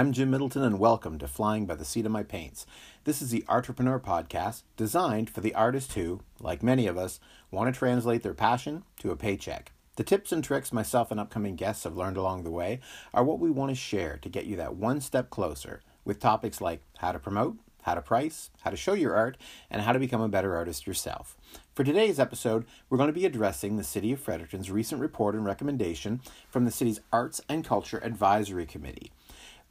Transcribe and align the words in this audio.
I'm 0.00 0.12
Jim 0.14 0.30
Middleton, 0.30 0.62
and 0.62 0.78
welcome 0.78 1.18
to 1.18 1.28
Flying 1.28 1.66
by 1.66 1.74
the 1.74 1.84
Seat 1.84 2.06
of 2.06 2.10
My 2.10 2.22
Paints. 2.22 2.64
This 3.04 3.20
is 3.20 3.28
the 3.28 3.44
Entrepreneur 3.50 4.00
podcast 4.00 4.62
designed 4.74 5.28
for 5.28 5.42
the 5.42 5.54
artist 5.54 5.92
who, 5.92 6.20
like 6.40 6.62
many 6.62 6.86
of 6.86 6.96
us, 6.96 7.20
want 7.50 7.70
to 7.70 7.78
translate 7.78 8.22
their 8.22 8.32
passion 8.32 8.84
to 9.00 9.10
a 9.10 9.16
paycheck. 9.16 9.72
The 9.96 10.02
tips 10.02 10.32
and 10.32 10.42
tricks 10.42 10.72
myself 10.72 11.10
and 11.10 11.20
upcoming 11.20 11.54
guests 11.54 11.84
have 11.84 11.98
learned 11.98 12.16
along 12.16 12.44
the 12.44 12.50
way 12.50 12.80
are 13.12 13.22
what 13.22 13.40
we 13.40 13.50
want 13.50 13.72
to 13.72 13.74
share 13.74 14.16
to 14.22 14.30
get 14.30 14.46
you 14.46 14.56
that 14.56 14.74
one 14.74 15.02
step 15.02 15.28
closer 15.28 15.82
with 16.02 16.18
topics 16.18 16.62
like 16.62 16.80
how 16.96 17.12
to 17.12 17.18
promote, 17.18 17.58
how 17.82 17.92
to 17.92 18.00
price, 18.00 18.48
how 18.62 18.70
to 18.70 18.78
show 18.78 18.94
your 18.94 19.14
art, 19.14 19.36
and 19.70 19.82
how 19.82 19.92
to 19.92 19.98
become 19.98 20.22
a 20.22 20.30
better 20.30 20.56
artist 20.56 20.86
yourself. 20.86 21.36
For 21.74 21.84
today's 21.84 22.18
episode, 22.18 22.64
we're 22.88 22.96
going 22.96 23.10
to 23.10 23.12
be 23.12 23.26
addressing 23.26 23.76
the 23.76 23.84
City 23.84 24.12
of 24.12 24.20
Fredericton's 24.20 24.70
recent 24.70 25.02
report 25.02 25.34
and 25.34 25.44
recommendation 25.44 26.22
from 26.48 26.64
the 26.64 26.70
city's 26.70 27.00
Arts 27.12 27.42
and 27.50 27.66
Culture 27.66 28.00
Advisory 28.02 28.64
Committee. 28.64 29.12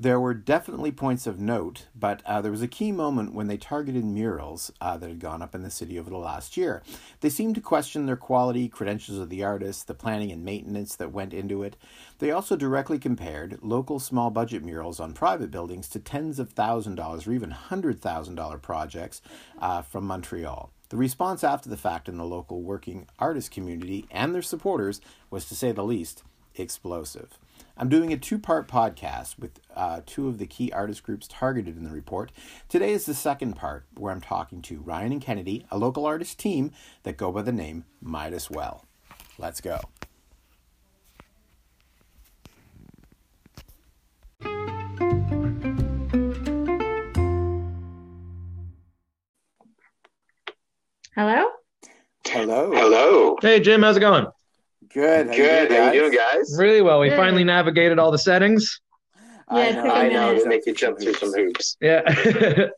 There 0.02 0.20
were 0.20 0.34
definitely 0.34 0.94
points 0.94 1.28
of 1.28 1.42
note, 1.42 1.88
but 1.94 2.22
uh, 2.26 2.40
there 2.40 2.54
was 2.54 2.62
a 2.62 2.70
key 2.70 2.94
moment 2.94 3.34
when 3.34 3.48
they 3.48 3.58
targeted 3.58 4.06
murals 4.06 4.72
uh, 4.80 4.96
that 4.96 5.10
had 5.10 5.20
gone 5.20 5.42
up 5.42 5.54
in 5.54 5.62
the 5.62 5.70
city 5.70 6.00
over 6.00 6.10
the 6.10 6.16
last 6.16 6.56
year. 6.56 6.82
They 7.20 7.30
seemed 7.30 7.56
to 7.56 7.62
question 7.62 8.06
their 8.06 8.16
quality, 8.16 8.70
credentials 8.70 9.20
of 9.20 9.28
the 9.28 9.44
artist, 9.44 9.88
the 9.88 9.94
planning 9.94 10.32
and 10.32 10.46
maintenance 10.46 10.96
that 10.96 11.12
went 11.12 11.34
into 11.34 11.64
it. 11.64 11.76
They 12.20 12.32
also 12.32 12.56
directly 12.56 12.98
compared 12.98 13.60
local 13.62 14.00
small 14.00 14.30
budget 14.30 14.64
murals 14.64 15.02
on 15.02 15.12
private 15.12 15.52
buildings 15.52 15.90
to 15.90 16.00
tens 16.00 16.40
of 16.40 16.52
thousand 16.52 16.96
dollars 16.96 17.28
or 17.28 17.34
even 17.34 17.52
hundred 17.52 18.00
thousand 18.00 18.36
dollar 18.36 18.58
projects 18.58 19.22
uh, 19.62 19.82
from 19.82 20.08
Montreal. 20.08 20.72
The 20.88 20.98
response 20.98 21.44
after 21.44 21.70
the 21.70 21.76
fact 21.76 22.08
in 22.08 22.16
the 22.16 22.24
local 22.24 22.62
working 22.62 23.08
artist 23.20 23.52
community 23.52 24.06
and 24.10 24.34
their 24.34 24.42
supporters 24.42 25.02
was, 25.30 25.44
to 25.50 25.56
say 25.56 25.74
the 25.74 25.84
least, 25.84 26.24
explosive. 26.56 27.38
I'm 27.80 27.88
doing 27.88 28.12
a 28.12 28.18
two 28.18 28.38
part 28.38 28.68
podcast 28.68 29.40
with 29.40 29.62
uh, 29.74 30.02
two 30.06 30.28
of 30.28 30.38
the 30.38 30.46
key 30.46 30.70
artist 30.74 31.02
groups 31.02 31.30
targeted 31.30 31.78
in 31.78 31.86
the 31.86 31.92
report. 31.92 32.30
Today 32.68 32.92
is 32.92 33.06
the 33.06 33.14
second 33.14 33.54
part 33.54 33.86
where 33.96 34.12
I'm 34.12 34.20
talking 34.20 34.62
to 34.64 34.82
Ryan 34.82 35.14
and 35.14 35.22
Kennedy, 35.22 35.66
a 35.72 35.78
local 35.78 36.06
artist 36.06 36.38
team 36.38 36.74
that 37.04 37.16
go 37.16 37.32
by 37.32 37.42
the 37.42 37.54
name 37.54 37.86
Midas 38.02 38.50
Well. 38.50 38.84
Let's 39.38 39.62
go. 39.62 39.80
Hello? 51.16 51.46
Hello. 52.28 52.72
Hello. 52.74 53.38
Hey 53.42 53.62
Jim, 53.62 53.84
how's 53.84 53.96
it 53.96 54.02
going? 54.02 54.28
Good. 54.94 55.28
How 55.28 55.36
Good. 55.36 55.70
You 55.72 55.78
How 55.78 55.86
you 55.92 56.00
doing, 56.02 56.12
doing, 56.12 56.24
guys? 56.34 56.56
Really 56.58 56.82
well. 56.82 57.00
We 57.00 57.10
Good. 57.10 57.18
finally 57.18 57.44
navigated 57.44 58.00
all 58.00 58.12
the 58.12 58.18
settings. 58.18 58.82
Yeah, 59.52 59.64
it 59.64 59.74
took 59.76 59.86
a 59.86 59.92
I 59.94 60.04
minute. 60.04 60.14
know 60.14 60.40
to 60.44 60.48
make 60.50 60.66
you 60.66 60.74
jump 60.74 61.00
through 61.00 61.14
some 61.16 61.34
hoops. 61.34 61.78
Yeah. 61.82 62.02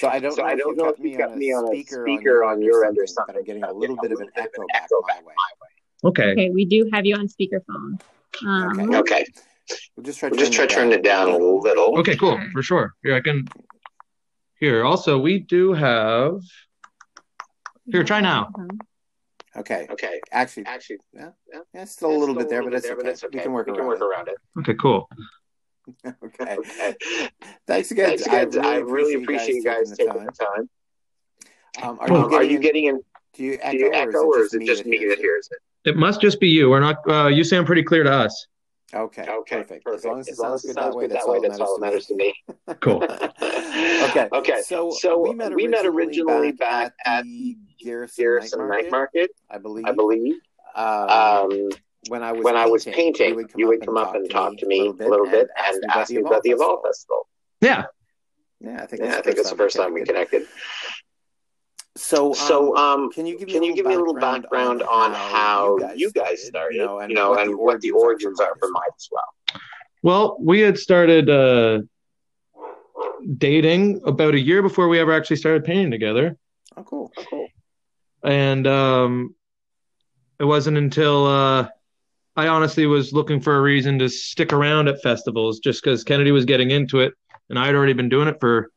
So 0.00 0.06
I 0.06 0.18
don't 0.20 0.32
So 0.32 0.42
know 0.42 0.48
I 0.48 0.54
don't 0.54 0.76
you 0.76 0.76
know 0.76 0.84
got 0.90 0.94
if 0.98 0.98
you 0.98 1.04
me 1.12 1.16
got 1.16 1.30
on 1.30 1.38
me 1.38 1.52
on 1.52 1.64
a 1.64 1.68
speaker, 1.68 2.04
speaker 2.06 2.44
on 2.44 2.60
your 2.60 2.84
end 2.84 2.98
or 2.98 3.02
but 3.02 3.08
something. 3.08 3.36
I'm 3.36 3.44
getting 3.44 3.64
a 3.64 3.72
little 3.72 3.96
bit 3.96 4.12
of 4.12 4.20
an 4.20 4.28
echo 4.36 4.60
back 4.68 4.90
my 5.00 5.22
way. 5.24 5.32
okay. 6.04 6.32
Okay, 6.32 6.50
we 6.50 6.66
do 6.66 6.90
have 6.92 7.06
you 7.06 7.16
on 7.16 7.26
speakerphone. 7.26 7.98
Um, 8.46 8.78
Okay. 8.80 8.98
Okay. 8.98 9.24
We'll 9.96 10.04
just 10.04 10.18
try. 10.18 10.28
We'll 10.28 10.38
just 10.38 10.52
try 10.52 10.66
to 10.66 10.74
turn 10.74 10.92
it 10.92 11.02
down 11.02 11.30
a 11.30 11.38
little. 11.38 11.98
Okay, 12.00 12.16
cool. 12.16 12.38
For 12.52 12.62
sure. 12.62 12.92
Here 13.02 13.14
I 13.16 13.20
can 13.22 13.48
here. 14.60 14.84
Also, 14.84 15.18
we 15.18 15.38
do 15.38 15.72
have 15.72 16.42
Here, 17.86 18.04
try 18.04 18.20
now. 18.20 18.50
Okay. 19.58 19.86
Okay. 19.90 20.20
Actually, 20.32 20.66
Actually, 20.66 20.98
yeah, 21.12 21.30
yeah, 21.52 21.60
yeah, 21.74 21.82
it's 21.82 21.92
still 21.92 22.10
a 22.10 22.16
little 22.16 22.34
bit 22.34 22.48
there, 22.48 22.62
but 22.62 22.72
it's 22.74 22.86
there, 22.86 22.96
okay. 22.96 23.14
We 23.32 23.40
can 23.40 23.52
work 23.52 23.66
we 23.66 23.74
can 23.74 23.84
around 23.84 24.02
around 24.02 24.28
it. 24.28 24.36
Okay, 24.58 24.74
cool. 24.74 25.08
Okay. 26.04 26.56
Okay. 26.56 26.94
Thanks 27.66 27.90
again. 27.90 28.18
Thanks 28.18 28.26
again. 28.26 28.64
I 28.64 28.76
really 28.76 29.22
appreciate 29.22 29.54
you 29.54 29.64
guys 29.64 29.90
taking 29.96 30.12
the 30.12 30.18
the 30.20 30.32
time. 30.32 30.68
time. 31.82 31.90
Um, 31.90 31.98
Are, 32.00 32.10
are, 32.10 32.10
you 32.10 32.36
are 32.36 32.42
you 32.42 32.58
getting? 32.58 32.60
getting 32.60 32.84
in? 32.84 33.02
do 33.34 33.44
you 33.44 33.58
echo, 33.62 33.72
Do 33.72 33.78
you 33.78 33.92
echo, 33.92 34.24
or 34.24 34.40
is 34.40 34.52
it 34.52 34.66
just 34.66 34.84
me 34.84 34.98
that 35.08 35.18
hears 35.18 35.48
it? 35.50 35.90
It 35.90 35.96
must 35.96 36.20
just 36.20 36.40
be 36.40 36.48
you. 36.48 36.68
We're 36.70 36.80
not 36.80 36.96
uh 37.08 37.28
you 37.28 37.44
sound 37.44 37.66
pretty 37.66 37.82
clear 37.84 38.02
to 38.02 38.12
us. 38.12 38.46
Okay. 38.94 39.22
Okay. 39.22 39.56
Perfect. 39.56 39.86
As 39.86 40.04
long 40.04 40.20
as 40.20 40.28
it 40.28 40.32
As 40.32 40.38
long 40.38 40.50
sounds 40.50 40.64
as 40.64 40.70
it 40.70 40.74
good 40.74 40.74
sounds 40.82 40.94
that 40.94 40.96
way, 40.96 41.04
good 41.04 41.10
that's 41.12 41.26
that 41.26 41.30
way, 41.30 41.36
all 41.36 41.42
that's 41.42 41.60
all 41.60 41.78
that 41.78 41.80
matters 41.80 41.80
matters 41.80 42.06
to 42.06 42.14
me. 42.16 42.34
to 42.46 42.72
me. 42.72 42.76
Cool. 42.80 43.04
okay. 44.08 44.28
Okay. 44.32 44.62
So, 44.62 44.90
So 44.92 45.18
we 45.18 45.34
met 45.34 45.54
we 45.54 45.68
met 45.68 45.84
originally 45.84 46.06
originally 46.06 46.52
back, 46.52 46.84
back 46.84 46.94
at 47.04 47.18
at 47.18 47.24
the 47.24 47.56
Garrison, 47.82 48.22
Garrison 48.22 48.60
Night 48.60 48.82
Night 48.84 48.90
Market, 48.90 48.90
Market, 48.90 49.30
I 49.50 49.58
believe. 49.58 49.84
I 49.86 49.92
believe. 49.92 50.34
Um, 50.74 51.10
Um, 51.10 51.68
when 52.08 52.22
I 52.22 52.32
was 52.32 52.44
when 52.44 52.56
I 52.56 52.66
was 52.66 52.84
painting, 52.84 53.36
painting, 53.36 53.50
you 53.56 53.66
would 53.68 53.84
come 53.84 53.96
up 53.96 54.14
and 54.14 54.30
talk 54.30 54.56
to 54.56 54.66
me 54.66 54.86
a 54.86 54.90
little 54.90 55.26
bit 55.26 55.48
and 55.56 55.84
ask 55.90 56.10
me 56.10 56.20
about 56.20 56.42
the 56.42 56.50
Evolve 56.50 56.82
Festival. 56.82 57.28
Yeah. 57.60 57.84
Yeah, 58.60 58.82
I 58.82 58.86
think 58.86 59.02
Yeah, 59.02 59.16
I 59.16 59.20
think 59.20 59.36
that's 59.36 59.50
the 59.50 59.56
first 59.56 59.76
time 59.76 59.94
we 59.94 60.04
connected. 60.04 60.46
Connected. 61.98 62.06
So, 62.06 62.28
um, 62.28 62.34
So, 62.34 62.76
um, 62.76 63.12
can 63.12 63.26
you 63.26 63.38
give 63.38 63.48
me 63.48 63.54
can 63.54 63.62
a 63.62 63.66
you 63.66 63.72
little 63.72 63.76
give 63.76 63.86
me 63.86 63.94
a 63.94 63.98
little 63.98 64.14
background 64.14 64.82
on 64.82 65.12
how 65.12 65.78
you 65.94 66.10
guys 66.10 66.44
started, 66.46 66.76
you 66.76 67.14
know, 67.14 67.34
and, 67.34 67.56
what 67.58 67.80
the 67.80 67.90
origins 67.90 68.40
are 68.40 68.54
for 68.58 68.68
mine 68.70 68.82
as 68.96 69.08
well? 69.10 69.60
Well, 70.02 70.36
we 70.40 70.60
had 70.60 70.78
started 70.78 71.28
uh 71.28 71.80
dating 73.36 74.00
about 74.06 74.34
a 74.34 74.40
year 74.40 74.62
before 74.62 74.88
we 74.88 74.98
ever 74.98 75.12
actually 75.12 75.36
started 75.36 75.64
painting 75.64 75.90
together. 75.90 76.36
Oh, 76.76 76.84
cool. 76.84 77.12
Oh, 77.16 77.24
cool. 77.28 77.48
And 78.22 78.66
um 78.66 79.34
it 80.38 80.44
wasn't 80.44 80.76
until 80.76 81.26
uh 81.26 81.68
I 82.36 82.46
honestly 82.46 82.86
was 82.86 83.12
looking 83.12 83.40
for 83.40 83.56
a 83.56 83.60
reason 83.60 83.98
to 83.98 84.08
stick 84.08 84.52
around 84.52 84.86
at 84.86 85.02
festivals 85.02 85.58
just 85.58 85.82
because 85.82 86.04
Kennedy 86.04 86.30
was 86.30 86.44
getting 86.44 86.70
into 86.70 87.00
it 87.00 87.12
and 87.50 87.58
I'd 87.58 87.74
already 87.74 87.94
been 87.94 88.08
doing 88.08 88.28
it 88.28 88.36
for 88.38 88.70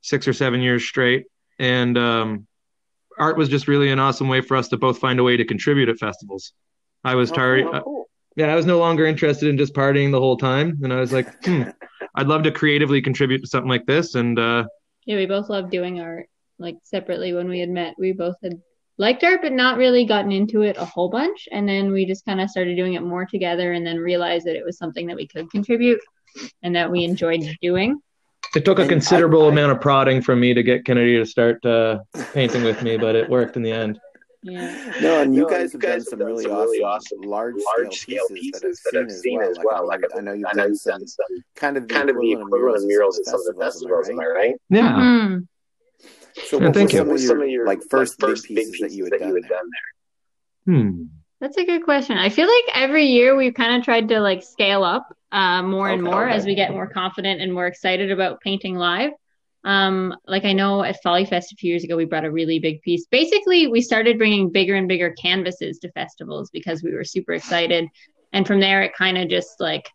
six 0.00 0.26
or 0.26 0.32
seven 0.32 0.60
years 0.60 0.84
straight. 0.84 1.26
And 1.60 1.96
um, 1.96 2.46
art 3.18 3.36
was 3.36 3.48
just 3.48 3.68
really 3.68 3.90
an 3.90 3.98
awesome 3.98 4.28
way 4.28 4.40
for 4.40 4.56
us 4.56 4.68
to 4.68 4.76
both 4.76 4.98
find 4.98 5.18
a 5.18 5.22
way 5.22 5.36
to 5.36 5.44
contribute 5.44 5.88
at 5.88 5.98
festivals. 5.98 6.52
I 7.04 7.14
was 7.14 7.30
Oh, 7.30 7.34
tired. 7.34 7.64
Oh, 7.66 7.80
cool. 7.82 8.04
yeah, 8.36 8.52
I 8.52 8.56
was 8.56 8.66
no 8.66 8.78
longer 8.78 9.06
interested 9.06 9.48
in 9.48 9.58
just 9.58 9.74
partying 9.74 10.10
the 10.10 10.20
whole 10.20 10.36
time. 10.36 10.80
And 10.82 10.92
I 10.92 11.00
was 11.00 11.12
like, 11.12 11.44
hmm, 11.44 11.62
I'd 12.14 12.26
love 12.28 12.42
to 12.44 12.50
creatively 12.50 13.02
contribute 13.02 13.40
to 13.42 13.46
something 13.46 13.68
like 13.68 13.86
this. 13.86 14.14
And 14.14 14.38
uh, 14.38 14.64
Yeah, 15.06 15.16
we 15.16 15.26
both 15.26 15.48
love 15.48 15.70
doing 15.70 16.00
art. 16.00 16.28
Like 16.58 16.76
separately 16.84 17.32
when 17.32 17.48
we 17.48 17.58
had 17.60 17.68
met, 17.68 17.94
we 17.98 18.12
both 18.12 18.36
had 18.42 18.60
liked 18.96 19.24
art, 19.24 19.42
but 19.42 19.52
not 19.52 19.76
really 19.76 20.04
gotten 20.04 20.30
into 20.32 20.62
it 20.62 20.76
a 20.76 20.84
whole 20.84 21.08
bunch. 21.08 21.48
And 21.50 21.68
then 21.68 21.90
we 21.92 22.06
just 22.06 22.24
kind 22.24 22.40
of 22.40 22.48
started 22.48 22.76
doing 22.76 22.94
it 22.94 23.02
more 23.02 23.26
together 23.26 23.72
and 23.72 23.84
then 23.86 23.98
realized 23.98 24.46
that 24.46 24.56
it 24.56 24.64
was 24.64 24.78
something 24.78 25.08
that 25.08 25.16
we 25.16 25.26
could 25.26 25.50
contribute 25.50 26.00
and 26.62 26.76
that 26.76 26.90
we 26.90 27.04
enjoyed 27.04 27.42
doing. 27.60 28.00
It 28.54 28.64
took 28.64 28.78
a 28.78 28.82
And 28.82 28.90
considerable 28.90 29.42
I- 29.42 29.46
I- 29.46 29.52
amount 29.52 29.72
of 29.72 29.80
prodding 29.80 30.22
from 30.22 30.40
me 30.40 30.54
to 30.54 30.62
get 30.62 30.84
Kennedy 30.84 31.16
to 31.18 31.26
start 31.26 31.64
uh, 31.64 32.00
painting 32.32 32.62
with 32.64 32.82
me, 32.82 32.96
but 32.96 33.14
it 33.16 33.28
worked 33.28 33.56
in 33.56 33.62
the 33.62 33.72
end. 33.72 33.98
Yeah. 34.42 34.92
No, 35.00 35.22
and 35.22 35.34
you 35.34 35.42
No, 35.42 35.48
guys 35.48 35.72
you 35.72 35.80
have 35.80 35.90
done 35.90 36.00
some 36.02 36.18
done 36.18 36.28
really 36.28 36.42
some 36.44 36.52
awesome, 36.52 36.66
really 36.70 36.82
awesome 36.84 37.20
large, 37.22 37.54
Large 37.78 37.94
scale 37.96 38.26
scale 38.26 38.36
pieces 38.36 38.82
that 38.92 39.00
I've 39.02 39.10
seen, 39.10 39.40
as 39.40 39.58
well. 39.64 39.86
Like, 39.88 40.02
I, 40.14 40.18
I 40.18 40.20
know 40.20 40.32
you've 40.34 40.46
I 40.46 40.52
know 40.52 40.62
done 40.64 40.68
you've 40.72 40.78
some 40.80 40.98
done 40.98 41.06
some 41.08 41.26
kind 41.56 41.76
of 41.78 41.88
the 41.88 41.94
kind 41.94 42.10
of 42.10 42.16
the 42.20 42.32
equivalent 42.32 42.76
of 42.76 42.84
murals 42.84 43.18
at 43.18 43.24
some 43.24 43.40
of 43.40 43.46
the 43.46 43.54
festivals, 43.58 44.08
am 44.10 44.20
I 44.20 44.26
right? 44.26 44.54
Yeah. 44.68 44.92
Mhm. 44.92 45.46
So, 46.44 46.58
Yeah, 46.60 46.66
what 46.66 46.74
thank 46.74 46.92
were 46.92 47.12
you. 47.12 47.18
some, 47.18 47.40
of 47.40 47.48
your, 47.48 47.64
like 47.64 47.80
first, 47.88 48.20
like, 48.22 48.36
big 48.48 48.70
pieces 48.72 48.80
that 48.80 48.92
you 48.92 49.04
had 49.04 49.12
done 49.48 49.70
there? 50.66 50.74
Hmm. 50.74 51.02
That's 51.44 51.58
a 51.58 51.64
good 51.66 51.84
question. 51.84 52.16
I 52.16 52.30
feel 52.30 52.46
like 52.46 52.74
every 52.74 53.04
year 53.04 53.36
we've 53.36 53.52
kind 53.52 53.76
of 53.76 53.84
tried 53.84 54.08
to 54.08 54.18
like 54.18 54.42
scale 54.42 54.82
up 54.82 55.14
uh, 55.30 55.62
more 55.62 55.90
and 55.90 56.02
more 56.02 56.24
okay. 56.24 56.34
as 56.34 56.46
we 56.46 56.54
get 56.54 56.72
more 56.72 56.86
confident 56.86 57.42
and 57.42 57.52
more 57.52 57.66
excited 57.66 58.10
about 58.10 58.40
painting 58.40 58.76
live. 58.76 59.10
Um, 59.62 60.16
like 60.26 60.46
I 60.46 60.54
know 60.54 60.82
at 60.82 61.02
Folly 61.02 61.26
Fest 61.26 61.52
a 61.52 61.56
few 61.56 61.68
years 61.68 61.84
ago, 61.84 61.98
we 61.98 62.06
brought 62.06 62.24
a 62.24 62.30
really 62.30 62.60
big 62.60 62.80
piece. 62.80 63.04
Basically, 63.10 63.66
we 63.66 63.82
started 63.82 64.16
bringing 64.16 64.48
bigger 64.48 64.74
and 64.74 64.88
bigger 64.88 65.10
canvases 65.10 65.78
to 65.80 65.92
festivals 65.92 66.48
because 66.48 66.82
we 66.82 66.94
were 66.94 67.04
super 67.04 67.34
excited. 67.34 67.88
And 68.32 68.46
from 68.46 68.60
there, 68.60 68.80
it 68.80 68.94
kind 68.96 69.18
of 69.18 69.28
just 69.28 69.60
like 69.60 69.86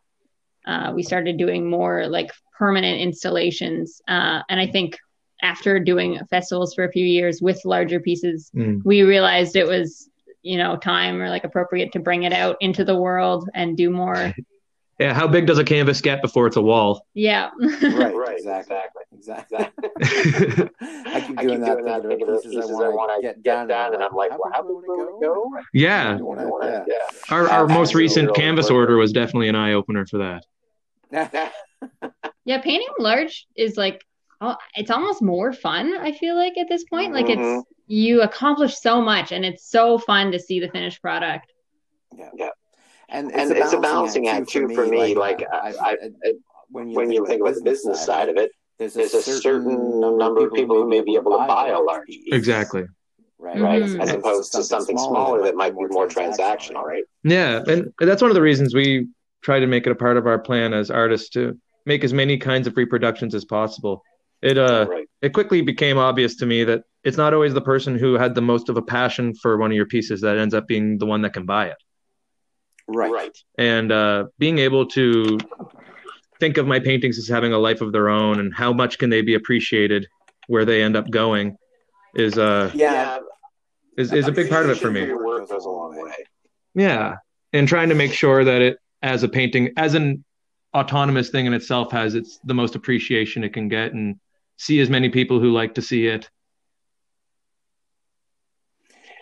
uh, 0.68 0.92
we 0.94 1.02
started 1.02 1.38
doing 1.38 1.68
more 1.68 2.06
like 2.06 2.30
permanent 2.60 3.02
installations. 3.02 4.04
Uh, 4.08 4.44
and 4.50 4.60
I 4.60 4.68
think 4.68 5.00
after 5.42 5.80
doing 5.80 6.20
festivals 6.30 6.76
for 6.76 6.84
a 6.84 6.92
few 6.92 7.06
years 7.06 7.42
with 7.42 7.60
larger 7.66 8.00
pieces, 8.00 8.52
Mm. 8.56 8.82
we 8.86 9.02
realized 9.02 9.56
it 9.56 9.68
was 9.68 10.12
you 10.42 10.58
know 10.58 10.76
time 10.78 11.22
or 11.22 11.30
like 11.30 11.44
appropriate 11.44 11.92
to 11.94 12.00
bring 12.00 12.24
it 12.24 12.34
out 12.34 12.56
into 12.62 12.84
the 12.86 12.96
world 12.96 13.50
and 13.54 13.76
do 13.78 13.90
more 13.90 14.34
Yeah. 15.02 15.14
How 15.14 15.28
big 15.30 15.48
does 15.48 15.58
a 15.58 15.64
canvas 15.64 16.02
get 16.02 16.22
before 16.22 16.46
it's 16.46 16.58
a 16.58 16.62
wall? 16.62 17.06
yeah 17.14 17.52
Right, 17.58 18.14
Right, 18.14 18.36
exactly, 18.38 18.76
exactly. 19.14 19.58
yeah. 19.60 19.70
I 20.82 21.24
keep 21.26 21.40
I 21.40 21.44
doing 21.44 21.60
keep 21.60 21.60
that, 21.62 21.74
doing 21.78 21.86
that, 21.86 22.02
thinking 22.06 22.28
of 22.30 22.44
pieces, 22.44 22.70
I 22.70 22.90
want 22.90 23.16
to 23.16 23.22
get 23.26 23.42
done, 23.42 23.72
and 23.94 24.04
I'm 24.04 24.14
like, 24.14 24.32
well, 24.32 24.52
how 24.52 24.62
big 24.62 24.76
big 24.82 24.90
will 24.90 25.18
it 25.18 25.22
go? 25.24 25.52
Yeah. 25.74 26.18
I 26.20 26.22
wanna- 26.22 26.84
yeah. 26.86 26.96
Our, 27.30 27.48
our 27.48 27.68
most 27.70 27.96
recent 27.96 28.36
canvas 28.36 28.70
order 28.70 28.98
was 28.98 29.14
definitely 29.14 29.48
an 29.48 29.56
eye 29.56 29.72
opener 29.72 30.06
for 30.06 30.18
that. 30.18 31.54
yeah 32.46 32.58
painting 32.62 32.88
large 33.00 33.48
is 33.56 33.78
like 33.78 34.04
it's 34.76 34.90
almost 34.90 35.22
more 35.22 35.52
fun 35.52 35.94
i 35.98 36.12
feel 36.12 36.36
like 36.36 36.58
at 36.58 36.68
this 36.70 36.84
point 36.86 37.14
like 37.14 37.26
Mhm. 37.28 37.60
it's 37.60 37.68
you 37.88 38.22
accomplish 38.22 38.78
so 38.80 39.02
much 39.02 39.32
and 39.32 39.44
it's 39.44 39.70
so 39.70 39.98
fun 39.98 40.32
to 40.32 40.40
see 40.40 40.60
the 40.60 40.70
finished 40.70 41.02
product 41.02 41.52
and 43.10 43.28
it's, 43.30 43.38
and 43.38 43.52
a, 43.52 43.58
it's 43.58 43.74
a 43.74 43.80
balancing 43.80 44.28
act 44.28 44.50
too 44.50 44.70
for 44.74 44.86
me. 44.86 45.16
Like, 45.16 45.42
like 45.42 45.48
I, 45.52 45.74
I, 45.82 45.92
I, 46.24 46.34
when 46.70 46.90
you, 46.90 46.96
when 46.96 47.12
you 47.12 47.26
think 47.26 47.42
about 47.42 47.56
the 47.56 47.62
business 47.62 48.04
side 48.06 48.30
of 48.30 48.38
it, 48.38 48.52
there's 48.78 48.96
a, 48.96 49.00
there's 49.00 49.28
a 49.28 49.42
certain 49.42 50.00
number 50.00 50.46
of 50.46 50.54
people 50.54 50.76
who 50.76 50.88
may 50.88 51.02
be 51.02 51.16
able 51.16 51.32
to 51.32 51.46
buy 51.48 51.70
a 51.70 51.80
large 51.80 52.06
piece. 52.08 52.32
Exactly. 52.32 52.86
Right. 53.40 53.58
Mm-hmm. 53.58 54.02
As 54.02 54.12
opposed 54.12 54.52
to 54.54 54.64
something 54.64 54.98
smaller 54.98 55.44
that 55.44 55.56
might 55.56 55.72
be 55.72 55.86
more 55.90 56.08
transactional, 56.08 56.84
right? 56.84 57.04
Yeah. 57.24 57.64
And 57.68 57.92
that's 58.00 58.22
one 58.22 58.30
of 58.30 58.36
the 58.36 58.42
reasons 58.42 58.76
we 58.76 59.08
try 59.42 59.60
to 59.60 59.68
make 59.68 59.88
it 59.88 59.92
a 59.92 59.96
part 59.96 60.18
of 60.18 60.28
our 60.28 60.38
plan 60.38 60.74
as 60.74 60.92
artists 60.92 61.30
to 61.30 61.58
make 61.86 62.04
as 62.04 62.14
many 62.14 62.38
kinds 62.38 62.68
of 62.68 62.78
reproductions 62.78 63.34
as 63.34 63.46
possible. 63.46 64.04
It 64.42 64.58
uh 64.58 64.88
right. 64.90 65.08
it 65.22 65.34
quickly 65.34 65.62
became 65.62 65.98
obvious 65.98 66.38
to 66.38 66.46
me 66.46 66.64
that 66.64 66.84
it's 67.04 67.18
not 67.18 67.34
always 67.34 67.54
the 67.54 67.62
person 67.62 67.98
who 67.98 68.14
had 68.14 68.36
the 68.36 68.42
most 68.42 68.70
of 68.70 68.78
a 68.78 68.82
passion 68.82 69.34
for 69.34 69.58
one 69.58 69.72
of 69.72 69.76
your 69.76 69.86
pieces 69.86 70.22
that 70.22 70.38
ends 70.38 70.54
up 70.54 70.68
being 70.68 70.98
the 70.98 71.06
one 71.06 71.22
that 71.24 71.34
can 71.34 71.46
buy 71.46 71.68
it. 71.68 71.78
Right. 72.88 73.12
Right. 73.12 73.38
And 73.58 73.92
uh, 73.92 74.26
being 74.38 74.60
able 74.60 74.88
to 74.88 75.38
think 76.40 76.58
of 76.58 76.68
my 76.68 76.80
paintings 76.80 77.18
as 77.18 77.28
having 77.28 77.54
a 77.54 77.60
life 77.60 77.82
of 77.82 77.92
their 77.92 78.10
own 78.10 78.40
and 78.40 78.54
how 78.54 78.72
much 78.72 78.98
can 78.98 79.10
they 79.10 79.22
be 79.22 79.36
appreciated 79.36 80.08
where 80.48 80.66
they 80.66 80.82
end 80.82 80.96
up 80.96 81.10
going 81.12 81.58
is 82.16 82.38
uh 82.38 82.72
yeah 82.74 83.20
is, 84.00 84.14
is 84.14 84.28
a 84.28 84.32
big 84.32 84.50
part 84.50 84.66
of 84.66 84.72
it 84.72 84.78
for 84.78 84.90
me. 84.90 85.08
Yeah. 86.74 87.18
And 87.52 87.68
trying 87.68 87.90
to 87.90 87.96
make 87.96 88.14
sure 88.14 88.44
that 88.46 88.62
it 88.62 88.78
as 89.02 89.24
a 89.24 89.28
painting 89.28 89.74
as 89.76 89.94
an 89.94 90.24
autonomous 90.74 91.30
thing 91.30 91.46
in 91.46 91.54
itself 91.54 91.92
has 91.92 92.16
its 92.16 92.40
the 92.44 92.54
most 92.54 92.76
appreciation 92.76 93.44
it 93.44 93.54
can 93.54 93.68
get 93.68 93.94
and 93.94 94.20
see 94.60 94.80
as 94.82 94.90
many 94.90 95.10
people 95.10 95.40
who 95.40 95.52
like 95.52 95.74
to 95.76 95.82
see 95.82 96.06
it. 96.06 96.30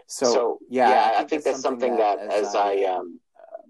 So, 0.07 0.25
so 0.25 0.59
yeah, 0.69 0.89
yeah, 0.89 0.95
I 0.95 1.09
think, 1.09 1.19
I 1.19 1.23
think 1.25 1.43
that's 1.43 1.61
something 1.61 1.95
that, 1.97 2.17
that 2.19 2.33
as 2.33 2.55
I 2.55 2.83
um, 2.83 3.19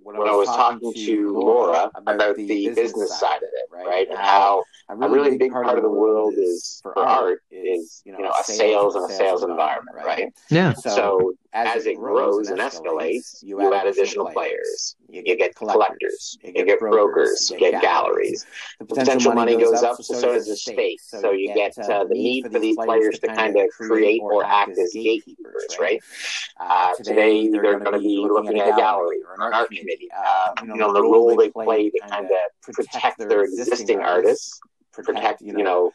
when, 0.01 0.17
when 0.17 0.29
I 0.29 0.35
was 0.35 0.47
talking, 0.47 0.79
talking 0.79 1.05
to 1.05 1.33
Laura 1.37 1.91
about, 1.93 2.15
about 2.15 2.35
the 2.37 2.47
business, 2.47 2.75
business 2.75 3.19
side 3.19 3.37
of 3.37 3.49
it, 3.51 3.69
right? 3.69 3.85
right? 3.85 4.07
And 4.07 4.17
how 4.17 4.63
a 4.87 4.95
really, 4.95 5.09
a 5.09 5.11
really 5.11 5.37
big 5.37 5.51
part 5.51 5.77
of 5.77 5.83
the 5.83 5.89
world 5.89 6.35
is 6.37 6.79
for 6.81 6.97
art 6.97 7.43
is 7.51 8.01
you 8.05 8.13
know 8.13 8.31
a 8.39 8.43
sales 8.45 8.95
and 8.95 9.11
a 9.11 9.13
sales 9.13 9.43
environment, 9.43 9.97
right? 9.97 10.33
Yeah. 10.49 10.73
So 10.73 11.33
as 11.53 11.85
it 11.85 11.97
grows 11.97 12.49
and 12.49 12.59
escalates, 12.59 13.41
you 13.41 13.73
add 13.73 13.87
additional 13.87 14.29
players. 14.31 14.95
You 15.09 15.23
get 15.23 15.55
collectors, 15.55 16.37
you 16.43 16.65
get 16.65 16.79
brokers, 16.79 17.49
you 17.49 17.59
get 17.59 17.81
galleries. 17.81 18.45
The 18.79 18.85
potential 18.85 19.33
money 19.33 19.57
goes 19.57 19.83
up, 19.83 20.01
so 20.01 20.33
does 20.33 20.47
the 20.47 20.55
space. 20.55 21.03
So 21.05 21.31
you 21.31 21.53
get 21.53 21.77
uh, 21.77 22.03
the 22.05 22.13
need 22.13 22.51
for 22.51 22.59
these 22.59 22.75
players 22.75 23.19
to 23.19 23.27
kind 23.27 23.57
of 23.57 23.69
create 23.69 24.21
or 24.21 24.43
act 24.45 24.77
as 24.77 24.91
gatekeepers, 24.93 25.77
right? 25.79 26.01
Uh, 26.59 26.93
today, 27.03 27.47
they're 27.49 27.79
going 27.79 27.93
to 27.93 27.99
be 27.99 28.17
looking 28.17 28.59
at 28.59 28.73
a 28.73 28.75
gallery 28.77 29.19
or 29.25 29.35
an 29.35 29.53
art 29.53 29.69
committee. 29.69 30.09
Uh, 30.15 30.53
you 30.63 30.75
know, 30.75 30.93
the 30.93 31.01
role 31.01 31.35
they 31.35 31.49
play 31.49 31.89
to 31.89 31.99
kind 32.09 32.25
of 32.25 32.73
protect 32.73 33.17
their 33.19 33.43
existing 33.43 33.99
artists, 33.99 34.59
protect, 34.91 35.41
you 35.41 35.53
know, 35.53 35.91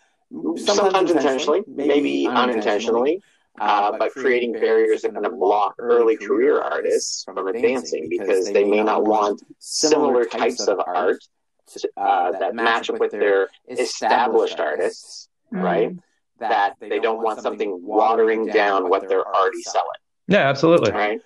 sometimes 0.56 1.10
intentionally, 1.10 1.62
maybe 1.66 2.26
unintentionally 2.26 3.20
uh, 3.60 3.64
uh 3.64 3.98
but 3.98 4.12
creating 4.12 4.52
barriers 4.52 5.02
that 5.02 5.12
kind 5.14 5.26
of 5.26 5.38
block 5.38 5.74
early 5.78 6.16
career 6.16 6.60
artists 6.60 7.24
from 7.24 7.46
advancing 7.46 8.08
because 8.08 8.50
they 8.50 8.64
may 8.64 8.82
not 8.82 9.04
want 9.04 9.42
similar 9.58 10.24
types 10.24 10.66
of 10.66 10.80
art 10.86 11.22
to, 11.66 11.88
uh, 11.96 12.00
uh 12.00 12.38
that 12.38 12.54
match 12.54 12.90
up 12.90 12.98
with 12.98 13.12
their 13.12 13.48
established 13.68 14.58
artists, 14.58 15.28
right? 15.50 15.94
That 16.38 16.74
they 16.80 16.98
don't 16.98 17.22
want 17.22 17.40
something 17.40 17.80
watering 17.82 18.46
down 18.46 18.88
what 18.88 19.08
they're 19.08 19.26
already 19.26 19.62
selling. 19.62 19.88
Yeah, 20.26 20.48
absolutely. 20.48 20.90
Right. 20.90 21.20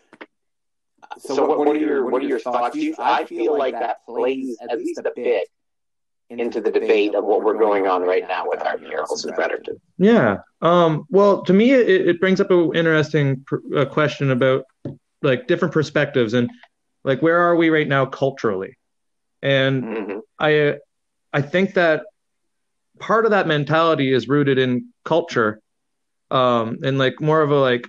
So, 1.18 1.36
so 1.36 1.46
what, 1.46 1.58
what, 1.58 1.68
are 1.68 1.76
your 1.76 2.04
what 2.10 2.22
are 2.22 2.26
your 2.26 2.38
thoughts? 2.38 2.76
I 2.98 3.24
feel 3.24 3.56
like 3.56 3.72
that 3.74 4.04
plays 4.04 4.58
at 4.60 4.76
least 4.78 4.98
a 4.98 5.12
bit 5.14 5.48
into 6.28 6.60
the 6.60 6.70
debate 6.70 7.14
of 7.14 7.24
what 7.24 7.42
we're 7.42 7.58
going 7.58 7.86
on 7.86 8.02
right 8.02 8.26
now 8.26 8.48
with 8.48 8.60
our 8.62 8.78
murals 8.78 9.24
in 9.24 9.34
Fredericton. 9.34 9.80
Yeah. 9.98 10.38
Um, 10.60 11.06
well, 11.08 11.42
to 11.42 11.52
me, 11.52 11.72
it, 11.72 12.08
it 12.08 12.20
brings 12.20 12.40
up 12.40 12.50
an 12.50 12.74
interesting 12.74 13.44
pr- 13.46 13.84
question 13.86 14.30
about 14.30 14.64
like 15.22 15.46
different 15.46 15.72
perspectives 15.72 16.34
and 16.34 16.50
like 17.04 17.22
where 17.22 17.38
are 17.38 17.54
we 17.54 17.70
right 17.70 17.86
now 17.86 18.06
culturally? 18.06 18.76
And 19.42 19.84
mm-hmm. 19.84 20.18
I, 20.38 20.78
I 21.32 21.42
think 21.42 21.74
that 21.74 22.04
part 22.98 23.24
of 23.24 23.30
that 23.30 23.46
mentality 23.46 24.12
is 24.12 24.28
rooted 24.28 24.58
in 24.58 24.92
culture, 25.04 25.60
um, 26.30 26.78
and 26.82 26.98
like 26.98 27.20
more 27.20 27.42
of 27.42 27.50
a 27.50 27.56
like 27.56 27.88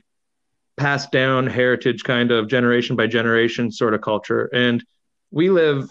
passed 0.76 1.12
down 1.12 1.48
heritage 1.48 2.04
kind 2.04 2.32
of 2.32 2.48
generation 2.48 2.96
by 2.96 3.08
generation 3.08 3.72
sort 3.72 3.96
of 3.96 4.02
culture. 4.02 4.50
And 4.54 4.84
we 5.32 5.50
live, 5.50 5.90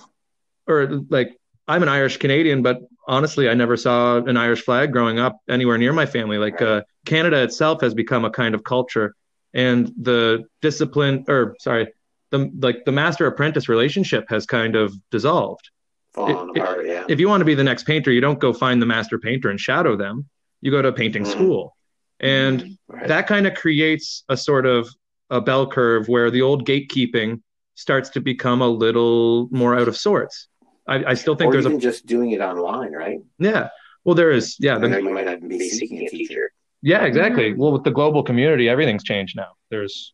or 0.69 1.03
like 1.09 1.37
I'm 1.69 1.83
an 1.83 1.89
Irish 1.89 2.19
Canadian, 2.19 2.63
but 2.63 2.81
honestly, 3.07 3.49
I 3.49 3.55
never 3.55 3.77
saw 3.77 4.19
an 4.19 4.37
Irish 4.37 4.63
flag 4.63 4.93
growing 4.93 5.19
up 5.19 5.41
anywhere 5.49 5.79
near 5.79 5.93
my 5.93 6.07
family. 6.07 6.39
Like 6.39 6.63
uh, 6.63 6.83
Canada 7.05 7.43
itself 7.43 7.81
has 7.81 7.95
become 7.95 8.25
a 8.25 8.31
kind 8.31 8.55
of 8.55 8.63
culture, 8.63 9.15
and 9.53 9.93
the 10.01 10.45
discipline, 10.63 11.25
or 11.29 11.57
sorry, 11.59 11.93
the 12.31 12.51
like 12.61 12.85
the 12.85 12.93
master 12.93 13.27
apprentice 13.27 13.69
relationship 13.69 14.27
has 14.29 14.47
kind 14.47 14.77
of 14.77 14.95
dissolved. 15.11 15.71
Fallen 16.13 16.51
apart, 16.51 16.87
yeah. 16.87 17.05
If 17.09 17.21
you 17.21 17.29
want 17.29 17.41
to 17.41 17.45
be 17.45 17.55
the 17.55 17.65
next 17.65 17.85
painter, 17.85 18.13
you 18.13 18.21
don't 18.21 18.39
go 18.39 18.53
find 18.53 18.81
the 18.81 18.87
master 18.87 19.19
painter 19.19 19.51
and 19.51 19.61
shadow 19.61 19.97
them. 19.97 20.29
You 20.61 20.71
go 20.71 20.81
to 20.83 20.89
a 20.89 20.93
painting 20.93 21.25
mm. 21.25 21.31
school, 21.31 21.77
and 22.21 22.61
mm. 22.63 22.79
right. 22.89 23.09
that 23.09 23.27
kind 23.27 23.47
of 23.47 23.55
creates 23.55 24.25
a 24.29 24.37
sort 24.37 24.67
of 24.67 24.89
a 25.31 25.41
bell 25.41 25.67
curve 25.67 26.07
where 26.07 26.31
the 26.31 26.43
old 26.43 26.67
gatekeeping 26.67 27.43
starts 27.75 28.11
to 28.11 28.21
become 28.21 28.63
a 28.63 28.69
little 28.69 29.49
more 29.51 29.77
out 29.77 29.89
of 29.89 29.97
sorts 29.97 30.49
I, 30.89 31.05
I 31.05 31.15
still 31.15 31.35
think 31.35 31.49
or 31.49 31.53
there's 31.53 31.67
even 31.67 31.79
a, 31.79 31.81
just 31.81 32.07
doing 32.07 32.31
it 32.31 32.41
online, 32.41 32.93
right? 32.93 33.19
Yeah. 33.39 33.69
Well, 34.05 34.15
there 34.15 34.31
is. 34.31 34.57
Yeah. 34.61 34.79
The, 34.79 34.89
you 34.89 35.13
might 35.13 35.27
not 35.27 35.47
be 35.47 35.69
seeking 35.69 36.07
a 36.07 36.09
teacher. 36.09 36.53
Yeah, 36.83 37.05
exactly. 37.05 37.53
Well, 37.55 37.73
with 37.73 37.85
the 37.85 37.91
global 37.91 38.23
community, 38.23 38.69
everything's 38.69 39.03
changed 39.03 39.37
now. 39.37 39.53
There's, 39.71 40.13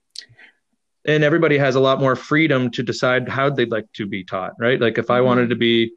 and 1.04 1.24
everybody 1.24 1.58
has 1.58 1.74
a 1.74 1.80
lot 1.80 2.00
more 2.00 2.16
freedom 2.16 2.70
to 2.70 2.82
decide 2.82 3.28
how 3.28 3.50
they'd 3.50 3.70
like 3.70 3.92
to 3.94 4.06
be 4.06 4.24
taught, 4.24 4.52
right? 4.58 4.80
Like 4.80 4.96
if 4.96 5.10
I 5.10 5.18
mm-hmm. 5.18 5.26
wanted 5.26 5.50
to 5.50 5.56
be 5.56 5.92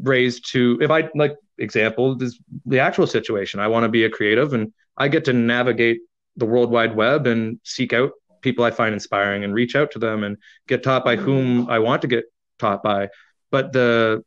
raised 0.00 0.50
to, 0.52 0.78
if 0.80 0.90
I 0.90 1.08
like 1.14 1.36
example, 1.58 2.16
this 2.16 2.38
the 2.66 2.80
actual 2.80 3.06
situation. 3.06 3.60
I 3.60 3.68
want 3.68 3.84
to 3.84 3.88
be 3.88 4.04
a 4.04 4.10
creative, 4.10 4.54
and 4.54 4.72
I 4.96 5.08
get 5.08 5.24
to 5.26 5.32
navigate 5.32 6.00
the 6.36 6.46
World 6.46 6.70
Wide 6.70 6.94
Web 6.94 7.26
and 7.26 7.60
seek 7.64 7.92
out 7.92 8.12
people 8.40 8.64
I 8.64 8.70
find 8.70 8.94
inspiring 8.94 9.44
and 9.44 9.52
reach 9.52 9.74
out 9.74 9.90
to 9.92 9.98
them 9.98 10.22
and 10.22 10.36
get 10.68 10.82
taught 10.82 11.04
by 11.04 11.16
whom 11.16 11.68
I 11.68 11.80
want 11.80 12.02
to 12.02 12.08
get 12.08 12.24
taught 12.58 12.82
by. 12.82 13.08
But 13.50 13.72
the 13.72 14.24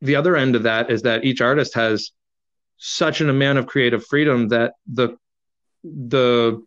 the 0.00 0.16
other 0.16 0.36
end 0.36 0.56
of 0.56 0.64
that 0.64 0.90
is 0.90 1.02
that 1.02 1.24
each 1.24 1.40
artist 1.40 1.74
has 1.74 2.10
such 2.78 3.20
an 3.20 3.30
amount 3.30 3.58
of 3.58 3.66
creative 3.66 4.04
freedom 4.06 4.48
that 4.48 4.74
the 4.92 5.16
the 5.84 6.62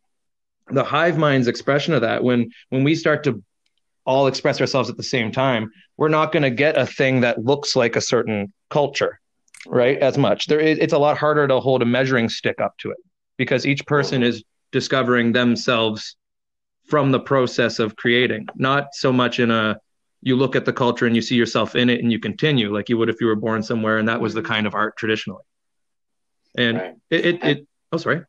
the 0.67 0.83
hive 0.83 1.17
mind's 1.17 1.47
expression 1.47 1.93
of 1.93 2.01
that 2.01 2.23
when 2.23 2.49
when 2.69 2.83
we 2.83 2.95
start 2.95 3.23
to 3.25 3.43
all 4.05 4.27
express 4.27 4.61
ourselves 4.61 4.89
at 4.89 4.97
the 4.97 5.03
same 5.03 5.31
time 5.31 5.71
we're 5.97 6.09
not 6.09 6.31
going 6.31 6.43
to 6.43 6.49
get 6.49 6.77
a 6.77 6.85
thing 6.85 7.21
that 7.21 7.43
looks 7.43 7.75
like 7.75 7.95
a 7.95 8.01
certain 8.01 8.53
culture 8.69 9.19
right 9.67 9.97
as 9.99 10.17
much. 10.17 10.47
There 10.47 10.59
it's 10.59 10.93
a 10.93 10.97
lot 10.97 11.17
harder 11.17 11.47
to 11.47 11.59
hold 11.59 11.81
a 11.81 11.85
measuring 11.85 12.29
stick 12.29 12.59
up 12.61 12.77
to 12.79 12.91
it 12.91 12.97
because 13.37 13.65
each 13.65 13.85
person 13.85 14.23
is 14.23 14.43
discovering 14.71 15.31
themselves 15.31 16.15
from 16.87 17.11
the 17.11 17.19
process 17.19 17.79
of 17.79 17.95
creating 17.95 18.47
not 18.55 18.87
so 18.93 19.11
much 19.11 19.39
in 19.39 19.51
a 19.51 19.77
you 20.21 20.35
look 20.35 20.55
at 20.55 20.65
the 20.65 20.73
culture 20.73 21.05
and 21.05 21.15
you 21.15 21.21
see 21.21 21.35
yourself 21.35 21.75
in 21.75 21.89
it 21.89 22.01
and 22.01 22.11
you 22.11 22.19
continue 22.19 22.73
like 22.73 22.89
you 22.89 22.97
would 22.97 23.09
if 23.09 23.21
you 23.21 23.27
were 23.27 23.35
born 23.35 23.61
somewhere 23.61 23.99
and 23.99 24.09
that 24.09 24.19
was 24.19 24.33
the 24.33 24.41
mm-hmm. 24.41 24.51
kind 24.51 24.67
of 24.67 24.73
art 24.73 24.97
traditionally. 24.97 25.43
And 26.57 26.77
right. 26.77 26.95
it, 27.09 27.25
it, 27.25 27.43
it 27.43 27.67
oh 27.91 27.97
sorry. 27.97 28.21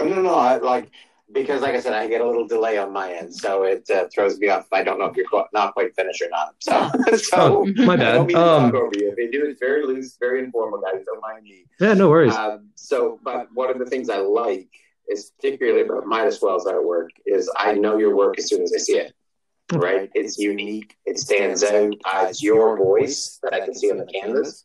No 0.00 0.06
no 0.06 0.22
no 0.22 0.34
I, 0.34 0.56
like 0.58 0.90
because 1.30 1.60
like 1.60 1.74
i 1.74 1.80
said 1.80 1.92
i 1.92 2.06
get 2.06 2.22
a 2.22 2.26
little 2.26 2.46
delay 2.46 2.78
on 2.78 2.90
my 2.90 3.12
end 3.12 3.34
so 3.34 3.64
it 3.64 3.88
uh, 3.90 4.06
throws 4.14 4.38
me 4.38 4.48
off. 4.48 4.66
I 4.72 4.82
don't 4.82 4.98
know 4.98 5.06
if 5.06 5.16
you're 5.16 5.26
not 5.52 5.74
quite 5.74 5.94
finished 5.94 6.22
or 6.22 6.30
not 6.30 6.54
so 6.58 6.90
so 7.16 7.64
oh, 7.66 7.84
my 7.84 7.96
bad. 7.96 8.32
Um, 8.34 8.72
if 8.74 9.16
they 9.16 9.28
do 9.28 9.46
it 9.46 9.58
very 9.60 9.84
loose 9.84 10.16
very 10.18 10.42
informal 10.42 10.80
guys 10.80 11.04
don't 11.04 11.20
mind 11.20 11.44
me. 11.44 11.66
Yeah 11.80 11.94
no 11.94 12.08
worries. 12.08 12.34
Um, 12.34 12.68
so 12.76 13.18
but 13.22 13.48
one 13.52 13.70
of 13.70 13.78
the 13.78 13.86
things 13.86 14.08
i 14.08 14.18
like 14.18 14.70
is 15.08 15.32
particularly 15.36 15.82
about 15.82 16.06
Midas 16.06 16.40
Wells 16.42 16.66
artwork 16.66 17.08
is 17.24 17.50
I 17.56 17.72
know 17.72 17.96
your 17.96 18.14
work 18.14 18.38
as 18.38 18.48
soon 18.48 18.62
as 18.62 18.72
I 18.74 18.78
see 18.78 18.98
it 18.98 19.14
right? 19.72 20.10
It's 20.14 20.38
unique. 20.38 20.96
It 21.04 21.18
stands 21.18 21.62
out 21.62 21.94
as 22.06 22.42
your 22.42 22.76
voice 22.76 23.38
that 23.42 23.52
I 23.54 23.60
can 23.60 23.74
see 23.74 23.90
on 23.90 23.98
the 23.98 24.06
canvas. 24.06 24.64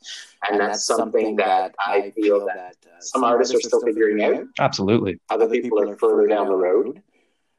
And 0.50 0.60
that's 0.60 0.86
something 0.86 1.36
that 1.38 1.76
I 1.80 2.12
feel 2.12 2.46
that 2.46 2.76
uh, 2.86 3.00
some 3.00 3.24
artists 3.24 3.56
are 3.56 3.62
still 3.62 3.82
figuring 3.82 4.24
out. 4.24 4.46
Absolutely. 4.60 5.20
Other 5.30 5.48
people 5.48 5.80
are 5.82 5.96
further 5.98 6.28
down 6.28 6.48
the 6.48 6.56
road. 6.56 7.02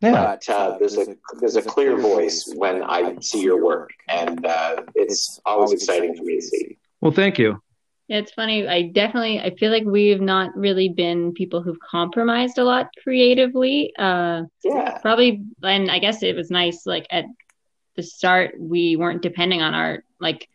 Yeah. 0.01 0.13
But 0.13 0.49
uh, 0.49 0.77
there's 0.79 0.99
a 0.99 1.17
there's 1.39 1.57
a 1.57 1.63
clear 1.63 1.97
voice 1.97 2.53
when 2.57 2.83
I 2.83 3.17
see 3.21 3.41
your 3.41 3.65
work, 3.65 3.91
and 4.09 4.45
uh, 4.45 4.83
it's 4.95 5.41
always 5.47 5.73
exciting 5.73 6.15
for 6.15 6.25
me 6.25 6.37
to 6.37 6.43
see. 6.43 6.79
Well, 7.01 7.13
thank 7.13 7.39
you. 7.39 7.63
Yeah, 8.09 8.19
it's 8.19 8.33
funny. 8.33 8.69
I 8.69 8.83
definitely 8.83 9.41
I 9.41 9.55
feel 9.57 9.71
like 9.71 9.85
we've 9.85 10.21
not 10.21 10.55
really 10.55 10.91
been 10.91 11.33
people 11.33 11.63
who've 11.63 11.79
compromised 11.81 12.59
a 12.59 12.65
lot 12.65 12.89
creatively. 13.03 13.95
Uh 13.99 14.43
yeah. 14.63 14.99
Probably 14.99 15.43
and 15.63 15.91
I 15.91 15.99
guess 16.01 16.23
it 16.23 16.37
was 16.37 16.51
nice 16.51 16.85
like 16.85 17.07
at 17.11 17.25
the 17.97 18.03
start, 18.03 18.55
we 18.59 18.97
weren't 18.97 19.23
depending 19.23 19.63
on 19.63 19.73
art. 19.73 20.05
Like 20.21 20.49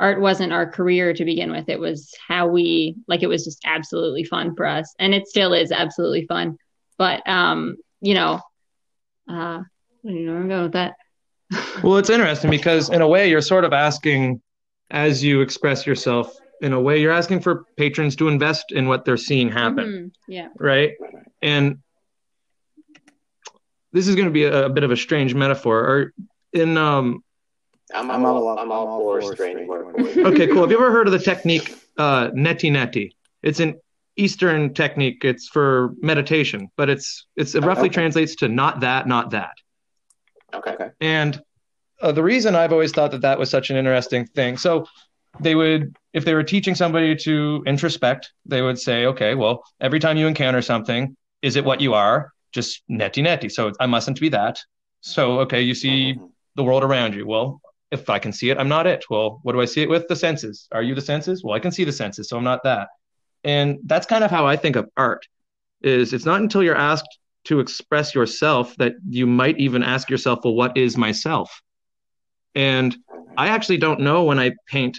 art 0.00 0.20
wasn't 0.20 0.52
our 0.52 0.68
career 0.68 1.14
to 1.14 1.24
begin 1.24 1.52
with. 1.52 1.68
It 1.68 1.78
was 1.78 2.12
how 2.26 2.48
we 2.48 2.96
like 3.06 3.22
it 3.22 3.28
was 3.28 3.44
just 3.44 3.62
absolutely 3.64 4.24
fun 4.24 4.56
for 4.56 4.66
us. 4.66 4.92
And 4.98 5.14
it 5.14 5.28
still 5.28 5.52
is 5.52 5.70
absolutely 5.70 6.26
fun. 6.26 6.58
But 6.98 7.26
um, 7.28 7.76
you 8.00 8.14
know, 8.14 8.40
uh 9.30 9.62
I 9.62 9.64
don't 10.02 10.24
know 10.24 10.32
where 10.32 10.40
I'm 10.40 10.48
going 10.48 10.62
with 10.64 10.72
that. 10.72 10.96
well, 11.84 11.98
it's 11.98 12.10
interesting 12.10 12.50
because 12.50 12.90
in 12.90 13.00
a 13.00 13.06
way 13.06 13.30
you're 13.30 13.40
sort 13.40 13.64
of 13.64 13.72
asking 13.72 14.42
as 14.90 15.22
you 15.22 15.40
express 15.40 15.86
yourself 15.86 16.36
in 16.60 16.72
a 16.72 16.80
way 16.80 17.00
you're 17.00 17.12
asking 17.12 17.40
for 17.40 17.64
patrons 17.76 18.16
to 18.16 18.28
invest 18.28 18.72
in 18.72 18.88
what 18.88 19.04
they're 19.04 19.16
seeing 19.16 19.50
happen. 19.50 19.84
Mm-hmm. 19.84 20.32
Yeah. 20.32 20.48
Right? 20.58 20.92
And 21.42 21.78
this 23.92 24.08
is 24.08 24.14
going 24.14 24.26
to 24.26 24.32
be 24.32 24.44
a, 24.44 24.66
a, 24.66 24.68
bit 24.68 24.84
of 24.84 24.90
a 24.90 24.96
strange 24.96 25.34
metaphor. 25.34 25.80
Or 25.80 26.12
in 26.52 26.76
um 26.76 27.22
I'm, 27.94 28.10
I'm 28.10 28.24
all, 28.24 28.48
all 28.48 28.58
I'm 28.58 28.72
all 28.72 28.98
for 28.98 29.34
strange 29.34 29.68
okay, 29.68 30.48
cool. 30.48 30.62
Have 30.62 30.70
you 30.70 30.76
ever 30.76 30.90
heard 30.90 31.06
of 31.06 31.12
the 31.12 31.18
technique 31.18 31.74
uh 31.98 32.30
neti 32.30 32.70
neti? 32.70 33.10
It's 33.42 33.60
an 33.60 33.78
Eastern 34.16 34.74
technique. 34.74 35.24
It's 35.24 35.48
for 35.48 35.94
meditation, 36.00 36.68
but 36.76 36.88
it's 36.88 37.26
it's 37.36 37.54
it 37.54 37.64
roughly 37.64 37.88
okay. 37.88 37.94
translates 37.94 38.34
to 38.36 38.48
not 38.48 38.80
that, 38.80 39.06
not 39.06 39.30
that. 39.30 39.52
Okay. 40.54 40.90
And 41.00 41.40
uh, 42.00 42.12
the 42.12 42.22
reason 42.22 42.54
I've 42.54 42.72
always 42.72 42.92
thought 42.92 43.10
that 43.12 43.22
that 43.22 43.38
was 43.38 43.50
such 43.50 43.70
an 43.70 43.76
interesting 43.76 44.26
thing. 44.26 44.56
So 44.56 44.86
they 45.40 45.54
would, 45.54 45.96
if 46.16 46.24
they 46.24 46.32
were 46.32 46.42
teaching 46.42 46.74
somebody 46.74 47.14
to 47.14 47.62
introspect, 47.66 48.30
they 48.46 48.62
would 48.62 48.78
say, 48.78 49.04
okay, 49.04 49.34
well, 49.34 49.62
every 49.82 50.00
time 50.00 50.16
you 50.16 50.26
encounter 50.26 50.62
something, 50.62 51.14
is 51.42 51.56
it 51.56 51.64
what 51.64 51.82
you 51.82 51.92
are? 51.92 52.32
Just 52.52 52.82
neti 52.90 53.22
neti. 53.22 53.52
So 53.52 53.70
I 53.78 53.84
mustn't 53.84 54.18
be 54.18 54.30
that. 54.30 54.58
So, 55.02 55.40
okay, 55.40 55.60
you 55.60 55.74
see 55.74 56.14
mm-hmm. 56.14 56.24
the 56.54 56.64
world 56.64 56.82
around 56.82 57.14
you. 57.14 57.26
Well, 57.26 57.60
if 57.90 58.08
I 58.08 58.18
can 58.18 58.32
see 58.32 58.48
it, 58.48 58.56
I'm 58.56 58.70
not 58.70 58.86
it. 58.86 59.04
Well, 59.10 59.40
what 59.42 59.52
do 59.52 59.60
I 59.60 59.66
see 59.66 59.82
it 59.82 59.90
with? 59.90 60.08
The 60.08 60.16
senses. 60.16 60.68
Are 60.72 60.82
you 60.82 60.94
the 60.94 61.02
senses? 61.02 61.44
Well, 61.44 61.54
I 61.54 61.60
can 61.60 61.70
see 61.70 61.84
the 61.84 61.92
senses, 61.92 62.30
so 62.30 62.38
I'm 62.38 62.44
not 62.44 62.64
that. 62.64 62.88
And 63.44 63.76
that's 63.84 64.06
kind 64.06 64.24
of 64.24 64.30
how 64.30 64.46
I 64.46 64.56
think 64.56 64.76
of 64.76 64.88
art. 64.96 65.26
Is 65.82 66.14
it's 66.14 66.24
not 66.24 66.40
until 66.40 66.62
you're 66.62 66.74
asked 66.74 67.18
to 67.44 67.60
express 67.60 68.14
yourself 68.14 68.74
that 68.78 68.94
you 69.06 69.26
might 69.26 69.58
even 69.58 69.82
ask 69.82 70.08
yourself, 70.08 70.38
well, 70.44 70.54
what 70.54 70.78
is 70.78 70.96
myself? 70.96 71.60
And 72.54 72.96
I 73.36 73.48
actually 73.48 73.76
don't 73.76 74.00
know 74.00 74.24
when 74.24 74.38
I 74.38 74.52
paint 74.66 74.98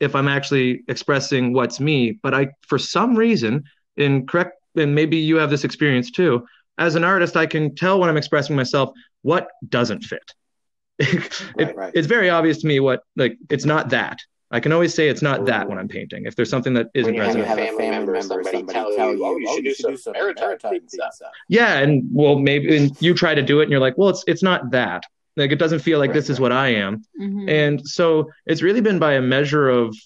if 0.00 0.16
I'm 0.16 0.28
actually 0.28 0.82
expressing 0.88 1.52
what's 1.52 1.78
me, 1.78 2.18
but 2.22 2.34
I, 2.34 2.48
for 2.66 2.78
some 2.78 3.14
reason, 3.14 3.64
in 3.96 4.26
correct, 4.26 4.56
and 4.76 4.94
maybe 4.94 5.18
you 5.18 5.36
have 5.36 5.50
this 5.50 5.64
experience 5.64 6.10
too, 6.10 6.46
as 6.78 6.94
an 6.94 7.04
artist, 7.04 7.36
I 7.36 7.46
can 7.46 7.74
tell 7.74 8.00
when 8.00 8.08
I'm 8.08 8.16
expressing 8.16 8.56
myself 8.56 8.90
what 9.22 9.48
doesn't 9.68 10.02
fit. 10.02 10.32
it, 10.98 11.44
right, 11.56 11.76
right. 11.76 11.92
It's 11.94 12.06
very 12.06 12.30
obvious 12.30 12.58
to 12.62 12.66
me 12.66 12.80
what, 12.80 13.02
like, 13.16 13.36
it's 13.50 13.64
not 13.64 13.90
that. 13.90 14.18
I 14.52 14.58
can 14.58 14.72
always 14.72 14.92
say 14.94 15.08
it's 15.08 15.22
not 15.22 15.46
that 15.46 15.68
when 15.68 15.78
I'm 15.78 15.86
painting. 15.86 16.24
If 16.26 16.34
there's 16.34 16.50
something 16.50 16.74
that 16.74 16.88
isn't 16.92 17.14
when 17.14 17.36
you 17.36 17.44
Have 17.44 17.58
a 17.58 17.66
family 17.66 17.90
member, 17.90 18.12
member 18.12 18.22
somebody, 18.22 18.58
somebody 18.58 18.78
tell, 18.78 18.96
tell 18.96 19.14
you, 19.14 19.24
oh, 19.24 19.36
you, 19.36 19.54
should, 19.54 19.64
do, 19.64 19.74
some, 19.74 19.96
some 19.96 20.12
maritime, 20.14 20.48
maritime 20.48 20.88
stuff. 20.88 21.14
stuff. 21.14 21.30
Yeah, 21.48 21.78
and 21.78 22.08
well, 22.12 22.36
maybe 22.36 22.76
and 22.76 23.00
you 23.00 23.14
try 23.14 23.34
to 23.34 23.42
do 23.42 23.60
it, 23.60 23.64
and 23.64 23.70
you're 23.70 23.80
like, 23.80 23.96
well, 23.96 24.08
it's 24.08 24.24
it's 24.26 24.42
not 24.42 24.72
that. 24.72 25.04
Like 25.36 25.52
it 25.52 25.58
doesn't 25.58 25.80
feel 25.80 25.98
like 25.98 26.08
right, 26.08 26.14
this 26.14 26.28
right. 26.28 26.34
is 26.34 26.40
what 26.40 26.52
I 26.52 26.68
am. 26.68 27.02
Mm-hmm. 27.20 27.48
And 27.48 27.88
so 27.88 28.30
it's 28.46 28.62
really 28.62 28.80
been 28.80 28.98
by 28.98 29.14
a 29.14 29.20
measure 29.20 29.68
of 29.68 29.96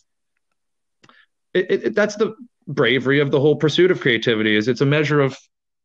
it, 1.54 1.70
it, 1.70 1.94
that's 1.94 2.16
the 2.16 2.34
bravery 2.66 3.20
of 3.20 3.30
the 3.30 3.40
whole 3.40 3.56
pursuit 3.56 3.90
of 3.90 4.00
creativity 4.00 4.56
is 4.56 4.68
it's 4.68 4.80
a 4.80 4.86
measure 4.86 5.20
of 5.20 5.36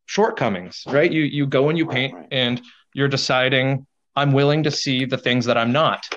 shortcomings, 0.08 0.84
right? 0.88 1.12
You 1.12 1.24
you 1.24 1.46
go 1.46 1.70
and 1.70 1.78
you 1.78 1.86
paint 1.86 2.14
right, 2.14 2.28
and 2.32 2.62
you're 2.94 3.08
deciding 3.08 3.86
I'm 4.16 4.34
willing 4.34 4.64
to 4.64 4.72
see 4.72 5.06
the 5.06 5.18
things 5.18 5.46
that 5.46 5.58
I'm 5.58 5.72
not. 5.72 6.08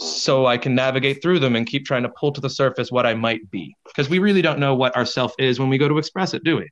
So 0.00 0.44
I 0.46 0.58
can 0.58 0.74
navigate 0.74 1.22
through 1.22 1.38
them 1.38 1.54
and 1.54 1.66
keep 1.66 1.86
trying 1.86 2.02
to 2.02 2.08
pull 2.08 2.32
to 2.32 2.40
the 2.40 2.50
surface 2.50 2.90
what 2.90 3.06
I 3.06 3.14
might 3.14 3.48
be. 3.50 3.76
Because 3.86 4.08
we 4.08 4.18
really 4.18 4.42
don't 4.42 4.58
know 4.58 4.74
what 4.74 4.96
our 4.96 5.06
self 5.06 5.32
is 5.38 5.60
when 5.60 5.68
we 5.68 5.78
go 5.78 5.88
to 5.88 5.98
express 5.98 6.34
it, 6.34 6.42
do 6.42 6.56
we? 6.56 6.68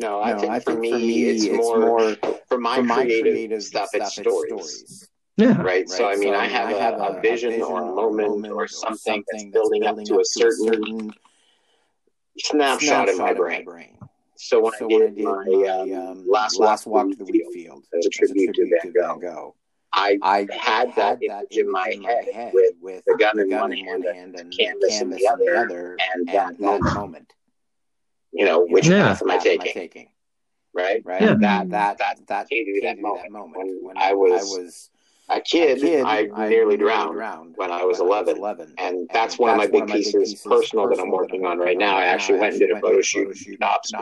No, 0.00 0.22
I, 0.22 0.32
no, 0.32 0.38
think, 0.38 0.52
I 0.52 0.60
for 0.60 0.72
think, 0.72 0.94
for 0.94 0.98
me, 0.98 1.24
it's, 1.24 1.44
it's 1.44 1.56
more, 1.56 1.78
more, 1.78 2.16
for 2.48 2.56
my, 2.58 2.76
for 2.76 2.82
my 2.82 3.02
creative, 3.02 3.32
creative 3.34 3.62
stuff, 3.62 3.88
stuff, 3.90 4.06
it's 4.06 4.16
stories. 4.16 4.48
stories. 4.48 5.08
Yeah. 5.36 5.48
Right? 5.48 5.64
right. 5.64 5.88
So, 5.90 6.08
I 6.08 6.16
mean, 6.16 6.32
so, 6.32 6.38
I, 6.38 6.46
have, 6.46 6.68
I 6.68 6.72
have 6.72 6.94
a, 6.94 7.18
a, 7.18 7.20
vision, 7.20 7.50
a, 7.50 7.52
vision 7.52 7.62
or 7.62 7.82
a 7.82 7.94
moment, 7.94 8.28
moment 8.30 8.54
or, 8.54 8.66
something, 8.66 8.96
something 8.96 9.24
that's 9.30 9.44
building, 9.52 9.82
building 9.82 10.02
up 10.02 10.06
to 10.06 10.20
a 10.20 10.24
certain, 10.24 10.66
certain 10.66 11.14
snapshot, 12.38 12.80
snapshot 12.80 13.08
in 13.10 13.18
my 13.18 13.34
brain. 13.34 13.64
brain. 13.64 13.98
So 14.36 14.62
when 14.62 14.72
so 14.78 14.86
I 14.86 14.88
did, 14.88 15.00
when 15.00 15.02
I 15.02 15.14
did 15.14 15.24
my, 15.24 15.44
my 15.44 15.68
um, 15.68 16.08
um, 16.08 16.26
last, 16.26 16.58
last 16.58 16.86
walk 16.86 17.10
to 17.10 17.16
the 17.16 17.24
wheat 17.24 17.44
field, 17.52 17.84
as 17.98 18.06
a 18.06 18.08
tribute, 18.08 18.54
to 18.54 18.80
Van 18.82 18.92
Gogh, 18.92 19.18
Gogh 19.18 19.54
I, 19.92 20.18
I 20.22 20.48
had, 20.58 20.94
that, 20.96 21.18
image 21.22 21.58
in 21.58 21.70
my 21.70 21.94
head, 22.06 22.52
with, 22.54 22.74
with 22.80 23.02
the 23.06 23.16
gun, 23.18 23.38
in, 23.38 23.50
one 23.50 23.72
hand 23.72 24.06
and, 24.06 24.34
and 24.34 24.56
canvas, 24.56 25.02
in 25.02 25.10
the 25.10 25.28
other, 25.28 25.98
and, 26.14 26.26
that, 26.28 26.58
moment 26.58 27.34
you 28.32 28.44
know, 28.44 28.64
which 28.66 28.88
yeah. 28.88 29.08
path 29.08 29.22
am 29.22 29.30
I 29.30 29.38
taking? 29.38 29.72
taking? 29.72 30.08
Right, 30.72 31.02
right. 31.04 31.20
Yeah. 31.20 31.34
That 31.40 31.70
that 31.70 31.98
that 31.98 32.26
that 32.28 32.48
came 32.48 32.64
to 32.64 32.80
that, 32.86 32.98
moment. 32.98 33.22
that 33.24 33.32
moment 33.32 33.56
when, 33.56 33.78
when 33.82 33.98
I 33.98 34.12
was, 34.12 34.56
I 34.56 34.62
was 34.62 34.90
a 35.30 35.40
kid, 35.40 35.78
a 35.78 35.80
kid 35.80 36.04
I, 36.04 36.28
I 36.34 36.48
nearly 36.48 36.76
drowned, 36.76 37.14
drowned 37.14 37.54
when 37.56 37.70
I 37.70 37.84
was 37.84 37.98
when 37.98 38.08
11. 38.08 38.28
I 38.28 38.32
was 38.32 38.38
11. 38.38 38.74
And 38.78 39.10
that's 39.12 39.34
and 39.34 39.40
one 39.40 39.58
that's 39.58 39.66
of 39.66 39.72
my 39.72 39.80
big 39.80 39.92
pieces, 39.92 40.14
pieces, 40.14 40.46
personal, 40.46 40.88
that 40.88 41.00
I'm 41.00 41.10
working 41.10 41.44
on 41.44 41.58
right 41.58 41.76
now. 41.76 41.96
I 41.96 42.04
actually 42.04 42.38
went 42.38 42.52
and 42.52 42.60
did 42.60 42.70
a 42.70 42.80
photo 42.80 43.00
shoot 43.00 43.36
in 43.46 43.56
Knobs 43.60 43.92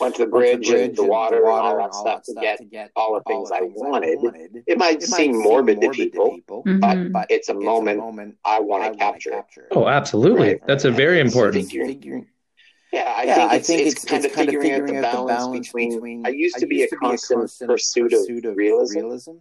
Went 0.00 0.14
to 0.16 0.24
the 0.24 0.30
bridge 0.30 0.68
and 0.70 0.94
the 0.96 1.04
water 1.04 1.38
and 1.38 1.46
all 1.46 1.76
that 1.76 1.94
stuff 1.94 2.22
to 2.58 2.64
get 2.64 2.90
all 2.96 3.14
the 3.14 3.22
things 3.24 3.50
I 3.50 3.62
wanted. 3.62 4.62
It 4.66 4.78
might 4.78 5.02
seem 5.02 5.40
morbid 5.40 5.80
to 5.80 5.90
people, 5.90 6.34
but 6.64 7.26
it's 7.30 7.48
a 7.48 7.54
moment 7.54 8.36
I 8.44 8.60
want 8.60 8.92
to 8.92 8.98
capture. 8.98 9.44
Oh, 9.72 9.88
absolutely. 9.88 10.60
That's 10.66 10.84
a 10.84 10.90
very 10.90 11.20
important. 11.20 11.72
Yeah, 12.92 13.14
I 13.16 13.22
yeah, 13.24 13.34
think, 13.34 13.52
I 13.52 13.58
think 13.58 13.80
it's, 13.82 13.92
it's, 13.96 14.04
kind, 14.04 14.24
it's 14.24 14.32
of 14.32 14.36
kind 14.36 14.48
of 14.48 14.62
figuring 14.62 14.80
out 14.80 14.86
the 14.86 15.02
balance, 15.02 15.30
balance 15.30 15.66
between, 15.66 15.90
between, 15.90 16.26
I 16.26 16.30
used 16.30 16.56
to 16.58 16.66
be 16.66 16.84
a 16.84 16.88
constant, 16.88 17.40
constant 17.40 17.70
pursuit, 17.70 18.10
pursuit 18.10 18.44
of, 18.46 18.56
realism, 18.56 18.98
realism 18.98 19.32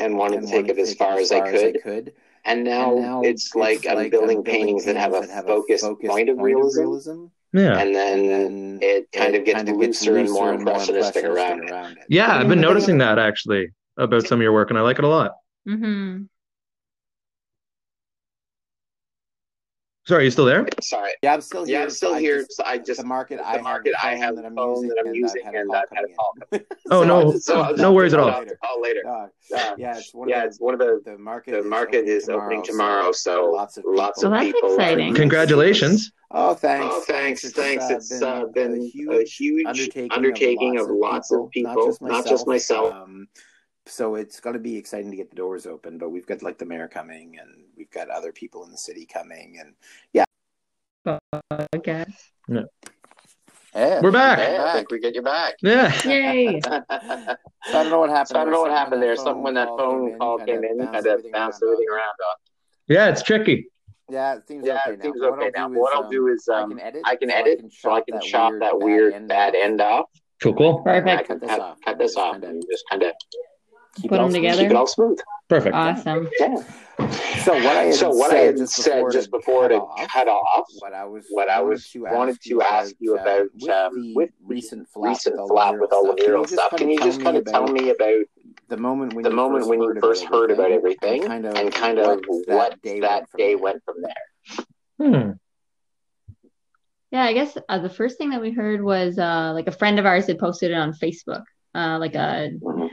and 0.00 0.16
wanted 0.16 0.40
and 0.40 0.48
to 0.48 0.52
take 0.52 0.68
it 0.68 0.78
as 0.78 0.94
far 0.94 1.18
as, 1.18 1.32
I 1.32 1.40
could. 1.50 1.78
could. 1.82 2.12
And, 2.44 2.62
now 2.62 2.92
and 2.92 3.02
now, 3.02 3.22
it's, 3.22 3.46
it's 3.46 3.54
like, 3.56 3.84
like 3.84 3.96
I'm 3.98 4.10
building 4.10 4.44
paintings 4.44 4.84
that 4.84 4.96
have 4.96 5.12
a 5.12 5.22
focused, 5.42 5.82
focused 5.82 6.08
point 6.08 6.28
of 6.28 6.38
realism. 6.38 6.80
realism. 6.80 7.24
Yeah. 7.52 7.78
And 7.78 7.94
then, 7.94 8.78
it 8.80 9.10
kind 9.10 9.34
it 9.34 9.40
of 9.40 9.44
gets 9.44 9.56
kind 9.56 9.68
of 9.68 9.76
looser, 9.76 10.16
and 10.18 10.30
more 10.30 10.52
impressionistic 10.52 11.24
around, 11.24 11.68
around 11.68 11.92
it. 11.92 12.04
Yeah, 12.08 12.36
I've 12.36 12.48
been 12.48 12.60
noticing 12.60 12.98
that 12.98 13.18
actually 13.18 13.68
about 13.96 14.26
some 14.26 14.38
of 14.38 14.42
your 14.42 14.52
work, 14.52 14.70
and 14.70 14.78
I 14.78 14.82
like 14.82 14.98
it 14.98 15.04
a 15.04 15.08
lot. 15.08 15.32
Mm-hmm. 15.66 16.24
Sorry, 20.08 20.22
are 20.22 20.24
you 20.24 20.30
still 20.30 20.46
there? 20.46 20.66
Sorry. 20.80 21.10
Yeah, 21.22 21.34
I'm 21.34 21.42
still 21.42 21.66
here. 21.66 21.80
Yeah, 21.80 21.84
I'm 21.84 21.90
still 21.90 22.14
so 22.14 22.18
here. 22.18 22.38
Just, 22.38 22.56
so 22.56 22.64
I 22.64 22.78
just 22.78 22.98
the 22.98 23.06
market. 23.06 23.40
The 23.52 23.62
market. 23.62 23.92
I 24.02 24.14
have 24.14 24.36
the 24.36 24.50
phone 24.56 24.88
that 24.88 25.04
I'm 25.04 25.14
using, 25.14 25.42
and 25.44 25.70
I've 25.70 25.84
had 25.92 26.04
a 26.04 26.14
call. 26.14 26.34
oh 26.90 27.04
no, 27.04 27.38
so 27.38 27.74
no 27.76 27.92
worries 27.92 28.14
at 28.14 28.20
all. 28.20 28.42
Oh, 28.64 28.80
later. 28.82 29.02
Uh, 29.06 29.26
uh, 29.54 29.74
yeah, 29.76 29.98
it's 29.98 30.14
one. 30.14 30.30
Yeah, 30.30 30.36
of 30.36 30.42
the, 30.44 30.48
it's 30.48 30.60
one 30.60 30.72
of 30.72 30.80
the. 30.80 31.02
The 31.04 31.18
market. 31.18 31.62
The 31.62 31.68
market 31.68 32.06
is 32.06 32.30
opening 32.30 32.62
tomorrow, 32.62 33.12
so 33.12 33.50
lots 33.54 33.76
of 33.76 33.84
lots 33.86 34.22
of 34.22 34.32
people. 34.40 34.76
Exciting. 34.76 35.14
Congratulations. 35.14 36.10
Oh, 36.30 36.54
thanks. 36.54 36.86
Oh, 36.90 37.04
thanks. 37.06 37.44
It's, 37.44 37.54
thanks. 37.54 37.84
Uh, 37.84 37.96
it's 37.96 38.22
uh, 38.22 38.46
been, 38.46 38.80
a 38.80 38.86
huge, 38.86 39.12
a 39.14 39.24
huge 39.24 39.66
undertaking, 39.66 40.12
undertaking 40.12 40.78
of 40.78 40.88
lots 40.88 41.30
of 41.32 41.50
people, 41.50 41.74
not 41.74 41.86
just 41.86 42.00
myself. 42.00 42.24
Not 42.24 42.30
just 42.30 42.46
myself. 42.46 42.94
Um, 42.94 43.28
so 43.88 44.14
it's 44.14 44.40
going 44.40 44.54
to 44.54 44.60
be 44.60 44.76
exciting 44.76 45.10
to 45.10 45.16
get 45.16 45.30
the 45.30 45.36
doors 45.36 45.66
open. 45.66 45.98
But 45.98 46.10
we've 46.10 46.26
got 46.26 46.42
like 46.42 46.58
the 46.58 46.66
mayor 46.66 46.88
coming, 46.88 47.38
and 47.40 47.64
we've 47.76 47.90
got 47.90 48.08
other 48.10 48.32
people 48.32 48.64
in 48.64 48.70
the 48.70 48.78
city 48.78 49.06
coming, 49.06 49.58
and 49.60 49.74
yeah, 50.12 50.24
podcast. 51.52 52.14
Yeah. 52.48 52.62
Yeah, 53.74 54.00
We're 54.02 54.10
back. 54.10 54.38
Yeah, 54.38 54.64
I 54.64 54.72
think 54.72 54.90
we 54.90 54.98
get 54.98 55.14
you 55.14 55.22
back. 55.22 55.54
Yeah. 55.62 55.92
Yay. 56.04 56.60
so 56.64 56.70
I 56.88 57.36
don't 57.70 57.90
know 57.90 58.00
what 58.00 58.10
happened. 58.10 58.28
So 58.28 58.40
I 58.40 58.44
don't 58.44 58.52
know 58.52 58.62
what 58.62 58.70
happened 58.70 59.02
there. 59.02 59.14
Something 59.14 59.42
when 59.42 59.54
that 59.54 59.68
phone 59.68 60.18
call 60.18 60.38
came 60.38 60.64
in, 60.64 60.80
had 60.80 61.04
to 61.04 61.22
bounce 61.32 61.60
everything 61.62 61.86
around 61.88 62.02
on. 62.02 62.36
Yeah, 62.88 63.08
it's 63.08 63.22
tricky. 63.22 63.68
Yeah, 64.10 64.36
it 64.36 64.48
seems 64.48 64.66
yeah, 64.66 64.80
okay 64.86 64.94
it 64.94 65.02
seems 65.02 65.20
now. 65.20 65.28
okay 65.28 65.50
now. 65.54 65.68
What 65.68 65.94
I'll 65.94 66.08
do 66.08 66.28
is 66.28 66.48
um, 66.48 66.64
I 66.64 66.68
can 66.68 66.80
edit, 66.80 67.02
I 67.04 67.16
can 67.16 67.30
edit 67.30 67.72
so 67.78 67.92
I 67.92 68.00
can 68.00 68.20
chop 68.22 68.54
that 68.60 68.80
weird 68.80 69.28
bad 69.28 69.54
end 69.54 69.82
off. 69.82 70.06
Cool, 70.42 70.54
cool. 70.54 70.82
Perfect. 70.82 71.28
Cut 71.28 71.40
this 71.40 71.50
off. 71.50 71.78
Cut 71.84 71.98
this 71.98 72.16
off 72.16 72.36
and 72.42 72.62
just 72.70 72.84
kind 72.88 73.02
of 73.02 73.12
put 74.02 74.18
them 74.18 74.32
together. 74.32 74.62
Keep 74.62 74.70
it 74.70 74.76
all 74.76 74.86
smooth. 74.86 75.18
Perfect. 75.48 75.74
Awesome. 75.74 76.28
Yeah. 76.38 76.62
So 77.44 77.54
what 77.54 77.76
I 77.76 77.84
had 77.84 77.94
so 77.94 78.10
what 78.10 78.30
said, 78.30 78.38
I 78.38 78.42
had 78.46 78.56
just 78.56 78.74
said 78.74 78.94
before 78.94 79.10
just 79.12 79.30
before 79.30 79.68
to 79.68 79.80
cut, 79.96 80.10
cut 80.10 80.28
off, 80.28 80.66
what 80.80 80.92
I 80.92 81.04
was 81.04 81.26
what 81.30 81.48
I 81.48 81.60
was 81.60 81.88
to 81.90 82.00
wanted 82.02 82.40
to 82.42 82.60
ask 82.60 82.94
you 82.98 83.14
about, 83.14 83.42
uh, 83.42 83.44
with, 83.54 83.70
um, 83.70 84.14
with 84.14 84.30
recent 84.44 84.88
flap, 84.88 85.10
recent 85.10 85.40
with, 85.40 85.48
flap 85.48 85.76
with 85.78 85.92
all 85.92 86.04
the 86.06 86.20
mural 86.20 86.46
stuff. 86.46 86.76
Can 86.76 86.90
you 86.90 86.98
just 86.98 87.22
kind 87.22 87.36
of 87.36 87.44
tell 87.44 87.68
me 87.68 87.90
about 87.90 88.24
the 88.68 88.76
moment 88.76 89.14
when 89.14 89.22
the 89.22 89.30
moment 89.30 89.68
when 89.68 89.80
you 89.80 89.94
first 90.00 90.24
heard 90.24 90.50
about 90.50 90.72
everything 90.72 91.22
and 91.22 91.30
kind 91.30 91.46
of, 91.46 91.54
and 91.54 91.72
kind 91.72 91.98
of 91.98 92.20
what 92.26 92.46
that 92.72 92.82
day, 92.82 93.00
that 93.00 93.28
day 93.36 93.54
went 93.54 93.82
from 93.84 94.02
there? 94.02 94.64
Hmm. 95.00 95.30
Yeah, 97.10 97.22
I 97.22 97.32
guess 97.32 97.56
uh, 97.68 97.78
the 97.78 97.88
first 97.88 98.18
thing 98.18 98.30
that 98.30 98.42
we 98.42 98.50
heard 98.50 98.82
was 98.82 99.18
uh, 99.18 99.52
like 99.54 99.68
a 99.68 99.72
friend 99.72 99.98
of 99.98 100.04
ours 100.04 100.26
had 100.26 100.38
posted 100.38 100.72
it 100.72 100.74
on 100.74 100.92
Facebook 100.92 101.44
uh, 101.74 101.98
like 101.98 102.14
a, 102.14 102.50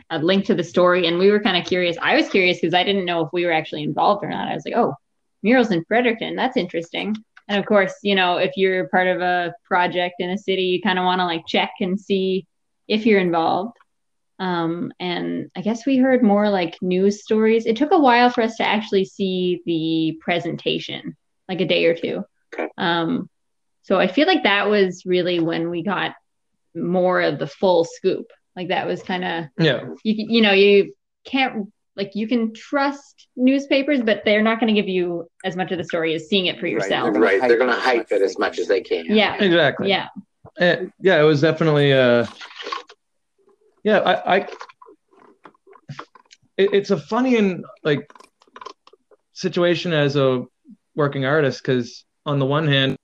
a 0.10 0.20
link 0.20 0.46
to 0.46 0.56
the 0.56 0.64
story, 0.64 1.08
and 1.08 1.18
we 1.18 1.32
were 1.32 1.40
kind 1.40 1.58
of 1.58 1.66
curious. 1.66 1.98
I 2.02 2.16
was 2.16 2.30
curious 2.30 2.60
because 2.60 2.74
I 2.74 2.84
didn't 2.84 3.06
know 3.06 3.26
if 3.26 3.30
we 3.34 3.46
were 3.46 3.52
actually 3.52 3.84
involved 3.84 4.24
or 4.24 4.30
not. 4.30 4.48
I 4.48 4.54
was 4.54 4.64
like, 4.66 4.76
oh, 4.76 4.96
murals 5.44 5.72
in 5.72 5.86
Fredericton, 5.86 6.36
that's 6.36 6.58
interesting. 6.58 7.16
And 7.48 7.60
of 7.60 7.66
course, 7.66 7.94
you 8.02 8.16
know, 8.16 8.38
if 8.38 8.52
you're 8.56 8.90
part 8.90 9.08
of 9.08 9.22
a 9.22 9.54
project 9.66 10.16
in 10.20 10.32
a 10.32 10.38
city, 10.38 10.64
you 10.64 10.82
kind 10.82 10.98
of 10.98 11.06
want 11.06 11.20
to 11.20 11.26
like 11.26 11.46
check 11.48 11.72
and 11.80 12.00
see 12.00 12.48
if 12.88 13.06
you're 13.06 13.20
involved. 13.20 13.78
Um, 14.40 14.92
and 15.00 15.50
I 15.56 15.62
guess 15.62 15.86
we 15.86 15.98
heard 15.98 16.24
more 16.24 16.50
like 16.50 16.82
news 16.82 17.24
stories. 17.24 17.66
It 17.66 17.78
took 17.78 17.92
a 17.92 18.00
while 18.00 18.30
for 18.30 18.42
us 18.42 18.58
to 18.58 18.68
actually 18.68 19.06
see 19.06 19.62
the 19.66 20.20
presentation, 20.22 21.16
like 21.48 21.62
a 21.62 21.66
day 21.66 21.86
or 21.86 21.96
two. 21.96 22.24
Okay. 22.54 22.68
Um, 22.78 23.30
so 23.84 24.00
I 24.00 24.08
feel 24.08 24.28
like 24.28 24.44
that 24.44 24.68
was 24.70 25.04
really 25.06 25.40
when 25.40 25.70
we 25.70 25.84
got 25.84 26.16
more 26.74 27.22
of 27.22 27.40
the 27.40 27.48
full 27.48 27.86
scoop. 27.86 28.26
Like 28.56 28.70
that 28.70 28.88
was 28.88 29.04
kind 29.04 29.24
of 29.26 29.46
Yeah. 29.58 29.82
you 30.04 30.26
you 30.30 30.42
know 30.42 30.52
you 30.54 30.94
can't 31.26 31.72
like 31.96 32.12
you 32.16 32.28
can 32.28 32.54
trust 32.54 33.28
newspapers, 33.36 34.02
but 34.02 34.24
they're 34.26 34.42
not 34.44 34.60
going 34.60 34.74
to 34.74 34.80
give 34.80 34.90
you 34.90 35.30
as 35.46 35.56
much 35.56 35.72
of 35.72 35.78
the 35.78 35.84
story 35.84 36.14
as 36.14 36.28
seeing 36.28 36.48
it 36.48 36.58
for 36.60 36.66
Right, 36.66 36.72
yourself. 36.74 37.04
they're 37.06 37.14
gonna 37.14 37.26
Right. 37.26 37.42
They're 37.42 37.58
going 37.58 37.70
to 37.70 37.80
hype 37.80 38.12
it 38.12 38.22
as 38.22 38.32
as 38.32 38.40
much 38.40 38.60
as 38.60 38.68
they 38.68 38.82
can. 38.82 39.06
Yeah, 39.08 39.36
Exactly. 39.36 39.90
yeah, 39.90 40.08
Uh, 40.60 40.88
yeah, 41.02 41.20
it 41.20 41.24
was 41.24 41.42
definitely 41.42 41.94
uh 41.94 42.26
yeah, 43.84 44.00
I, 44.00 44.36
I 44.36 44.38
it, 46.58 46.74
it's 46.74 46.92
a 46.92 46.98
funny 46.98 47.36
and 47.38 47.64
like 47.84 48.12
situation 49.34 49.94
as 49.94 50.16
a 50.16 50.46
working 50.96 51.26
artist 51.26 51.62
because 51.62 52.06
on 52.26 52.40
the 52.40 52.46
one 52.46 52.68
hand 52.68 52.96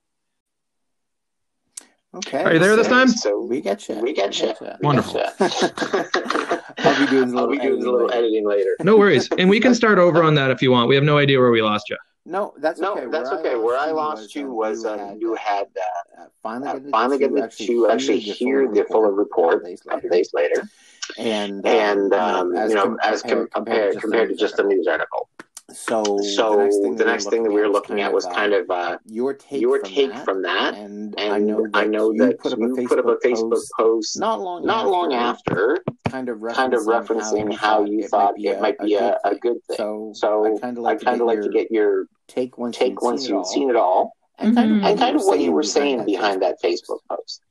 Okay. 2.14 2.44
Are 2.44 2.54
you 2.54 2.60
there 2.60 2.76
this 2.76 2.88
time? 2.88 3.08
So 3.08 3.42
We 3.42 3.62
get 3.62 3.88
you. 3.88 3.96
We 3.96 4.12
get 4.14 4.38
you. 4.42 4.54
Wonderful. 4.82 5.22
I'll 5.40 7.00
be 7.00 7.08
doing 7.10 7.34
a 7.34 7.38
I'll 7.38 7.48
little 7.48 7.48
be 7.50 7.58
doing 7.60 7.82
a 7.86 7.90
little 7.92 8.12
editing 8.12 8.46
later. 8.46 8.46
editing 8.46 8.48
later. 8.48 8.76
no 8.84 8.98
worries 8.98 9.30
and 9.38 9.50
we 9.50 9.60
can 9.60 9.74
start 9.76 9.98
over 10.00 10.24
on 10.24 10.34
that 10.36 10.52
if 10.52 10.62
you 10.62 10.72
want 10.72 10.90
we 10.90 10.96
have 10.96 11.04
no 11.04 11.18
idea 11.18 11.40
where 11.40 11.52
we 11.52 11.62
lost 11.62 11.90
you 11.90 11.98
No, 12.26 12.54
that's 12.58 12.80
No, 12.80 12.94
okay. 12.98 13.06
that's 13.08 13.30
okay. 13.30 13.56
Where 13.56 13.78
I 13.78 13.92
lost 13.92 14.36
you 14.36 14.52
was 14.52 14.86
um, 14.86 15.18
you 15.20 15.36
had 15.36 15.68
uh, 15.78 16.22
uh, 16.24 16.26
finally 16.44 16.70
uh, 16.70 16.74
getting 16.74 16.92
finally 16.92 17.18
to 17.18 17.28
getting 17.30 17.68
to 17.68 17.90
actually 17.90 18.20
hear 18.20 18.68
the 18.68 18.84
fuller 18.86 19.12
report 19.12 19.64
days 19.64 19.82
a 19.86 19.90
couple 19.90 20.10
later. 20.10 20.16
days 20.16 20.30
later, 20.34 20.70
and 21.18 21.66
and 21.66 22.14
um, 22.14 22.56
as 22.56 22.70
you 22.72 22.76
know, 22.76 22.84
com- 22.84 23.00
as 23.04 23.22
com- 23.22 23.48
compared 23.54 24.00
compared 24.02 24.30
to 24.30 24.36
just 24.36 24.60
a 24.60 24.64
news 24.64 24.88
article. 24.88 25.30
So 25.74 26.04
So 26.20 26.70
the 26.96 27.06
next 27.06 27.30
thing 27.30 27.44
that 27.44 27.52
we 27.52 27.62
were 27.62 27.70
looking 27.70 28.02
at 28.02 28.12
was 28.12 28.26
kind 28.26 28.54
of 28.54 28.70
uh, 28.70 28.98
your 29.06 29.34
take 29.34 29.62
your 29.62 29.80
from 29.80 29.90
take 29.90 30.12
that, 30.12 30.26
from 30.26 30.42
that, 30.44 30.76
and, 30.76 31.18
and 31.20 31.34
I 31.34 31.40
know 31.40 31.64
that, 31.64 31.72
I 31.74 31.86
know 31.86 32.12
you 32.12 32.20
that 32.26 32.40
put 32.40 32.54
up 32.54 32.60
a 32.60 32.62
you 32.62 32.76
Facebook, 32.76 32.88
put 32.88 33.00
up 33.00 33.06
a 33.06 33.16
Facebook 33.28 33.52
post 33.52 33.72
post 33.78 34.20
not 34.20 34.42
long 34.42 34.66
not 34.66 34.88
long 34.88 35.14
after, 35.14 35.84
kind 36.10 36.30
of 36.30 36.40
referencing, 36.40 36.56
kind 36.56 36.74
of 36.74 36.82
referencing 36.82 37.56
how 37.56 37.86
you 37.86 38.08
thought 38.08 38.34
it 38.38 38.62
might 38.62 38.78
be 38.80 38.96
a, 38.96 39.18
a 39.24 39.36
good 39.36 39.64
thing. 39.68 39.78
So, 39.78 40.12
So 40.14 40.58
I 40.58 40.60
kind 40.60 40.78
of 40.78 40.84
I 40.84 40.88
like, 40.88 41.00
to, 41.00 41.06
kind 41.06 41.18
get 41.18 41.22
of 41.22 41.28
like 41.28 41.36
your 41.38 41.48
to 41.48 41.50
get 41.52 41.72
your 41.72 42.06
take 42.28 42.58
once 42.58 42.78
take 42.78 42.92
you've 42.92 43.02
once 43.02 43.22
seen 43.24 43.30
it 43.30 43.34
you've 43.34 43.38
all, 43.40 43.46
seen 43.46 43.70
it 43.70 43.76
all, 43.76 44.14
and 44.40 44.56
kind 44.56 44.72
of, 44.72 44.84
and 44.84 45.00
kind 45.00 45.16
of 45.16 45.24
what 45.24 45.40
you 45.40 45.52
were 45.52 45.64
saying 45.64 46.00
saying 46.00 46.06
behind 46.06 46.42
that 46.42 46.62
Facebook 46.64 47.00
post. 47.10 47.42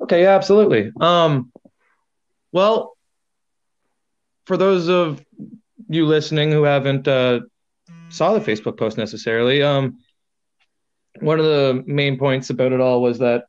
okay 0.00 0.22
yeah 0.22 0.34
absolutely. 0.34 0.92
Um 1.00 1.52
well 2.52 2.96
for 4.46 4.56
those 4.56 4.88
of 4.88 5.22
you 5.88 6.06
listening 6.06 6.50
who 6.50 6.62
haven't 6.64 7.06
uh 7.06 7.40
saw 8.08 8.32
the 8.32 8.40
facebook 8.40 8.76
post 8.78 8.96
necessarily. 8.98 9.62
Um 9.62 9.98
one 11.20 11.38
of 11.40 11.44
the 11.46 11.82
main 11.86 12.16
points 12.18 12.50
about 12.50 12.72
it 12.72 12.80
all 12.80 13.02
was 13.02 13.18
that 13.18 13.44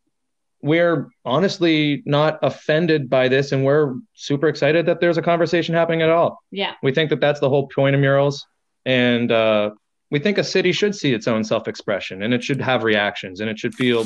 we're 0.62 1.08
honestly 1.24 2.02
not 2.06 2.39
offended 2.41 3.10
by 3.10 3.28
this 3.28 3.52
and 3.52 3.63
we're 3.63 3.95
super 4.13 4.48
excited 4.48 4.86
that 4.88 5.00
there's 5.00 5.17
a 5.17 5.22
conversation 5.22 5.74
happening 5.76 6.02
at 6.02 6.10
all. 6.10 6.39
Yeah, 6.52 6.74
we 6.84 6.91
think 6.93 7.10
that 7.12 7.19
that's 7.22 7.39
the 7.39 7.48
whole 7.50 7.67
point 7.67 7.95
of 7.95 8.02
murals 8.02 8.45
and 8.86 9.32
uh, 9.32 9.69
we 10.12 10.17
think 10.19 10.38
a 10.39 10.43
city 10.43 10.72
should 10.72 10.95
see 10.95 11.13
its 11.13 11.28
own 11.28 11.43
self-expression 11.43 12.24
and 12.24 12.34
it 12.34 12.43
should 12.43 12.60
have 12.60 12.84
reactions 12.84 13.39
and 13.39 13.50
it 13.50 13.60
should 13.60 13.76
feel 13.76 14.04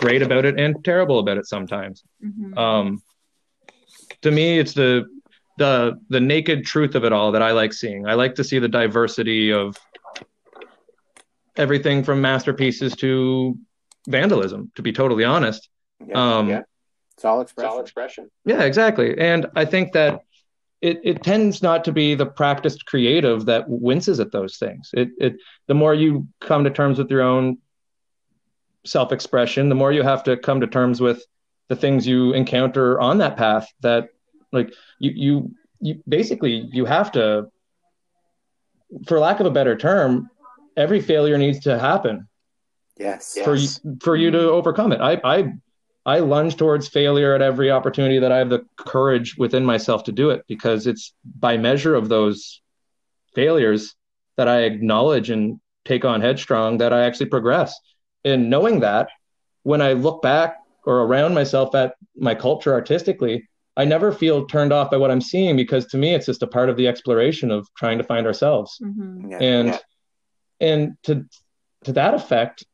great 0.00 0.20
about 0.20 0.44
it 0.44 0.58
and 0.58 0.84
terrible 0.84 1.20
about 1.20 1.38
it 1.38 1.46
sometimes. 1.46 2.02
Mhm. 2.24 2.58
um, 2.58 3.02
to 4.22 4.30
me 4.32 4.58
it's 4.58 4.72
the 4.72 5.06
the 5.58 5.98
the 6.08 6.20
naked 6.20 6.64
truth 6.64 6.94
of 6.94 7.04
it 7.04 7.12
all 7.12 7.32
that 7.32 7.42
i 7.42 7.52
like 7.52 7.72
seeing 7.72 8.06
i 8.08 8.14
like 8.14 8.34
to 8.34 8.44
see 8.44 8.58
the 8.58 8.68
diversity 8.68 9.52
of 9.52 9.76
everything 11.56 12.02
from 12.02 12.20
masterpieces 12.20 12.94
to 12.94 13.58
vandalism 14.08 14.70
to 14.74 14.82
be 14.82 14.92
totally 14.92 15.24
honest 15.24 15.68
yeah, 16.06 16.38
um, 16.38 16.48
yeah. 16.48 16.62
it's 17.14 17.24
all 17.24 17.40
expression. 17.40 17.66
It's 17.66 17.74
all 17.74 17.80
expression. 17.80 18.30
yeah, 18.44 18.62
exactly. 18.62 19.18
And 19.18 19.46
I 19.56 19.64
think 19.64 19.92
that 19.92 20.22
it, 20.80 21.00
it 21.02 21.22
tends 21.22 21.62
not 21.62 21.84
to 21.84 21.92
be 21.92 22.14
the 22.14 22.26
practiced 22.26 22.86
creative 22.86 23.46
that 23.46 23.68
winces 23.68 24.20
at 24.20 24.30
those 24.30 24.58
things. 24.58 24.90
It, 24.92 25.10
it 25.18 25.36
the 25.66 25.74
more 25.74 25.94
you 25.94 26.28
come 26.40 26.64
to 26.64 26.70
terms 26.70 26.98
with 26.98 27.10
your 27.10 27.22
own 27.22 27.58
self-expression, 28.84 29.68
the 29.68 29.74
more 29.74 29.92
you 29.92 30.02
have 30.02 30.22
to 30.24 30.36
come 30.36 30.60
to 30.60 30.66
terms 30.66 31.00
with 31.00 31.24
the 31.68 31.76
things 31.76 32.06
you 32.06 32.32
encounter 32.32 33.00
on 33.00 33.18
that 33.18 33.36
path 33.36 33.68
that 33.80 34.08
like 34.52 34.72
you 34.98 35.10
you 35.14 35.50
you 35.80 36.02
basically 36.08 36.68
you 36.72 36.84
have 36.84 37.12
to 37.12 37.46
for 39.06 39.18
lack 39.18 39.40
of 39.40 39.46
a 39.46 39.50
better 39.50 39.76
term, 39.76 40.30
every 40.76 41.00
failure 41.00 41.38
needs 41.38 41.60
to 41.60 41.78
happen 41.78 42.26
Yes. 42.98 43.34
Yeah. 43.36 43.44
for 43.44 43.54
you 43.54 43.62
Yes. 43.62 43.80
for 44.02 44.16
you 44.16 44.30
to 44.30 44.40
overcome 44.50 44.92
it. 44.92 45.00
I 45.00 45.20
I 45.24 45.52
I 46.06 46.18
lunge 46.20 46.56
towards 46.56 46.88
failure 46.88 47.34
at 47.34 47.42
every 47.42 47.70
opportunity 47.70 48.18
that 48.18 48.32
I 48.32 48.38
have 48.38 48.48
the 48.48 48.64
courage 48.76 49.36
within 49.36 49.64
myself 49.64 50.04
to 50.04 50.12
do 50.12 50.30
it 50.30 50.44
because 50.48 50.86
it's 50.86 51.12
by 51.38 51.58
measure 51.58 51.94
of 51.94 52.08
those 52.08 52.60
failures 53.34 53.94
that 54.36 54.48
I 54.48 54.62
acknowledge 54.62 55.30
and 55.30 55.60
take 55.84 56.04
on 56.04 56.20
headstrong 56.20 56.78
that 56.78 56.92
I 56.92 57.04
actually 57.04 57.26
progress. 57.26 57.78
And 58.24 58.50
knowing 58.50 58.80
that, 58.80 59.08
when 59.64 59.82
I 59.82 59.92
look 59.92 60.22
back 60.22 60.56
or 60.84 61.00
around 61.00 61.34
myself 61.34 61.74
at 61.74 61.94
my 62.16 62.34
culture 62.34 62.72
artistically, 62.72 63.48
I 63.78 63.84
never 63.84 64.10
feel 64.12 64.44
turned 64.46 64.72
off 64.72 64.90
by 64.90 64.96
what 64.96 65.10
I'm 65.12 65.20
seeing 65.20 65.54
because 65.56 65.86
to 65.86 65.96
me 65.96 66.12
it's 66.14 66.26
just 66.26 66.42
a 66.42 66.46
part 66.48 66.68
of 66.68 66.76
the 66.76 66.88
exploration 66.88 67.50
of 67.52 67.66
trying 67.76 67.96
to 67.98 68.04
find 68.04 68.26
ourselves 68.26 68.76
Mhm. 68.82 69.30
Yeah. 69.30 69.38
and 69.38 69.68
Yeah. 69.68 69.78
and 70.60 70.96
to 71.04 71.24
to 71.84 71.92
that 71.92 72.12
effect 72.14 72.64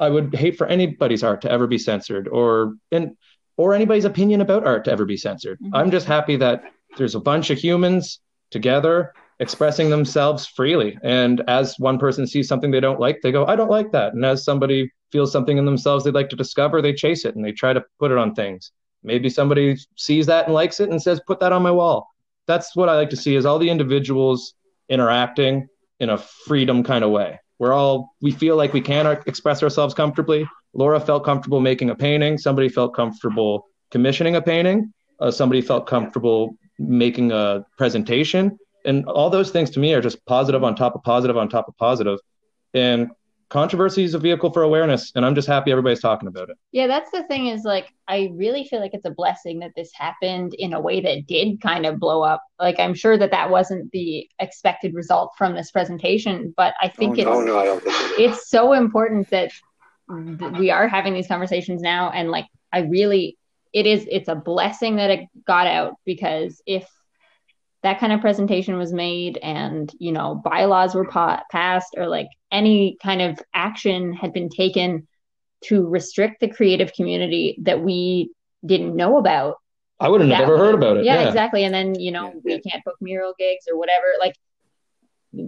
i 0.00 0.08
would 0.08 0.34
hate 0.34 0.56
for 0.58 0.66
anybody's 0.66 1.22
art 1.22 1.40
to 1.42 1.50
ever 1.56 1.68
be 1.68 1.78
censored 1.78 2.26
or 2.26 2.74
and 2.90 3.16
or 3.56 3.72
anybody's 3.72 4.04
opinion 4.04 4.40
about 4.40 4.66
art 4.66 4.84
to 4.86 4.90
ever 4.90 5.04
be 5.04 5.16
censored 5.16 5.58
Mhm. 5.60 5.70
i'm 5.74 5.90
just 5.92 6.06
happy 6.08 6.34
that 6.36 6.64
there's 6.96 7.14
a 7.14 7.20
bunch 7.20 7.50
of 7.50 7.58
humans 7.58 8.18
together 8.50 9.12
expressing 9.38 9.90
themselves 9.90 10.44
freely 10.46 10.98
and 11.04 11.40
as 11.46 11.78
one 11.78 11.98
person 11.98 12.26
sees 12.26 12.48
something 12.48 12.72
they 12.72 12.80
don't 12.80 12.98
like 12.98 13.20
they 13.22 13.30
go 13.30 13.46
i 13.46 13.54
don't 13.54 13.70
like 13.70 13.92
that 13.92 14.12
and 14.14 14.24
as 14.24 14.42
somebody 14.44 14.90
feels 15.12 15.30
something 15.30 15.56
in 15.56 15.64
themselves 15.64 16.02
they'd 16.04 16.14
like 16.20 16.30
to 16.30 16.36
discover 16.44 16.82
they 16.82 16.92
chase 16.92 17.24
it 17.24 17.36
and 17.36 17.44
they 17.44 17.52
try 17.52 17.72
to 17.72 17.84
put 18.00 18.10
it 18.10 18.18
on 18.18 18.34
things 18.34 18.72
maybe 19.02 19.28
somebody 19.28 19.76
sees 19.96 20.26
that 20.26 20.46
and 20.46 20.54
likes 20.54 20.80
it 20.80 20.90
and 20.90 21.02
says 21.02 21.20
put 21.26 21.40
that 21.40 21.52
on 21.52 21.62
my 21.62 21.70
wall 21.70 22.08
that's 22.46 22.74
what 22.76 22.88
i 22.88 22.96
like 22.96 23.10
to 23.10 23.16
see 23.16 23.34
is 23.34 23.46
all 23.46 23.58
the 23.58 23.70
individuals 23.70 24.54
interacting 24.88 25.68
in 26.02 26.10
a 26.10 26.18
freedom 26.18 26.82
kind 26.82 27.04
of 27.04 27.10
way. 27.10 27.40
We're 27.58 27.72
all 27.72 28.14
we 28.20 28.32
feel 28.32 28.56
like 28.56 28.72
we 28.72 28.80
can 28.80 29.06
express 29.26 29.62
ourselves 29.62 29.94
comfortably. 29.94 30.46
Laura 30.74 30.98
felt 30.98 31.24
comfortable 31.24 31.60
making 31.60 31.90
a 31.90 31.94
painting. 31.94 32.36
Somebody 32.38 32.68
felt 32.68 32.94
comfortable 32.94 33.68
commissioning 33.90 34.34
a 34.36 34.42
painting. 34.42 34.92
Uh, 35.20 35.30
somebody 35.30 35.60
felt 35.60 35.86
comfortable 35.86 36.56
making 36.78 37.30
a 37.30 37.64
presentation, 37.78 38.58
and 38.84 39.06
all 39.06 39.30
those 39.30 39.50
things 39.50 39.70
to 39.70 39.78
me 39.78 39.94
are 39.94 40.00
just 40.00 40.24
positive 40.26 40.64
on 40.64 40.74
top 40.74 40.96
of 40.96 41.02
positive 41.04 41.36
on 41.36 41.48
top 41.48 41.68
of 41.68 41.76
positive. 41.76 42.18
And 42.74 43.10
controversy 43.52 44.02
is 44.02 44.14
a 44.14 44.18
vehicle 44.18 44.50
for 44.50 44.62
awareness, 44.62 45.12
and 45.14 45.26
I'm 45.26 45.34
just 45.34 45.46
happy 45.46 45.70
everybody's 45.70 46.00
talking 46.00 46.26
about 46.26 46.48
it. 46.48 46.56
Yeah, 46.72 46.86
that's 46.86 47.10
the 47.10 47.22
thing 47.24 47.48
is 47.48 47.64
like 47.64 47.92
I 48.08 48.30
really 48.32 48.64
feel 48.64 48.80
like 48.80 48.94
it's 48.94 49.04
a 49.04 49.10
blessing 49.10 49.58
that 49.58 49.72
this 49.76 49.90
happened 49.94 50.54
in 50.54 50.72
a 50.72 50.80
way 50.80 51.00
that 51.02 51.26
did 51.26 51.60
kind 51.60 51.84
of 51.84 51.98
blow 51.98 52.22
up. 52.22 52.42
Like 52.58 52.80
I'm 52.80 52.94
sure 52.94 53.18
that 53.18 53.30
that 53.30 53.50
wasn't 53.50 53.92
the 53.92 54.26
expected 54.38 54.94
result 54.94 55.32
from 55.36 55.54
this 55.54 55.70
presentation, 55.70 56.54
but 56.56 56.72
I 56.80 56.88
think 56.88 57.18
Oh, 57.18 57.20
it's 57.20 57.28
Oh 57.28 57.40
no, 57.42 57.58
I 57.58 57.64
don't 57.66 57.82
think 57.82 57.94
it 57.94 58.20
is. 58.20 58.36
it's 58.38 58.48
so 58.48 58.72
important 58.72 59.28
that 59.30 59.52
th- 60.38 60.52
we 60.58 60.70
are 60.70 60.88
having 60.88 61.12
these 61.14 61.28
conversations 61.28 61.82
now 61.82 62.10
and 62.10 62.30
like 62.30 62.46
I 62.72 62.80
really 62.80 63.36
it 63.74 63.86
is 63.86 64.06
it's 64.10 64.28
a 64.28 64.34
blessing 64.34 64.96
that 64.96 65.10
it 65.10 65.20
got 65.46 65.66
out 65.66 65.94
because 66.04 66.60
if 66.66 66.88
that 67.82 67.98
kind 67.98 68.12
of 68.12 68.20
presentation 68.20 68.76
was 68.78 68.92
made 68.92 69.38
and 69.42 69.92
you 69.98 70.12
know 70.12 70.34
bylaws 70.44 70.94
were 70.94 71.06
pa- 71.06 71.42
passed 71.50 71.94
or 71.96 72.06
like 72.06 72.28
any 72.50 72.96
kind 73.02 73.20
of 73.22 73.38
action 73.54 74.12
had 74.12 74.32
been 74.32 74.48
taken 74.48 75.06
to 75.64 75.86
restrict 75.86 76.40
the 76.40 76.48
creative 76.48 76.92
community 76.92 77.56
that 77.62 77.82
we 77.82 78.30
didn't 78.64 78.94
know 78.96 79.16
about 79.18 79.56
I 80.00 80.08
wouldn't 80.08 80.30
have 80.30 80.38
that 80.40 80.44
ever 80.44 80.58
heard 80.58 80.74
about 80.74 80.96
it. 80.96 81.04
yeah, 81.04 81.20
Yeah, 81.22 81.28
exactly 81.28 81.64
and 81.64 81.74
then 81.74 81.94
you 81.98 82.10
know 82.12 82.32
we 82.44 82.60
can't 82.60 82.84
book 82.84 82.96
mural 83.00 83.34
gigs 83.38 83.66
or 83.70 83.78
whatever 83.78 84.06
like 84.20 84.34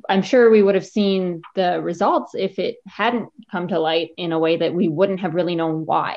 i'm 0.08 0.22
sure 0.22 0.48
we 0.50 0.62
would 0.62 0.74
have 0.76 0.86
seen 0.86 1.42
the 1.54 1.80
results 1.82 2.32
if 2.34 2.58
it 2.58 2.76
hadn't 2.86 3.28
come 3.50 3.68
to 3.68 3.78
light 3.78 4.10
in 4.16 4.32
a 4.32 4.38
way 4.38 4.56
that 4.56 4.72
we 4.74 4.88
wouldn't 4.88 5.20
have 5.20 5.34
really 5.34 5.54
known 5.56 5.84
why 5.84 6.16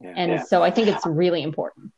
Yeah. 0.00 0.12
and 0.16 0.32
Yeah. 0.32 0.42
so 0.44 0.62
i 0.62 0.70
think 0.70 0.88
it's 0.88 1.06
really 1.06 1.42
important 1.42 1.92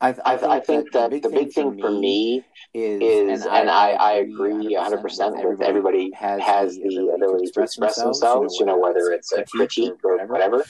I, 0.00 0.14
I, 0.24 0.36
th- 0.36 0.48
I 0.48 0.60
think 0.60 0.92
that 0.92 1.10
the 1.10 1.28
big 1.28 1.52
thing 1.52 1.78
for 1.80 1.90
me 1.90 2.44
is, 2.72 3.40
is 3.40 3.46
and, 3.46 3.68
I, 3.68 3.90
I 3.90 4.12
agree 4.12 4.76
100% 4.76 5.58
that 5.58 5.66
everybody 5.66 6.12
has 6.12 6.76
the 6.76 7.12
ability 7.14 7.50
to 7.50 7.62
express 7.62 7.96
themselves, 7.96 8.58
you 8.60 8.66
know, 8.66 8.78
whether 8.78 9.10
it's 9.10 9.32
a 9.32 9.44
critique 9.44 9.94
or 10.04 10.24
whatever. 10.26 10.64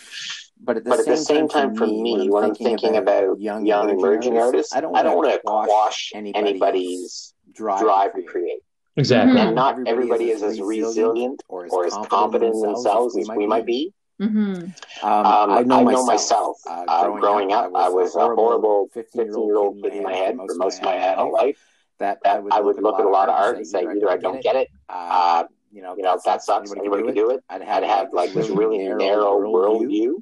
But 0.61 0.79
at 0.79 0.85
the, 0.85 0.91
but 0.91 1.01
at 1.01 1.07
the 1.07 1.17
same, 1.17 1.47
time, 1.49 1.75
for 1.75 1.87
me, 1.87 2.29
when 2.31 2.45
I'm 2.45 2.55
thinking 2.55 2.97
about 2.97 3.39
young, 3.39 3.67
young 3.67 3.91
emerging 3.91 4.39
artists, 4.39 4.75
I 4.75 4.81
don't 4.81 4.93
want 4.93 5.31
to 5.31 5.41
quash 5.45 6.13
anybody's 6.15 7.35
drive 7.55 8.15
to 8.15 8.23
create. 8.23 8.61
Exactly. 8.97 9.39
Mm-hmm. 9.39 9.47
And 9.49 9.55
not 9.55 9.87
everybody 9.87 10.31
is 10.31 10.43
as 10.43 10.61
resilient 10.61 11.43
or 11.49 11.67
as 11.67 11.97
competent 12.09 12.55
in 12.55 12.63
themselves 12.63 13.17
as 13.17 13.29
we 13.29 13.47
might 13.47 13.67
be. 13.67 13.93
Mm-hmm. 14.21 15.07
Um, 15.07 15.27
um, 15.27 15.51
I, 15.51 15.63
know 15.63 15.89
I 15.89 15.93
know 15.93 16.05
myself. 16.05 16.59
Uh, 16.67 16.85
uh, 16.89 17.11
growing, 17.11 17.53
up, 17.53 17.71
I 17.75 17.89
was 17.89 18.17
a 18.17 18.21
horrible 18.21 18.89
15 18.93 19.27
year 19.27 19.57
old 19.57 19.81
kid 19.83 19.95
in 19.95 20.03
my 20.03 20.13
head 20.13 20.37
for 20.37 20.55
most 20.57 20.79
of 20.79 20.85
my 20.85 20.97
adult 20.97 21.33
life. 21.33 21.59
That, 21.99 22.19
that 22.25 22.43
I 22.51 22.61
would 22.61 22.81
look 22.81 22.99
at 22.99 23.05
a 23.05 23.09
lot 23.09 23.29
of 23.29 23.35
art 23.35 23.57
and 23.57 23.67
say, 23.67 23.81
either 23.81 24.09
I 24.09 24.17
don't 24.17 24.41
get 24.41 24.55
it, 24.55 24.69
uh, 24.89 25.45
you 25.73 25.83
know, 25.83 25.97
you 25.97 26.03
know, 26.03 26.19
that 26.25 26.43
sucks. 26.43 26.73
Anybody 26.73 27.03
can 27.05 27.15
do 27.15 27.31
it. 27.31 27.43
I'd 27.49 27.63
have 27.63 28.13
like 28.13 28.33
this 28.33 28.49
really 28.49 28.79
narrow 28.79 29.41
worldview 29.41 30.15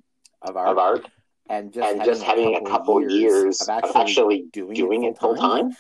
of 0.42 0.56
art, 0.56 1.06
and 1.48 1.72
just 1.72 2.22
having 2.22 2.56
a 2.56 2.62
couple 2.68 3.08
years 3.10 3.60
of 3.62 3.96
actually 3.96 4.46
doing 4.52 5.04
it 5.04 5.18
full 5.18 5.36
time. 5.36 5.76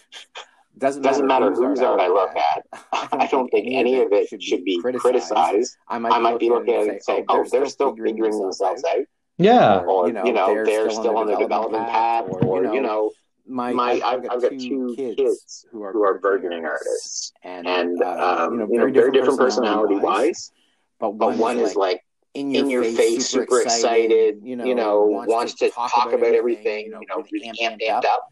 Doesn't, 0.78 1.02
doesn't 1.02 1.26
matter, 1.26 1.50
matter 1.50 1.68
whose 1.68 1.80
art 1.80 2.00
I 2.00 2.08
look 2.08 2.36
at. 2.36 2.66
I 3.12 3.26
don't 3.26 3.48
think 3.50 3.66
any 3.70 4.00
of 4.02 4.08
it 4.12 4.42
should 4.42 4.64
be 4.64 4.80
criticized. 4.80 5.76
I 5.88 5.98
might, 5.98 6.12
I 6.12 6.18
might 6.18 6.38
be 6.38 6.50
looking 6.50 6.74
at 6.74 6.86
it 6.86 6.88
and 6.88 7.02
say, 7.02 7.24
oh, 7.28 7.44
they're, 7.44 7.60
they're 7.60 7.66
still 7.68 7.96
figuring 7.96 8.38
themselves 8.38 8.84
out. 8.84 9.04
Yeah. 9.38 9.78
Or, 9.80 10.06
you 10.06 10.12
know, 10.12 10.24
you 10.24 10.32
know 10.32 10.46
they're, 10.46 10.64
they're, 10.64 10.90
still 10.90 11.16
on 11.16 11.26
the 11.26 11.36
development 11.36 11.86
path. 11.88 12.24
Or, 12.28 12.64
you 12.64 12.80
know, 12.80 13.12
my, 13.46 13.72
my 13.72 14.00
I've, 14.04 14.26
I've, 14.30 14.42
got 14.42 14.50
two 14.50 14.94
kids 14.96 15.66
who 15.70 15.82
are, 15.82 15.92
who 15.92 16.04
are 16.04 16.18
burgeoning 16.18 16.64
artists. 16.64 17.32
And, 17.42 17.66
and 17.66 18.02
uh, 18.02 18.46
um, 18.46 18.54
you 18.54 18.58
know, 18.60 18.66
very, 18.66 18.92
very 18.92 19.12
different 19.12 19.38
personality-wise. 19.38 20.52
But 20.98 21.10
one, 21.12 21.58
is 21.58 21.76
like, 21.76 22.02
in 22.34 22.50
your, 22.50 22.64
in 22.64 22.70
your 22.70 22.84
face, 22.84 22.96
face, 22.96 23.28
super 23.28 23.62
excited, 23.62 24.40
you 24.42 24.56
know, 24.56 24.64
you 24.64 24.74
know 24.74 25.02
wants, 25.02 25.32
wants 25.32 25.54
to 25.54 25.70
talk, 25.70 25.92
talk 25.94 26.12
about 26.12 26.34
everything, 26.34 26.86
you 26.86 26.90
know, 26.90 27.00
you 27.00 27.06
know 27.08 27.24
really 27.32 27.50
amped, 27.62 27.80
amped 27.80 28.04
up. 28.04 28.28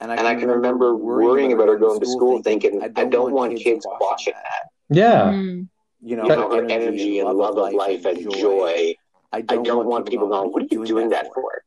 And 0.00 0.12
I, 0.12 0.16
and 0.16 0.26
I 0.26 0.34
can 0.34 0.48
remember 0.48 0.94
worrying 0.94 1.52
about 1.52 1.68
her 1.68 1.78
going 1.78 2.00
to 2.00 2.06
school, 2.06 2.42
thinking, 2.42 2.82
I 2.82 2.88
don't, 2.88 3.06
I 3.06 3.08
don't 3.08 3.32
want, 3.32 3.56
kids 3.58 3.86
watching 4.00 4.34
that. 4.34 4.96
Yeah. 4.96 5.24
Mm-hmm. 5.24 5.62
You 6.06 6.16
know, 6.16 6.28
her 6.28 6.64
energy, 6.64 6.74
energy 6.74 7.18
and 7.20 7.30
love 7.30 7.56
of 7.56 7.72
life 7.72 8.04
and 8.04 8.30
joy. 8.32 8.94
I 9.32 9.40
don't, 9.40 9.60
I 9.60 9.62
don't 9.62 9.86
want 9.86 10.08
people 10.08 10.28
going, 10.28 10.50
what 10.52 10.62
are 10.62 10.66
you 10.70 10.84
doing 10.84 11.08
that 11.10 11.28
for? 11.34 11.64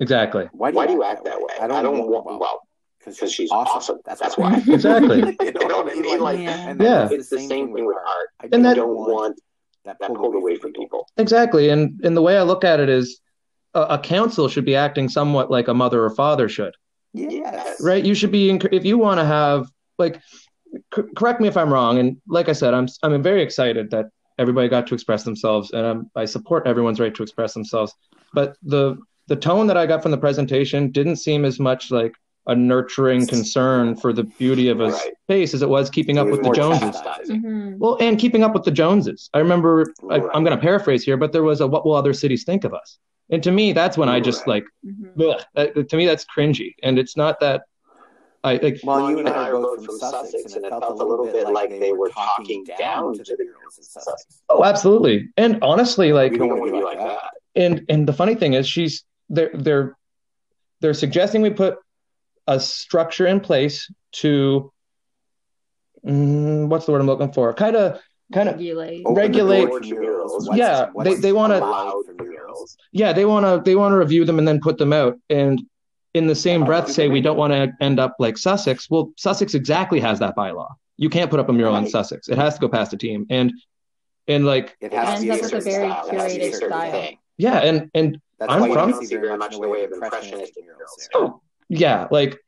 Exactly. 0.00 0.48
Why 0.52 0.70
do 0.70 0.74
you, 0.74 0.76
Why 0.76 0.86
do 0.86 0.92
you 0.94 1.04
act 1.04 1.24
that 1.24 1.38
way? 1.38 1.54
I 1.60 1.66
don't, 1.66 1.76
I 1.76 1.82
don't 1.82 1.98
want, 2.08 2.26
want, 2.26 2.40
well, 2.40 2.66
because 2.98 3.32
she's 3.32 3.50
awesome. 3.50 3.98
That's, 4.04 4.20
That's 4.20 4.38
why. 4.38 4.56
exactly. 4.66 5.18
you 5.40 5.52
know 5.52 5.82
what 5.82 5.92
I 5.92 5.94
mean? 5.94 6.20
Like, 6.20 6.40
yeah. 6.40 6.74
yeah. 6.80 7.08
It's 7.10 7.28
the 7.28 7.38
same 7.38 7.72
thing 7.74 7.86
with 7.86 7.96
art. 7.96 8.28
I 8.40 8.48
and 8.52 8.64
that, 8.64 8.74
don't 8.74 8.94
want 8.94 9.40
that 9.84 10.00
pulled 10.00 10.34
away 10.34 10.56
from 10.56 10.72
people. 10.72 11.08
Exactly. 11.16 11.68
And 11.68 12.00
and 12.02 12.16
the 12.16 12.22
way 12.22 12.36
I 12.36 12.42
look 12.42 12.64
at 12.64 12.80
it 12.80 12.88
is 12.88 13.20
a, 13.74 13.82
a 13.82 13.98
council 13.98 14.48
should 14.48 14.64
be 14.64 14.74
acting 14.74 15.08
somewhat 15.08 15.50
like 15.50 15.68
a 15.68 15.74
mother 15.74 16.02
or 16.02 16.10
father 16.10 16.48
should. 16.48 16.74
Yes. 17.16 17.80
Right. 17.80 18.04
You 18.04 18.14
should 18.14 18.32
be 18.32 18.50
if 18.72 18.84
you 18.84 18.98
want 18.98 19.20
to 19.20 19.24
have 19.24 19.68
like. 19.98 20.20
C- 20.94 21.02
correct 21.16 21.40
me 21.40 21.48
if 21.48 21.56
I'm 21.56 21.72
wrong, 21.72 21.98
and 21.98 22.20
like 22.28 22.48
I 22.48 22.52
said, 22.52 22.74
I'm 22.74 22.86
I'm 23.02 23.22
very 23.22 23.40
excited 23.40 23.90
that 23.92 24.06
everybody 24.38 24.68
got 24.68 24.86
to 24.88 24.94
express 24.94 25.22
themselves, 25.24 25.70
and 25.70 25.86
I'm, 25.86 26.10
I 26.14 26.24
support 26.26 26.66
everyone's 26.66 27.00
right 27.00 27.14
to 27.14 27.22
express 27.22 27.54
themselves. 27.54 27.94
But 28.34 28.56
the 28.62 28.98
the 29.28 29.36
tone 29.36 29.66
that 29.68 29.76
I 29.76 29.86
got 29.86 30.02
from 30.02 30.10
the 30.10 30.18
presentation 30.18 30.90
didn't 30.90 31.16
seem 31.16 31.44
as 31.44 31.58
much 31.58 31.90
like 31.90 32.12
a 32.46 32.54
nurturing 32.54 33.26
concern 33.26 33.96
for 33.96 34.12
the 34.12 34.22
beauty 34.22 34.68
of 34.68 34.80
a 34.80 34.90
right. 34.90 35.12
space 35.24 35.52
as 35.52 35.62
it 35.62 35.68
was 35.68 35.90
keeping 35.90 36.16
up 36.16 36.28
with 36.28 36.44
the 36.44 36.52
Joneses. 36.52 36.94
Mm-hmm. 37.28 37.78
Well, 37.78 37.96
and 38.00 38.18
keeping 38.18 38.44
up 38.44 38.54
with 38.54 38.62
the 38.62 38.70
Joneses. 38.70 39.28
I 39.34 39.38
remember, 39.38 39.92
right. 40.02 40.22
I, 40.22 40.36
am 40.36 40.44
going 40.44 40.56
to 40.56 40.62
paraphrase 40.62 41.02
here, 41.02 41.16
but 41.16 41.32
there 41.32 41.42
was 41.42 41.60
a 41.60 41.66
"What 41.66 41.84
will 41.84 41.94
other 41.94 42.12
cities 42.12 42.44
think 42.44 42.64
of 42.64 42.72
us?" 42.72 42.98
And 43.30 43.42
to 43.42 43.50
me, 43.50 43.72
that's 43.72 43.98
when 43.98 44.08
I 44.08 44.20
just 44.20 44.46
like, 44.46 44.64
mm-hmm. 44.84 45.20
ugh, 45.56 45.88
to 45.88 45.96
me, 45.96 46.06
that's 46.06 46.24
cringy. 46.24 46.74
And 46.82 46.98
it's 46.98 47.16
not 47.16 47.40
that 47.40 47.62
I 48.44 48.56
like. 48.62 48.78
Well, 48.84 49.10
you 49.10 49.18
and 49.18 49.28
I 49.28 49.48
are 49.48 49.60
both 49.60 49.84
from 49.84 49.98
Sussex, 49.98 50.54
and 50.54 50.64
it 50.64 50.70
felt 50.70 51.00
a 51.00 51.04
little 51.04 51.26
bit 51.26 51.48
like 51.48 51.70
they 51.70 51.92
were 51.92 52.08
talking 52.10 52.64
down 52.78 53.14
to 53.14 53.36
the 53.36 53.44
girls 53.44 53.78
in 53.78 53.84
Sussex. 53.84 54.42
Oh, 54.48 54.64
absolutely. 54.64 55.28
And 55.36 55.58
honestly, 55.62 56.12
like, 56.12 56.32
we 56.32 56.38
don't 56.38 56.60
want 56.60 56.72
to 56.72 56.78
be 56.78 56.84
like 56.84 56.98
that. 56.98 57.30
And 57.56 57.84
and 57.88 58.06
the 58.06 58.12
funny 58.12 58.36
thing 58.36 58.52
is, 58.52 58.68
she's 58.68 59.04
they're 59.28 59.50
they're 59.52 59.96
they're 60.80 60.94
suggesting 60.94 61.42
we 61.42 61.50
put 61.50 61.78
a 62.46 62.60
structure 62.60 63.26
in 63.26 63.40
place 63.40 63.90
to 64.12 64.72
mm, 66.06 66.68
what's 66.68 66.86
the 66.86 66.92
word 66.92 67.00
I'm 67.00 67.06
looking 67.06 67.32
for? 67.32 67.52
Kind 67.54 67.74
of 67.74 68.00
kind 68.32 68.48
of 68.48 68.56
regulate 68.56 69.02
regulate. 69.06 69.68
yeah, 70.54 70.86
they 71.02 71.14
they 71.14 71.32
want 71.32 71.52
to 71.52 72.35
yeah, 72.92 73.12
they 73.12 73.24
want 73.24 73.46
to 73.46 73.62
they 73.68 73.76
want 73.76 73.92
to 73.92 73.96
review 73.96 74.24
them 74.24 74.38
and 74.38 74.46
then 74.46 74.60
put 74.60 74.78
them 74.78 74.92
out. 74.92 75.18
And 75.30 75.62
in 76.14 76.26
the 76.26 76.34
same 76.34 76.62
oh, 76.62 76.66
breath, 76.66 76.90
say 76.90 77.08
we 77.08 77.20
don't 77.20 77.36
want 77.36 77.52
to 77.52 77.72
end 77.80 78.00
up 78.00 78.16
like 78.18 78.38
Sussex. 78.38 78.88
Well, 78.90 79.12
Sussex 79.16 79.54
exactly 79.54 80.00
has 80.00 80.18
that 80.20 80.36
bylaw. 80.36 80.68
You 80.96 81.10
can't 81.10 81.30
put 81.30 81.40
up 81.40 81.48
a 81.48 81.52
mural 81.52 81.74
right. 81.74 81.84
in 81.84 81.90
Sussex. 81.90 82.28
It 82.28 82.38
has 82.38 82.54
to 82.54 82.60
go 82.60 82.68
past 82.68 82.92
a 82.92 82.96
team. 82.96 83.26
And 83.28 83.52
and 84.28 84.46
like 84.46 84.76
it 84.80 84.92
has 84.92 85.20
to 85.20 85.24
be 85.24 85.30
a, 85.30 85.34
a 85.34 85.60
very 85.60 85.60
style. 85.60 86.10
curated 86.10 86.54
style. 86.54 86.90
Thing. 86.90 87.18
Yeah, 87.36 87.58
and 87.58 87.90
and 87.94 88.20
That's 88.38 88.52
I'm 88.52 88.72
from 88.72 89.04
see 89.04 89.16
very 89.16 89.36
much 89.36 89.54
in 89.54 89.60
the 89.60 89.68
way 89.68 89.84
of 89.84 89.92
impressionistic 89.92 90.64
murals. 90.64 91.08
Oh, 91.14 91.40
yeah, 91.68 92.08
like 92.10 92.38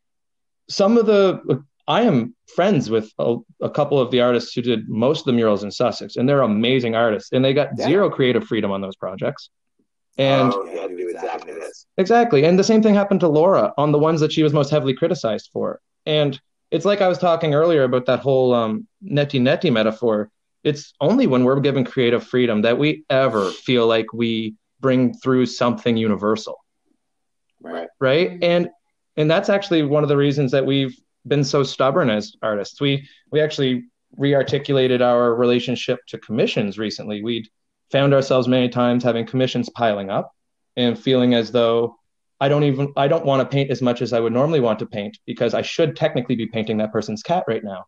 some 0.68 0.96
of 0.96 1.06
the 1.06 1.64
I 1.86 2.02
am 2.02 2.34
friends 2.54 2.90
with 2.90 3.10
a, 3.18 3.36
a, 3.62 3.70
couple 3.70 3.98
of 3.98 4.10
the 4.10 4.20
artists 4.20 4.52
who 4.52 4.60
did 4.60 4.90
most 4.90 5.20
of 5.20 5.24
the 5.24 5.32
murals 5.32 5.64
in 5.64 5.70
Sussex, 5.70 6.16
and 6.16 6.28
they're 6.28 6.42
amazing 6.42 6.94
artists, 6.94 7.32
and 7.32 7.42
they 7.42 7.54
got 7.54 7.70
yeah. 7.78 7.86
zero 7.86 8.10
creative 8.10 8.44
freedom 8.44 8.70
on 8.70 8.82
those 8.82 8.96
projects. 8.96 9.48
And 10.18 10.52
oh, 10.52 10.64
yeah, 10.64 10.86
exactly. 10.90 11.52
Exactly. 11.96 12.44
And 12.44 12.58
the 12.58 12.64
same 12.64 12.82
thing 12.82 12.94
happened 12.94 13.20
to 13.20 13.28
Laura 13.28 13.72
on 13.78 13.92
the 13.92 13.98
ones 13.98 14.20
that 14.20 14.32
she 14.32 14.42
was 14.42 14.52
most 14.52 14.70
heavily 14.70 14.94
criticized 14.94 15.50
for. 15.52 15.80
And 16.06 16.38
it's 16.70 16.84
like 16.84 17.00
I 17.00 17.08
was 17.08 17.18
talking 17.18 17.54
earlier 17.54 17.84
about 17.84 18.06
that 18.06 18.20
whole 18.20 18.52
um, 18.52 18.86
neti 19.02 19.40
neti 19.40 19.72
metaphor. 19.72 20.30
It's 20.64 20.92
only 21.00 21.26
when 21.28 21.44
we're 21.44 21.60
given 21.60 21.84
creative 21.84 22.26
freedom 22.26 22.62
that 22.62 22.78
we 22.78 23.04
ever 23.08 23.50
feel 23.50 23.86
like 23.86 24.12
we 24.12 24.56
bring 24.80 25.14
through 25.14 25.46
something 25.46 25.96
universal. 25.96 26.56
Right. 27.60 27.88
Right. 28.00 28.38
And 28.42 28.68
and 29.16 29.30
that's 29.30 29.48
actually 29.48 29.82
one 29.82 30.02
of 30.02 30.08
the 30.08 30.16
reasons 30.16 30.50
that 30.52 30.66
we've 30.66 30.96
been 31.26 31.44
so 31.44 31.62
stubborn 31.62 32.10
as 32.10 32.34
artists. 32.42 32.80
We 32.80 33.08
we 33.30 33.40
actually 33.40 33.84
rearticulated 34.18 35.00
our 35.00 35.34
relationship 35.34 36.00
to 36.08 36.18
commissions 36.18 36.78
recently. 36.78 37.22
We'd 37.22 37.48
found 37.90 38.14
ourselves 38.14 38.48
many 38.48 38.68
times 38.68 39.02
having 39.02 39.26
commissions 39.26 39.68
piling 39.70 40.10
up 40.10 40.32
and 40.76 40.98
feeling 40.98 41.34
as 41.34 41.50
though 41.50 41.96
I 42.40 42.48
don't 42.48 42.64
even 42.64 42.92
I 42.96 43.08
don't 43.08 43.24
want 43.24 43.40
to 43.40 43.52
paint 43.52 43.70
as 43.70 43.82
much 43.82 44.00
as 44.02 44.12
I 44.12 44.20
would 44.20 44.32
normally 44.32 44.60
want 44.60 44.78
to 44.80 44.86
paint 44.86 45.18
because 45.26 45.54
I 45.54 45.62
should 45.62 45.96
technically 45.96 46.36
be 46.36 46.46
painting 46.46 46.78
that 46.78 46.92
person's 46.92 47.22
cat 47.22 47.44
right 47.48 47.64
now. 47.64 47.84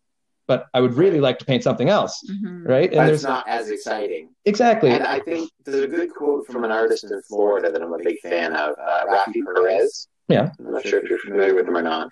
But 0.48 0.66
I 0.74 0.80
would 0.80 0.94
really 0.94 1.20
like 1.20 1.38
to 1.38 1.44
paint 1.44 1.62
something 1.62 1.88
else, 1.88 2.20
mm-hmm. 2.28 2.66
right? 2.66 2.90
And 2.90 2.96
but 2.96 3.06
there's 3.06 3.22
not 3.22 3.48
as 3.48 3.70
exciting. 3.70 4.30
Exactly. 4.44 4.90
And 4.90 5.04
I 5.04 5.20
think 5.20 5.48
there's 5.64 5.84
a 5.84 5.86
good 5.86 6.12
quote 6.12 6.48
from 6.48 6.64
an 6.64 6.72
artist 6.72 7.04
in 7.04 7.22
Florida 7.22 7.70
that 7.70 7.80
I'm 7.80 7.92
a 7.92 7.98
big 7.98 8.18
fan 8.18 8.52
of, 8.54 8.70
uh, 8.70 9.06
Rafi 9.06 9.44
Perez. 9.44 10.08
Yeah. 10.26 10.50
I'm 10.58 10.72
not 10.72 10.84
sure 10.84 10.98
if 10.98 11.08
you're 11.08 11.20
familiar 11.20 11.54
with 11.54 11.68
him 11.68 11.76
or 11.76 11.82
not. 11.82 12.10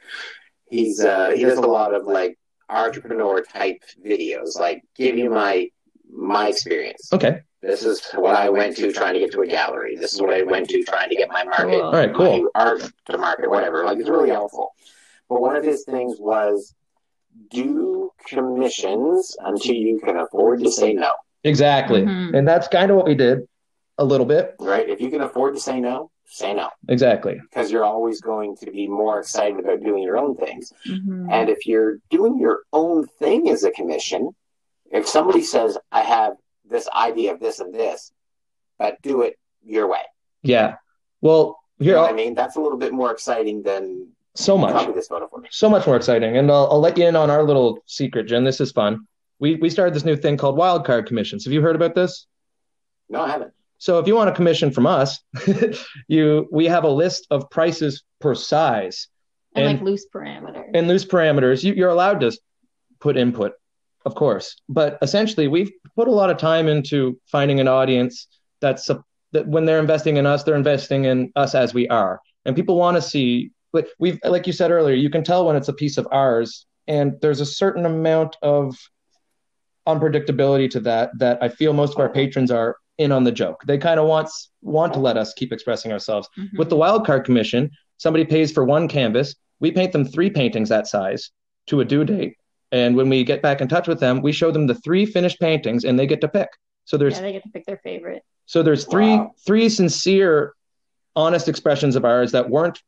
He's 0.71 1.05
uh, 1.05 1.31
he 1.31 1.43
does 1.43 1.59
a 1.59 1.63
lot 1.63 1.95
of 1.95 2.05
like 2.05 2.39
entrepreneur 2.69 3.43
type 3.43 3.83
videos, 4.05 4.57
like 4.57 4.85
give 4.95 5.19
you 5.19 5.31
my 5.31 5.69
my 6.09 6.49
experience. 6.49 7.13
Okay. 7.13 7.41
This 7.61 7.85
is 7.85 8.07
what 8.15 8.37
I 8.37 8.49
went 8.51 8.77
to 8.77 8.93
trying 8.93 9.15
to 9.15 9.21
get 9.21 9.33
to 9.33 9.41
a 9.41 9.47
gallery. 9.47 9.97
This 9.97 10.15
is 10.15 10.21
what 10.21 10.33
I 10.33 10.43
went 10.43 10.69
to 10.71 10.83
trying 10.85 11.09
to 11.09 11.17
get 11.17 11.29
my 11.29 11.43
market, 11.45 11.73
cool. 11.73 11.83
All 11.83 11.93
right, 11.93 12.15
cool. 12.15 12.49
art 12.55 12.83
to 13.07 13.19
market, 13.19 13.51
whatever. 13.51 13.85
Like 13.85 13.99
it's 13.99 14.09
really 14.09 14.31
helpful. 14.31 14.73
But 15.29 15.41
one 15.41 15.57
of 15.57 15.65
his 15.65 15.85
things 15.85 16.17
was 16.19 16.75
do 17.51 18.11
commissions 18.27 19.37
until 19.41 19.75
you 19.75 20.01
can 20.01 20.17
afford 20.17 20.61
to 20.61 20.71
say 20.71 20.93
no. 20.93 21.13
Exactly. 21.45 22.03
Mm-hmm. 22.03 22.35
And 22.35 22.47
that's 22.47 22.69
kind 22.69 22.91
of 22.91 22.97
what 22.97 23.07
we 23.07 23.15
did 23.15 23.47
a 23.99 24.05
little 24.05 24.27
bit. 24.27 24.55
Right. 24.59 24.89
If 24.89 25.01
you 25.01 25.11
can 25.11 25.23
afford 25.23 25.55
to 25.55 25.61
say 25.61 25.81
no, 25.81 26.11
say 26.27 26.55
no. 26.55 26.71
Exactly. 26.89 27.41
Because 27.41 27.71
you're 27.71 27.85
always 27.85 28.21
going 28.21 28.57
to 28.57 28.71
be 28.71 28.87
more 28.87 29.21
excited 29.21 29.59
about 29.59 29.83
doing 29.83 30.03
your 30.03 30.17
own 30.17 30.37
things. 30.37 30.73
Mm-hmm. 30.87 31.31
And 31.31 31.49
if 31.49 31.67
you're 31.67 31.99
doing 32.11 32.39
your 32.39 32.61
own 32.73 33.07
thing 33.19 33.49
as 33.51 33.65
a 33.65 33.71
commission, 33.71 34.31
if 34.91 35.07
somebody 35.09 35.43
says, 35.43 35.77
I 35.93 36.03
have 36.03 36.35
this 36.69 36.89
idea 36.89 37.33
of 37.33 37.41
this 37.41 37.61
and 37.61 37.75
this, 37.75 38.13
but 38.79 39.01
do 39.03 39.23
it 39.23 39.39
your 39.65 39.89
way. 39.89 40.03
Yeah. 40.43 40.77
Well, 41.21 41.59
here, 41.79 41.97
you 41.97 42.01
know 42.01 42.07
I 42.07 42.13
mean, 42.13 42.35
that's 42.35 42.57
a 42.57 42.61
little 42.61 42.79
bit 42.79 42.93
more 42.93 43.11
exciting 43.11 43.63
than 43.63 44.09
so 44.35 44.57
much. 44.57 44.95
This 44.95 45.09
photo 45.09 45.29
for 45.29 45.41
me. 45.41 45.49
So 45.51 45.69
much 45.69 45.87
more 45.87 45.97
exciting. 45.97 46.37
And 46.37 46.51
I'll, 46.51 46.69
I'll 46.71 46.81
let 46.81 46.97
you 46.97 47.07
in 47.07 47.17
on 47.17 47.31
our 47.31 47.43
little 47.43 47.79
secret, 47.87 48.25
Jen. 48.25 48.45
This 48.45 48.61
is 48.61 48.73
fun. 48.73 49.07
We 49.41 49.57
we 49.57 49.71
started 49.71 49.95
this 49.95 50.05
new 50.05 50.17
thing 50.17 50.37
called 50.37 50.59
wildcard 50.59 51.07
commissions. 51.07 51.45
Have 51.45 51.53
you 51.53 51.63
heard 51.63 51.77
about 51.77 51.95
this? 51.95 52.27
No, 53.09 53.23
I 53.23 53.29
haven't. 53.29 53.53
So 53.79 54.01
if 54.01 54.09
you 54.09 54.17
want 54.17 54.29
a 54.31 54.33
commission 54.33 54.73
from 54.73 54.87
us, 54.87 55.21
you 56.09 56.49
we 56.51 56.67
have 56.67 56.85
a 56.85 56.89
list 56.89 57.27
of 57.31 57.49
prices 57.51 58.03
per 58.21 58.35
size 58.35 59.09
and, 59.55 59.67
and 59.67 59.79
like 59.79 59.85
loose 59.85 60.07
parameters 60.13 60.71
and 60.75 60.89
loose 60.89 61.05
parameters 61.05 61.65
you, 61.65 61.75
you're 61.75 61.91
allowed 61.91 62.21
to 62.21 62.37
put 63.01 63.17
input 63.17 63.53
of 64.05 64.15
course. 64.15 64.57
But 64.69 64.99
essentially 65.03 65.49
we've 65.49 65.71
put 65.95 66.09
a 66.09 66.13
lot 66.13 66.31
of 66.31 66.39
time 66.39 66.69
into 66.69 67.19
finding 67.27 67.61
an 67.61 67.69
audience 67.69 68.29
that's 68.61 68.89
a, 68.91 69.03
that 69.33 69.47
when 69.47 69.65
they're 69.65 69.79
investing 69.79 70.17
in 70.17 70.27
us 70.27 70.45
they're 70.45 70.57
investing 70.57 71.05
in 71.05 71.33
us 71.37 71.55
as 71.55 71.75
we 71.75 71.89
are. 71.89 72.21
And 72.45 72.57
people 72.57 72.77
want 72.77 72.97
to 72.97 73.03
see 73.03 73.51
like 73.73 73.89
we've 73.99 74.19
like 74.25 74.47
you 74.47 74.53
said 74.53 74.71
earlier 74.71 74.95
you 74.95 75.11
can 75.11 75.23
tell 75.23 75.47
when 75.47 75.57
it's 75.57 75.69
a 75.69 75.75
piece 75.75 75.99
of 75.99 76.09
ours 76.11 76.67
and 76.87 77.15
there's 77.21 77.41
a 77.41 77.47
certain 77.47 77.85
amount 77.85 78.37
of 78.43 78.75
unpredictability 79.87 80.71
to 80.71 80.81
that 80.81 81.11
that 81.19 81.43
i 81.43 81.49
feel 81.49 81.73
most 81.73 81.95
of 81.95 81.99
our 81.99 82.09
patrons 82.09 82.51
are 82.51 82.77
in 82.99 83.13
on 83.13 83.25
the 83.25 83.33
joke. 83.33 83.63
They 83.67 83.79
kind 83.79 83.99
of 83.99 84.07
want 84.07 84.29
want 84.61 84.93
to 84.93 84.99
let 84.99 85.17
us 85.17 85.33
keep 85.35 85.53
expressing 85.53 85.93
ourselves. 85.93 86.29
Mm-hmm. 86.37 86.59
with 86.59 86.69
the 86.69 86.77
wildcard 86.77 87.25
commission 87.25 87.71
somebody 87.97 88.25
pays 88.25 88.53
for 88.53 88.65
one 88.65 88.87
canvas. 88.87 89.35
We 89.61 89.73
paint 89.73 89.93
them 89.93 90.05
three 90.05 90.31
paintings 90.31 90.69
that 90.69 90.87
size 90.87 91.31
to 91.67 91.81
a 91.81 91.85
due 91.85 92.05
date 92.05 92.37
and 92.73 92.97
when 92.97 93.09
we 93.09 93.25
get 93.25 93.43
back 93.43 93.61
in 93.61 93.69
touch 93.69 93.89
with 93.89 94.01
them 94.01 94.23
we 94.23 94.33
show 94.33 94.51
them 94.51 94.67
the 94.67 94.75
three 94.75 95.07
finished 95.07 95.41
paintings 95.41 95.85
and 95.85 95.99
they 95.99 96.07
get 96.07 96.21
to 96.21 96.29
pick. 96.29 96.49
So 96.85 96.97
there's 96.97 97.17
yeah, 97.17 97.23
they 97.23 97.33
get 97.33 97.43
to 97.43 97.51
pick 97.51 97.67
their 97.67 97.79
favorite. 97.79 98.23
So 98.47 98.63
there's 98.63 98.85
three 98.85 99.17
wow. 99.17 99.35
three 99.47 99.69
sincere 99.69 100.55
honest 101.15 101.49
expressions 101.49 101.97
of 101.97 102.05
ours 102.05 102.33
that 102.33 102.49
weren't 102.49 102.81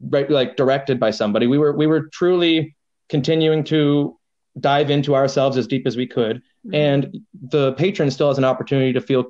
right 0.00 0.28
like 0.30 0.56
directed 0.56 0.98
by 0.98 1.10
somebody. 1.10 1.46
We 1.46 1.58
were 1.58 1.72
we 1.72 1.86
were 1.86 2.08
truly 2.12 2.76
continuing 3.08 3.62
to 3.64 4.18
dive 4.58 4.90
into 4.90 5.14
ourselves 5.14 5.56
as 5.56 5.66
deep 5.66 5.86
as 5.86 5.96
we 5.96 6.06
could. 6.06 6.42
Mm-hmm. 6.66 6.74
and 6.74 7.20
the 7.50 7.74
patron 7.74 8.10
still 8.10 8.26
has 8.26 8.38
an 8.38 8.44
opportunity 8.44 8.92
to 8.92 9.00
feel 9.00 9.26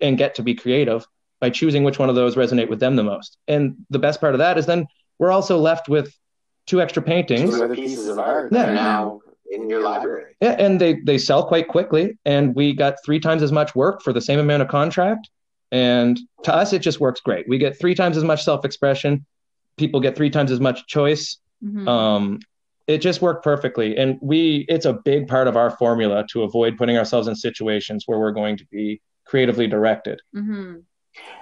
and 0.00 0.18
get 0.18 0.34
to 0.34 0.42
be 0.42 0.56
creative 0.56 1.06
by 1.40 1.50
choosing 1.50 1.84
which 1.84 2.00
one 2.00 2.08
of 2.08 2.16
those 2.16 2.34
resonate 2.34 2.68
with 2.68 2.80
them 2.80 2.96
the 2.96 3.04
most. 3.04 3.38
And 3.46 3.76
the 3.90 4.00
best 4.00 4.20
part 4.20 4.34
of 4.34 4.38
that 4.38 4.58
is 4.58 4.66
then 4.66 4.86
we're 5.18 5.30
also 5.30 5.58
left 5.58 5.88
with 5.88 6.12
two 6.66 6.80
extra 6.80 7.02
paintings 7.02 7.50
two 7.50 7.62
other 7.62 7.74
pieces 7.74 8.08
of 8.08 8.18
art 8.18 8.52
yeah. 8.52 8.72
now 8.72 9.20
in 9.50 9.68
your 9.68 9.82
library 9.82 10.34
yeah 10.40 10.56
and 10.58 10.80
they 10.80 11.00
they 11.00 11.18
sell 11.18 11.46
quite 11.46 11.68
quickly 11.68 12.16
and 12.24 12.54
we 12.54 12.72
got 12.72 12.96
three 13.04 13.20
times 13.20 13.42
as 13.42 13.52
much 13.52 13.74
work 13.74 14.02
for 14.02 14.12
the 14.12 14.20
same 14.20 14.38
amount 14.38 14.62
of 14.62 14.68
contract 14.68 15.28
and 15.74 16.20
to 16.44 16.54
us, 16.54 16.72
it 16.72 16.78
just 16.78 17.00
works 17.00 17.20
great. 17.20 17.48
We 17.48 17.58
get 17.58 17.76
three 17.76 17.96
times 17.96 18.16
as 18.16 18.22
much 18.22 18.44
self 18.44 18.64
expression. 18.64 19.26
People 19.76 19.98
get 19.98 20.14
three 20.14 20.30
times 20.30 20.52
as 20.52 20.60
much 20.60 20.86
choice. 20.86 21.38
Mm-hmm. 21.64 21.88
Um, 21.88 22.38
it 22.86 22.98
just 22.98 23.20
worked 23.20 23.42
perfectly. 23.42 23.96
And 23.96 24.16
we, 24.22 24.66
it's 24.68 24.86
a 24.86 24.92
big 24.92 25.26
part 25.26 25.48
of 25.48 25.56
our 25.56 25.70
formula 25.70 26.24
to 26.30 26.44
avoid 26.44 26.76
putting 26.78 26.96
ourselves 26.96 27.26
in 27.26 27.34
situations 27.34 28.04
where 28.06 28.20
we're 28.20 28.30
going 28.30 28.56
to 28.58 28.66
be 28.66 29.00
creatively 29.24 29.66
directed. 29.66 30.20
Mm-hmm. 30.36 30.76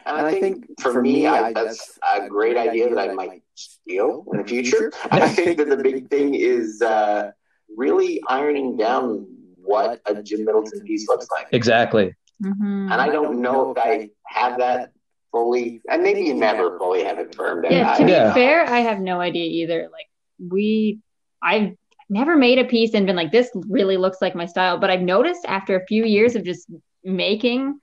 And 0.06 0.26
I 0.26 0.38
think 0.38 0.66
for 0.80 1.00
me, 1.00 1.26
I, 1.26 1.52
that's 1.52 1.98
a 2.14 2.28
great 2.28 2.56
idea 2.56 2.94
that 2.94 3.11
I 3.11 3.12
might 3.12 3.42
steal 3.54 4.24
in 4.32 4.38
the 4.38 4.44
future. 4.44 4.92
I 5.11 5.28
think 5.35 5.58
that 5.58 5.68
the 5.68 5.76
big 5.76 6.08
thing 6.08 6.35
is 6.35 6.82
uh, 6.82 7.32
really 7.76 8.20
ironing 8.28 8.76
down 8.76 9.26
what 9.56 10.00
a 10.06 10.22
Jim 10.22 10.44
Middleton 10.44 10.80
piece 10.80 11.08
looks 11.08 11.26
like. 11.37 11.48
Exactly. 11.52 12.14
Mm-hmm. 12.42 12.92
And 12.92 13.00
I 13.00 13.08
don't 13.08 13.40
know 13.40 13.70
if 13.70 13.78
I 13.78 14.11
have 14.24 14.58
that 14.58 14.92
fully, 15.30 15.80
and 15.88 16.02
maybe 16.02 16.22
you 16.22 16.35
never 16.35 16.78
fully 16.78 17.04
have 17.04 17.18
it 17.18 17.30
confirmed. 17.30 17.66
Yeah, 17.70 17.96
to 17.96 18.04
be 18.04 18.11
yeah. 18.11 18.35
fair, 18.35 18.68
I 18.68 18.80
have 18.80 19.00
no 19.00 19.20
idea 19.20 19.44
either. 19.44 19.88
Like 19.92 20.06
we, 20.50 20.98
I've 21.40 21.76
never 22.08 22.37
made 22.37 22.58
a 22.58 22.64
piece 22.64 22.94
and 22.94 23.06
been 23.06 23.16
like, 23.16 23.32
this 23.32 23.50
really 23.54 23.96
looks 23.96 24.18
like 24.20 24.35
my 24.35 24.46
style. 24.46 24.78
But 24.78 24.90
I've 24.90 25.00
noticed 25.00 25.44
after 25.46 25.76
a 25.76 25.87
few 25.87 26.04
years 26.04 26.35
of 26.35 26.44
just 26.44 26.68
making 27.04 27.78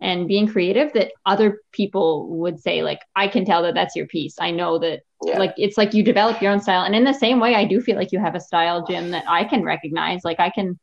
and 0.00 0.28
being 0.28 0.46
creative 0.46 0.92
that 0.92 1.10
other 1.26 1.60
people 1.72 2.28
would 2.28 2.60
say 2.60 2.82
like 2.82 3.00
i 3.16 3.26
can 3.26 3.44
tell 3.44 3.62
that 3.62 3.74
that's 3.74 3.96
your 3.96 4.06
piece 4.06 4.36
i 4.40 4.50
know 4.50 4.78
that 4.78 5.00
yeah. 5.24 5.38
like 5.38 5.54
it's 5.56 5.76
like 5.76 5.92
you 5.92 6.02
develop 6.02 6.40
your 6.40 6.52
own 6.52 6.60
style 6.60 6.84
and 6.84 6.94
in 6.94 7.04
the 7.04 7.12
same 7.12 7.40
way 7.40 7.54
i 7.54 7.64
do 7.64 7.80
feel 7.80 7.96
like 7.96 8.12
you 8.12 8.18
have 8.18 8.34
a 8.34 8.40
style 8.40 8.86
jim 8.86 9.10
that 9.10 9.24
i 9.28 9.42
can 9.44 9.62
recognize 9.62 10.20
like 10.24 10.38
i 10.38 10.50
can 10.50 10.78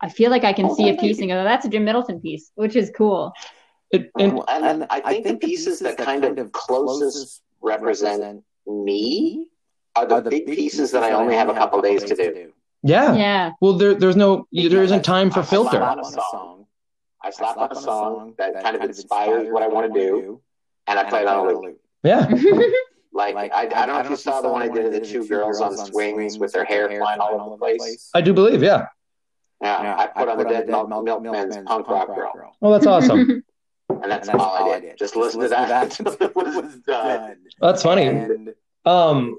I 0.00 0.08
feel 0.08 0.30
like 0.30 0.44
I 0.44 0.52
can 0.52 0.66
oh, 0.66 0.74
see 0.74 0.90
a 0.90 0.96
piece 0.96 1.18
and 1.20 1.28
go, 1.28 1.42
that's 1.42 1.64
a 1.64 1.68
Jim 1.68 1.84
Middleton 1.84 2.20
piece, 2.20 2.50
which 2.54 2.76
is 2.76 2.92
cool. 2.94 3.32
It, 3.90 4.10
and, 4.18 4.40
and, 4.48 4.64
and, 4.64 4.86
I 4.90 5.00
think, 5.00 5.40
the 5.40 5.46
pieces 5.46 5.78
that 5.80 5.96
kind 5.96 6.24
of 6.24 6.52
closest 6.52 7.42
represent 7.62 8.44
me 8.66 9.46
are 9.94 10.06
the, 10.06 10.30
big 10.30 10.46
pieces 10.46 10.90
that 10.90 11.02
I 11.02 11.12
only 11.12 11.34
have 11.34 11.48
a 11.48 11.54
couple 11.54 11.80
days 11.80 12.02
to 12.04 12.14
do. 12.14 12.52
Yeah. 12.82 13.14
Yeah. 13.14 13.52
Well, 13.60 13.74
there, 13.74 13.94
there's 13.94 14.16
no, 14.16 14.46
there 14.52 14.82
isn't 14.82 15.04
time 15.04 15.30
for 15.30 15.42
filter. 15.42 15.78
I 17.26 17.30
slap 17.30 17.56
on 17.56 17.72
a 17.72 17.74
song. 17.74 17.80
I 17.80 17.82
slap 17.82 17.90
on 17.90 18.16
a 18.16 18.20
song 18.20 18.34
that 18.38 18.62
kind 18.62 18.76
of 18.76 18.82
inspires 18.82 19.48
what 19.50 19.62
I 19.62 19.68
want 19.68 19.92
to 19.92 20.00
do, 20.00 20.40
and 20.86 20.98
I 20.98 21.08
play 21.08 21.22
it 21.22 21.28
on 21.28 21.46
a 21.46 21.52
loop. 21.52 21.80
Yeah. 22.04 22.30
Like, 23.12 23.34
like 23.34 23.50
I, 23.54 23.62
I, 23.62 23.86
don't 23.86 23.96
know 23.96 24.00
if 24.00 24.10
you 24.10 24.16
saw 24.16 24.42
the 24.42 24.48
one 24.50 24.60
I 24.60 24.68
did 24.68 24.84
of 24.84 24.92
the 24.92 25.00
two 25.00 25.26
girls 25.26 25.62
on 25.62 25.74
swings 25.74 26.38
with 26.38 26.52
their 26.52 26.66
hair 26.66 26.86
flying 26.86 27.18
all 27.18 27.40
over 27.40 27.56
the 27.56 27.76
place. 27.78 28.10
I 28.12 28.20
do 28.20 28.34
believe, 28.34 28.62
yeah. 28.62 28.88
Yeah, 29.62 29.82
yeah 29.82 29.96
I, 29.96 30.06
put 30.08 30.16
I 30.16 30.20
put 30.20 30.28
on 30.28 30.38
the 30.38 30.44
Dead 30.44 30.68
Milk, 30.68 30.88
Milk, 30.90 31.22
Milkmen's 31.22 31.56
Punk 31.64 31.88
Rock 31.88 32.08
Girl. 32.08 32.30
Girl. 32.34 32.56
Oh, 32.60 32.70
that's 32.70 32.86
awesome. 32.86 33.20
and 33.88 34.10
that's, 34.10 34.28
and 34.28 34.38
that's 34.38 34.44
all, 34.44 34.64
all 34.64 34.72
I 34.74 34.80
did. 34.80 34.98
Just 34.98 35.16
listen, 35.16 35.40
listen 35.40 35.58
to 35.62 35.66
that, 35.66 35.90
to 35.92 36.02
that. 36.02 36.20
it 36.20 36.36
was 36.36 36.76
done. 36.86 37.36
That's 37.58 37.82
funny. 37.82 38.06
And 38.06 38.54
um, 38.84 39.38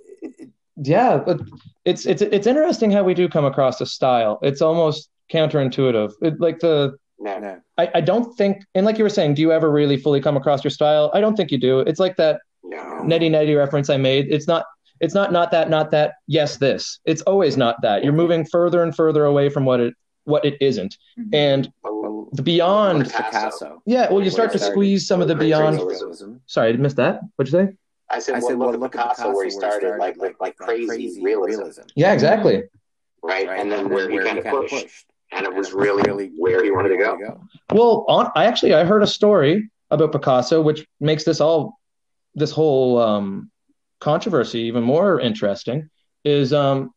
yeah, 0.78 1.17
but 1.17 1.41
it's 1.86 2.08
it's 2.08 2.23
it's 2.23 2.47
interesting 2.47 2.89
how 2.89 3.04
we 3.04 3.13
do 3.13 3.30
come 3.30 3.45
across 3.45 3.80
a 3.80 3.86
style. 3.86 4.39
It's 4.41 4.63
almost 4.63 5.12
counterintuitive. 5.32 6.13
It, 6.23 6.39
like 6.39 6.58
the 6.60 6.97
no, 7.19 7.39
no. 7.39 7.62
I, 7.77 7.89
I 7.95 8.01
don't 8.01 8.36
think, 8.38 8.63
and 8.75 8.86
like 8.86 8.97
you 8.97 9.03
were 9.03 9.10
saying, 9.10 9.36
do 9.36 9.41
you 9.41 9.51
ever 9.51 9.71
really 9.71 9.97
fully 9.97 10.21
come 10.21 10.38
across 10.38 10.63
your 10.63 10.71
style? 10.71 11.12
I 11.13 11.21
don't 11.21 11.36
think 11.36 11.51
you 11.51 11.58
do. 11.58 11.80
It's 11.80 11.99
like 11.99 12.15
that 12.17 12.41
no. 12.63 12.77
neti 13.03 13.30
neti 13.30 13.58
reference 13.58 13.89
I 13.89 13.97
made. 13.97 14.27
It's 14.30 14.47
not 14.47 14.65
it's 14.99 15.13
not 15.13 15.32
not 15.32 15.51
that 15.51 15.69
not 15.69 15.91
that 15.91 16.15
yes 16.27 16.58
this. 16.58 16.99
It's 17.06 17.21
always 17.23 17.58
not 17.58 17.82
that. 17.82 18.03
You're 18.03 18.13
moving 18.13 18.45
further 18.45 18.84
and 18.84 18.95
further 18.95 19.25
away 19.25 19.49
from 19.49 19.65
what 19.65 19.80
it 19.80 19.93
what 20.25 20.45
it 20.45 20.58
isn't. 20.62 20.97
Mm-hmm. 21.19 21.36
And 21.36 21.73
the 22.34 22.43
beyond 22.43 23.06
Picasso. 23.06 23.82
Yeah, 23.86 24.12
well, 24.12 24.23
you 24.23 24.30
start 24.30 24.51
to 24.51 24.60
squeeze 24.60 25.08
some 25.08 25.21
of 25.21 25.27
the 25.27 25.36
beyond. 25.36 25.80
Sorry, 26.45 26.73
I 26.73 26.73
missed 26.73 26.97
that. 26.97 27.21
What'd 27.36 27.53
you 27.53 27.67
say? 27.67 27.73
I 28.10 28.19
said, 28.19 28.36
I 28.36 28.39
said 28.39 28.58
well, 28.58 28.71
look, 28.71 28.80
look 28.80 28.95
at 28.95 29.10
Picasso, 29.10 29.34
where 29.34 29.45
he 29.45 29.51
started, 29.51 29.80
started 29.80 29.99
like, 29.99 30.17
like, 30.17 30.36
like 30.39 30.56
crazy, 30.56 30.88
crazy 30.88 31.21
realism. 31.21 31.60
realism. 31.60 31.82
Yeah, 31.95 32.13
exactly. 32.13 32.63
Right, 33.21 33.47
right. 33.47 33.60
and 33.60 33.69
then 33.69 33.89
where, 33.89 34.10
where 34.10 34.21
he 34.21 34.25
kind 34.25 34.38
of 34.38 34.45
pushed, 34.45 34.73
pushed, 34.73 35.06
and 35.32 35.46
it 35.46 35.54
was 35.54 35.74
really, 35.74 36.04
really 36.04 36.32
where 36.38 36.63
he 36.63 36.72
wanted 36.72 36.90
to 36.90 36.98
go. 36.98 37.42
Well, 37.72 38.06
on, 38.08 38.32
I 38.36 38.46
actually 38.46 38.74
I 38.74 38.84
heard 38.84 39.04
a 39.04 39.08
story 39.08 39.70
about 39.90 40.12
Picasso, 40.12 40.62
which 40.62 40.86
makes 41.00 41.24
this 41.24 41.42
all 41.42 41.80
this 42.36 42.52
whole 42.52 43.00
um, 43.00 43.52
controversy 44.00 44.62
even 44.62 44.84
more 44.84 45.20
interesting. 45.20 45.90
Is 46.24 46.54
um, 46.54 46.92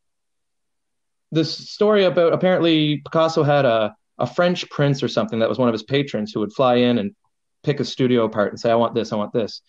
this 1.32 1.56
story 1.70 2.04
about 2.04 2.32
apparently 2.32 2.98
Picasso 2.98 3.42
had 3.42 3.64
a, 3.64 3.94
a 4.18 4.26
French 4.26 4.68
prince 4.70 5.02
or 5.02 5.08
something 5.08 5.38
that 5.38 5.48
was 5.48 5.58
one 5.58 5.68
of 5.68 5.72
his 5.72 5.82
patrons 5.82 6.32
who 6.32 6.40
would 6.40 6.52
fly 6.52 6.76
in 6.76 6.98
and 6.98 7.14
pick 7.62 7.80
a 7.80 7.84
studio 7.84 8.24
apart 8.24 8.52
and 8.52 8.60
say, 8.60 8.70
I 8.70 8.74
want 8.74 8.94
this, 8.94 9.12
I 9.12 9.16
want 9.16 9.32
this. 9.32 9.62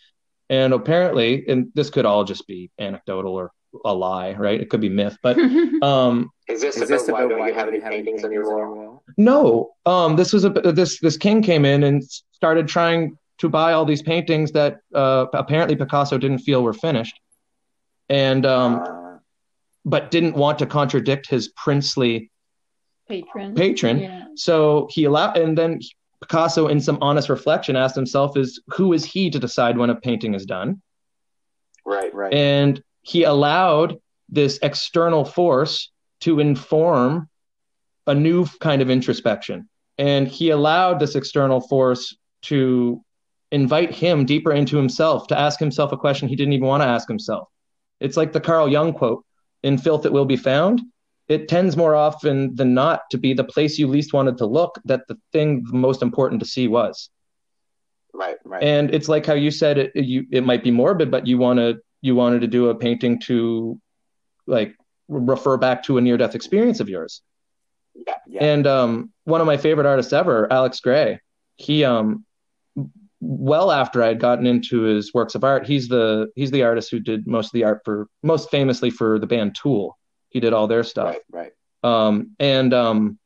And 0.50 0.74
apparently, 0.74 1.45
and 1.47 1.67
this 1.76 1.89
could 1.89 2.06
all 2.06 2.24
just 2.24 2.47
be 2.47 2.71
anecdotal 2.80 3.34
or 3.34 3.52
a 3.86 3.93
lie, 3.93 4.34
right? 4.34 4.60
It 4.60 4.69
could 4.69 4.81
be 4.81 4.89
myth, 4.89 5.17
but 5.21 5.38
um, 5.81 6.29
is 6.47 6.62
this, 6.62 6.77
is 6.77 6.89
this 6.89 7.07
about, 7.07 7.25
about 7.25 7.39
why 7.39 7.47
don't 7.47 7.47
you 7.47 7.53
have 7.53 7.67
any 7.67 7.79
paintings 7.79 8.23
on 8.23 8.31
your 8.31 8.49
wall? 8.49 9.03
No, 9.17 9.71
um, 9.86 10.15
this 10.15 10.34
was 10.34 10.45
a 10.45 10.49
this 10.49 10.99
this 10.99 11.17
king 11.17 11.41
came 11.41 11.65
in 11.65 11.84
and 11.84 12.03
started 12.31 12.67
trying 12.67 13.17
to 13.39 13.49
buy 13.49 13.73
all 13.73 13.86
these 13.86 14.01
paintings 14.01 14.51
that 14.51 14.79
uh, 14.93 15.25
apparently 15.34 15.75
Picasso 15.75 16.17
didn't 16.17 16.39
feel 16.39 16.63
were 16.63 16.73
finished, 16.73 17.19
and 18.10 18.45
um, 18.45 18.75
uh 18.75 19.01
but 19.86 20.12
didn't 20.12 20.36
want 20.36 20.60
to 20.60 20.65
contradict 20.65 21.27
his 21.27 21.49
princely 21.49 22.29
patron. 23.07 23.55
Patron. 23.55 23.99
Yeah. 23.99 24.25
So 24.36 24.88
he 24.91 25.05
allowed, 25.05 25.38
and 25.38 25.57
then 25.57 25.79
Picasso, 26.21 26.67
in 26.67 26.79
some 26.79 26.97
honest 27.01 27.29
reflection, 27.29 27.75
asked 27.75 27.95
himself, 27.95 28.38
"Is 28.38 28.62
who 28.67 28.93
is 28.93 29.03
he 29.03 29.29
to 29.29 29.39
decide 29.39 29.77
when 29.77 29.89
a 29.89 29.95
painting 29.95 30.34
is 30.34 30.45
done?" 30.45 30.81
Right, 31.86 32.13
right. 32.13 32.34
And 32.34 32.81
he 33.01 33.23
allowed 33.23 33.97
this 34.29 34.59
external 34.61 35.25
force 35.25 35.91
to 36.21 36.39
inform 36.39 37.29
a 38.07 38.15
new 38.15 38.45
kind 38.59 38.81
of 38.81 38.89
introspection, 38.89 39.69
and 39.97 40.27
he 40.27 40.49
allowed 40.49 40.99
this 40.99 41.15
external 41.15 41.61
force 41.61 42.15
to 42.43 43.03
invite 43.51 43.93
him 43.93 44.25
deeper 44.25 44.51
into 44.51 44.77
himself, 44.77 45.27
to 45.27 45.37
ask 45.37 45.59
himself 45.59 45.91
a 45.91 45.97
question 45.97 46.27
he 46.27 46.35
didn't 46.35 46.53
even 46.53 46.67
want 46.67 46.81
to 46.81 46.87
ask 46.87 47.07
himself. 47.07 47.49
It's 47.99 48.17
like 48.17 48.31
the 48.31 48.39
Carl 48.39 48.69
Jung 48.69 48.93
quote 48.93 49.25
in 49.63 49.77
filth 49.77 50.05
it 50.05 50.13
will 50.13 50.25
be 50.25 50.37
found. 50.37 50.81
It 51.27 51.47
tends 51.47 51.77
more 51.77 51.95
often 51.95 52.55
than 52.55 52.73
not 52.73 53.01
to 53.11 53.17
be 53.17 53.33
the 53.33 53.43
place 53.43 53.77
you 53.77 53.87
least 53.87 54.13
wanted 54.13 54.37
to 54.39 54.45
look 54.45 54.79
that 54.85 55.07
the 55.07 55.17
thing 55.31 55.63
most 55.71 56.01
important 56.01 56.41
to 56.41 56.47
see 56.47 56.67
was. 56.67 57.09
Right 58.13 58.37
right. 58.43 58.63
And 58.63 58.93
it's 58.93 59.07
like 59.07 59.25
how 59.25 59.35
you 59.35 59.51
said 59.51 59.77
it 59.77 59.95
you 59.95 60.25
it 60.31 60.43
might 60.43 60.63
be 60.63 60.71
morbid 60.71 61.09
but 61.09 61.27
you 61.27 61.37
want 61.37 61.59
to 61.59 61.79
you 62.01 62.15
wanted 62.15 62.41
to 62.41 62.47
do 62.47 62.69
a 62.69 62.75
painting 62.75 63.19
to 63.19 63.79
like 64.47 64.75
refer 65.07 65.57
back 65.57 65.83
to 65.83 65.97
a 65.97 66.01
near 66.01 66.17
death 66.17 66.35
experience 66.35 66.79
of 66.79 66.89
yours 66.89 67.21
yeah, 67.95 68.15
yeah. 68.27 68.43
and 68.43 68.67
um 68.67 69.11
one 69.25 69.41
of 69.41 69.47
my 69.47 69.57
favorite 69.57 69.85
artists 69.85 70.13
ever 70.13 70.51
alex 70.51 70.79
grey 70.79 71.19
he 71.57 71.83
um 71.83 72.25
well 73.21 73.71
after 73.71 74.03
I 74.03 74.07
had 74.07 74.19
gotten 74.19 74.47
into 74.47 74.81
his 74.81 75.13
works 75.13 75.35
of 75.35 75.43
art. 75.43 75.65
He's 75.65 75.87
the 75.87 76.31
he's 76.35 76.51
the 76.51 76.63
artist 76.63 76.91
who 76.91 76.99
did 76.99 77.27
most 77.27 77.47
of 77.47 77.51
the 77.53 77.63
art 77.63 77.81
for 77.85 78.07
most 78.23 78.49
famously 78.49 78.89
for 78.89 79.19
the 79.19 79.27
band 79.27 79.55
Tool. 79.55 79.97
He 80.29 80.39
did 80.39 80.53
all 80.53 80.67
their 80.67 80.83
stuff. 80.83 81.15
Right. 81.31 81.51
right. 81.83 82.07
Um, 82.07 82.31
and 82.39 82.73
um, 82.73 83.19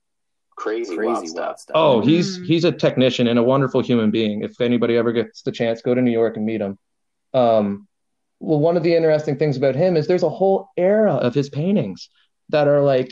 crazy, 0.55 0.95
crazy 0.95 1.09
wild 1.09 1.27
stuff. 1.29 1.59
stuff. 1.59 1.75
Oh, 1.75 2.01
he's 2.01 2.37
mm-hmm. 2.37 2.45
he's 2.45 2.65
a 2.65 2.71
technician 2.71 3.27
and 3.27 3.39
a 3.39 3.43
wonderful 3.43 3.81
human 3.81 4.11
being. 4.11 4.43
If 4.43 4.59
anybody 4.59 4.97
ever 4.97 5.11
gets 5.11 5.41
the 5.41 5.51
chance, 5.51 5.81
go 5.81 5.95
to 5.95 6.01
New 6.01 6.11
York 6.11 6.35
and 6.35 6.45
meet 6.45 6.61
him. 6.61 6.77
Um, 7.33 7.87
well, 8.39 8.59
one 8.59 8.77
of 8.77 8.83
the 8.83 8.95
interesting 8.95 9.37
things 9.37 9.57
about 9.57 9.75
him 9.75 9.95
is 9.97 10.07
there's 10.07 10.23
a 10.23 10.29
whole 10.29 10.69
era 10.77 11.13
of 11.13 11.33
his 11.33 11.49
paintings 11.49 12.09
that 12.49 12.67
are 12.67 12.81
like, 12.81 13.11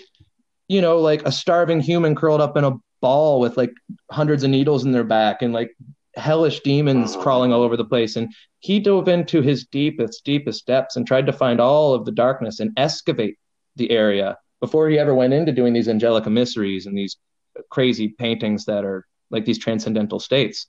you 0.67 0.81
know, 0.81 0.99
like 0.99 1.23
a 1.25 1.31
starving 1.31 1.79
human 1.79 2.15
curled 2.15 2.41
up 2.41 2.57
in 2.57 2.63
a 2.63 2.77
ball 3.01 3.39
with 3.39 3.57
like 3.57 3.71
hundreds 4.11 4.43
of 4.43 4.49
needles 4.49 4.85
in 4.85 4.91
their 4.91 5.03
back 5.03 5.41
and 5.41 5.53
like 5.53 5.75
hellish 6.15 6.59
demons 6.61 7.13
uh-huh. 7.13 7.23
crawling 7.23 7.53
all 7.53 7.63
over 7.63 7.77
the 7.77 7.85
place. 7.85 8.15
And 8.15 8.33
he 8.59 8.79
dove 8.79 9.07
into 9.07 9.41
his 9.41 9.65
deepest, 9.65 10.23
deepest 10.23 10.65
depths 10.65 10.95
and 10.95 11.05
tried 11.05 11.25
to 11.25 11.33
find 11.33 11.59
all 11.59 11.93
of 11.93 12.05
the 12.05 12.11
darkness 12.11 12.59
and 12.59 12.71
excavate 12.77 13.37
the 13.75 13.91
area 13.91 14.37
before 14.61 14.87
he 14.87 14.99
ever 14.99 15.13
went 15.13 15.33
into 15.33 15.51
doing 15.51 15.73
these 15.73 15.89
Angelica 15.89 16.27
emissaries 16.27 16.85
and 16.85 16.97
these 16.97 17.17
crazy 17.69 18.07
paintings 18.07 18.65
that 18.65 18.85
are 18.85 19.05
like 19.29 19.45
these 19.45 19.59
transcendental 19.59 20.19
states. 20.19 20.67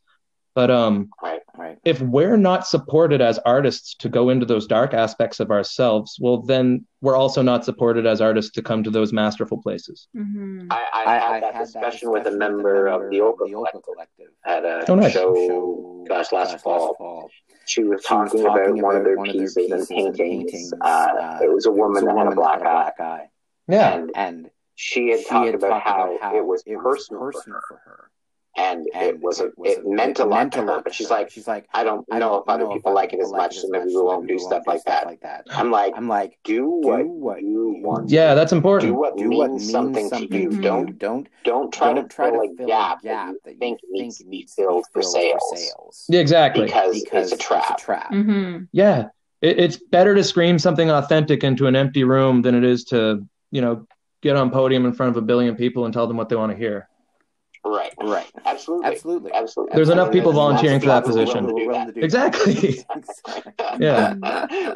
But 0.55 0.71
um, 0.71 1.11
right, 1.23 1.41
right. 1.57 1.79
if 1.85 2.01
we're 2.01 2.37
not 2.37 2.67
supported 2.67 3.21
as 3.21 3.41
artists 3.45 3.95
to 3.97 4.09
go 4.09 4.31
into 4.31 4.47
those 4.47 4.67
dark 4.67 4.95
aspects 4.95 5.41
of 5.41 5.51
ourselves, 5.51 6.17
well, 6.21 6.43
then 6.43 6.87
we're 7.01 7.17
also 7.17 7.43
not 7.43 7.65
supported 7.65 8.07
as 8.07 8.21
artists 8.21 8.53
to 8.53 8.63
come 8.63 8.85
to 8.85 8.91
those 8.91 9.13
masterful 9.13 9.61
places. 9.61 10.07
Mm-hmm. 10.17 10.69
I, 10.71 10.85
I, 10.95 11.05
I, 11.05 11.19
had, 11.19 11.43
that, 11.43 11.55
I 11.57 11.59
discussion 11.59 11.95
discussion 11.95 12.11
with 12.13 12.27
a 12.27 12.37
member 12.37 12.87
of 12.87 13.11
the 13.11 13.21
Oka 13.21 13.45
Collective, 13.51 13.83
Collective 13.83 14.29
at 14.47 14.65
a 14.65 14.91
oh, 14.91 14.95
nice. 14.95 15.13
show, 15.13 15.35
show 15.35 16.05
gosh, 16.09 16.33
last, 16.33 16.53
last 16.53 16.63
fall. 16.63 16.95
fall. 16.95 17.31
She 17.67 17.83
was 17.83 18.03
she 18.03 18.09
talking, 18.09 18.43
was 18.43 18.47
talking 18.47 18.69
about, 18.69 18.79
about, 18.79 18.83
one 18.83 18.97
of 18.97 19.05
their 19.05 19.23
pieces, 19.23 19.55
pieces 19.55 19.73
and 19.73 19.89
paintings. 19.89 20.19
paintings. 20.19 20.75
Uh, 20.81 20.87
uh, 20.87 21.39
it 21.43 21.53
was 21.53 21.67
a 21.67 21.73
woman, 21.73 22.05
that, 22.05 22.17
had 22.17 22.29
a 22.29 22.35
black, 22.35 22.63
eye. 22.63 22.93
eye. 23.03 23.29
Yeah, 23.67 23.95
and, 23.95 24.11
and 24.15 24.51
she 24.75 25.09
had 25.09 25.21
she 25.21 25.27
talked 25.27 25.47
had 25.47 25.55
about, 25.55 25.83
how, 25.83 26.19
how, 26.21 26.37
it 26.37 26.45
was 26.45 26.63
it 26.67 26.79
personal, 26.79 27.23
personal 27.23 27.61
for 27.67 27.75
her. 27.75 27.81
For 27.85 27.91
her 27.91 28.11
and, 28.57 28.87
and 28.95 29.07
it 29.07 29.21
was 29.21 29.41
a, 29.41 29.47
it, 29.47 29.59
was 29.59 29.71
it 29.79 29.87
meant 29.87 30.19
a 30.19 30.25
lot 30.25 30.53
to 30.53 30.63
her. 30.63 30.81
But 30.83 30.95
she's 30.95 31.11
like, 31.11 31.31
she's 31.31 31.47
like, 31.47 31.67
I 31.73 31.85
don't 31.85 32.07
I 32.11 32.19
know 32.19 32.37
if 32.37 32.49
other 32.49 32.67
people 32.69 32.95
like 32.95 33.13
it 33.13 33.21
as 33.21 33.33
much, 33.33 33.59
so 33.59 33.69
maybe 33.69 33.87
we 33.87 34.01
won't 34.01 34.29
do 34.29 34.39
stuff 34.39 34.65
like 34.67 34.85
that. 34.85 35.07
Like 35.07 35.21
that. 35.23 35.47
I'm 35.51 35.71
like, 35.71 35.95
I'm 35.97 36.09
like, 36.09 36.39
do 36.45 36.69
what, 36.69 37.07
what 37.07 37.43
you 37.43 37.81
want. 37.83 38.11
Yeah, 38.11 38.35
that's 38.35 38.53
important. 38.53 38.93
Do 38.93 38.95
what 38.95 39.17
do 39.17 39.29
means, 39.29 39.39
what 39.39 39.51
means 39.51 39.71
something, 39.71 40.09
something 40.09 40.29
to 40.29 40.39
you. 40.39 40.49
Mm-hmm. 40.51 40.61
Don't 40.61 40.99
don't 40.99 41.29
don't 41.45 41.73
try 41.73 41.93
don't 41.93 42.09
to 42.09 42.15
try 42.15 42.31
fill 42.31 42.41
a 42.41 42.67
gap 42.67 43.03
that 43.03 43.35
you 43.47 43.57
think 43.59 43.81
needs 43.91 44.19
to 44.19 44.27
be 44.27 44.49
filled 44.55 44.87
for 44.93 45.03
sales. 45.03 46.07
Yeah, 46.09 46.21
exactly. 46.21 46.67
Because, 46.67 47.03
because 47.03 47.33
it's 47.33 47.43
a 47.43 47.45
trap. 47.45 47.73
It's 47.73 47.83
a 47.83 47.85
trap. 47.85 48.13
Mm-hmm. 48.13 48.65
Yeah, 48.73 49.09
it, 49.41 49.59
it's 49.59 49.77
better 49.77 50.15
to 50.15 50.25
scream 50.25 50.59
something 50.59 50.91
authentic 50.91 51.45
into 51.45 51.67
an 51.67 51.77
empty 51.77 52.05
room 52.05 52.43
than 52.43 52.55
it 52.55 52.65
is 52.65 52.85
to 52.87 53.27
you 53.51 53.61
know 53.61 53.87
get 54.23 54.37
on 54.37 54.51
podium 54.51 54.87
in 54.87 54.93
front 54.93 55.11
of 55.11 55.17
a 55.17 55.27
billion 55.27 55.55
people 55.55 55.85
and 55.85 55.93
tell 55.93 56.07
them 56.07 56.17
what 56.17 56.29
they 56.29 56.37
want 56.37 56.51
to 56.51 56.57
hear. 56.57 56.89
Right, 57.65 57.95
right, 58.03 58.31
absolutely, 58.45 58.87
absolutely, 58.87 59.33
absolutely. 59.33 59.75
There's 59.75 59.89
enough 59.89 60.13
people 60.13 60.33
volunteering 60.33 60.81
for 60.81 60.87
that 60.87 61.05
position. 61.05 61.49
Exactly. 61.97 62.85
yeah. 63.81 64.15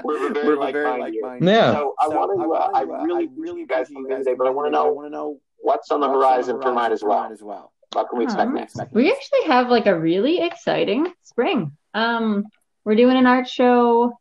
We're 0.03 0.33
very, 0.33 0.57
We're 0.57 0.73
very 0.73 0.99
like 0.99 1.15
minded. 1.21 1.47
Yeah. 1.47 1.73
So 1.73 1.95
I 2.01 2.09
want 2.09 2.41
to. 2.41 2.53
Uh, 2.53 2.71
I 2.75 2.83
really, 3.05 3.29
really 3.37 3.67
guys 3.67 3.89
from 3.89 4.09
today, 4.09 4.35
but 4.35 4.47
I 4.47 4.51
want 4.51 4.69
to 4.69 4.71
know. 4.71 4.87
I 4.87 4.91
want 4.91 5.07
to 5.07 5.11
know 5.11 5.39
what's 5.59 5.91
on 5.91 6.01
the 6.01 6.09
horizon 6.09 6.63
for 6.63 6.73
Midas 6.73 7.03
Well. 7.03 7.31
As 7.31 7.43
well. 7.43 7.73
What 7.93 8.09
can 8.09 8.19
we 8.19 8.25
expect 8.25 8.53
next? 8.53 8.81
We 8.93 9.11
actually 9.11 9.45
have 9.47 9.69
like 9.69 9.87
a 9.87 9.99
really 9.99 10.41
exciting 10.41 11.13
spring. 11.23 11.77
Um, 11.95 12.45
we're 12.85 12.97
doing 12.97 13.17
an 13.17 13.27
art 13.27 13.49
show 13.49 14.15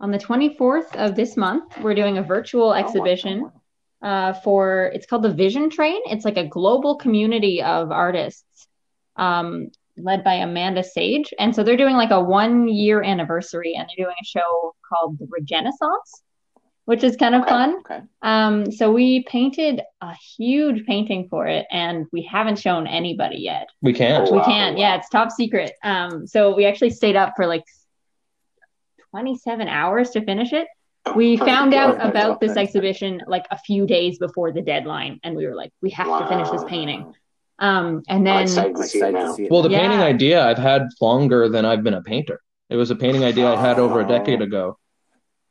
on 0.00 0.10
the 0.10 0.18
24th 0.18 0.96
of 0.96 1.14
this 1.14 1.36
month. 1.36 1.78
We're 1.78 1.94
doing 1.94 2.18
a 2.18 2.22
virtual 2.22 2.72
exhibition 2.74 3.50
uh, 4.02 4.32
for 4.32 4.90
it's 4.94 5.06
called 5.06 5.22
the 5.22 5.32
Vision 5.32 5.70
Train. 5.70 6.00
It's 6.06 6.24
like 6.24 6.36
a 6.36 6.46
global 6.46 6.96
community 6.96 7.62
of 7.62 7.90
artists 7.90 8.68
um, 9.16 9.70
led 9.96 10.24
by 10.24 10.34
Amanda 10.34 10.82
Sage. 10.82 11.32
And 11.38 11.54
so 11.54 11.62
they're 11.62 11.76
doing 11.76 11.96
like 11.96 12.10
a 12.10 12.20
one 12.20 12.68
year 12.68 13.02
anniversary 13.02 13.74
and 13.76 13.88
they're 13.88 14.06
doing 14.06 14.16
a 14.20 14.24
show 14.24 14.74
called 14.88 15.18
the 15.18 15.26
Regenaissance, 15.26 16.22
which 16.86 17.04
is 17.04 17.16
kind 17.16 17.34
of 17.34 17.42
okay, 17.42 17.50
fun. 17.50 17.76
Okay. 17.80 18.00
Um, 18.22 18.72
so 18.72 18.90
we 18.90 19.24
painted 19.24 19.82
a 20.00 20.14
huge 20.14 20.86
painting 20.86 21.28
for 21.28 21.46
it 21.46 21.66
and 21.70 22.06
we 22.12 22.22
haven't 22.22 22.58
shown 22.58 22.86
anybody 22.86 23.38
yet. 23.38 23.68
We 23.82 23.92
can't. 23.92 24.28
Oh, 24.28 24.32
we 24.32 24.38
wow, 24.38 24.44
can't. 24.44 24.78
Yeah, 24.78 24.96
it's 24.96 25.08
top 25.10 25.30
secret. 25.30 25.72
Um, 25.84 26.26
so 26.26 26.54
we 26.54 26.64
actually 26.64 26.90
stayed 26.90 27.16
up 27.16 27.34
for 27.36 27.46
like 27.46 27.64
27 29.10 29.68
hours 29.68 30.10
to 30.10 30.24
finish 30.24 30.52
it 30.52 30.68
we 31.14 31.36
found 31.36 31.74
out 31.74 32.04
about 32.04 32.40
this 32.40 32.56
exhibition 32.56 33.22
like 33.26 33.46
a 33.50 33.58
few 33.58 33.86
days 33.86 34.18
before 34.18 34.52
the 34.52 34.62
deadline 34.62 35.20
and 35.22 35.36
we 35.36 35.46
were 35.46 35.54
like 35.54 35.72
we 35.82 35.90
have 35.90 36.08
wow. 36.08 36.20
to 36.20 36.28
finish 36.28 36.48
this 36.50 36.64
painting. 36.64 37.14
Um 37.58 38.02
and 38.08 38.26
then 38.26 38.46
well 39.50 39.62
the 39.62 39.70
yeah. 39.70 39.80
painting 39.80 40.00
idea 40.00 40.42
i've 40.44 40.58
had 40.58 40.88
longer 41.00 41.48
than 41.48 41.64
i've 41.64 41.82
been 41.82 41.94
a 41.94 42.02
painter. 42.02 42.40
It 42.70 42.76
was 42.76 42.90
a 42.90 42.96
painting 42.96 43.24
idea 43.24 43.46
i 43.52 43.60
had 43.60 43.78
over 43.78 44.00
a 44.00 44.08
decade 44.08 44.40
ago 44.42 44.78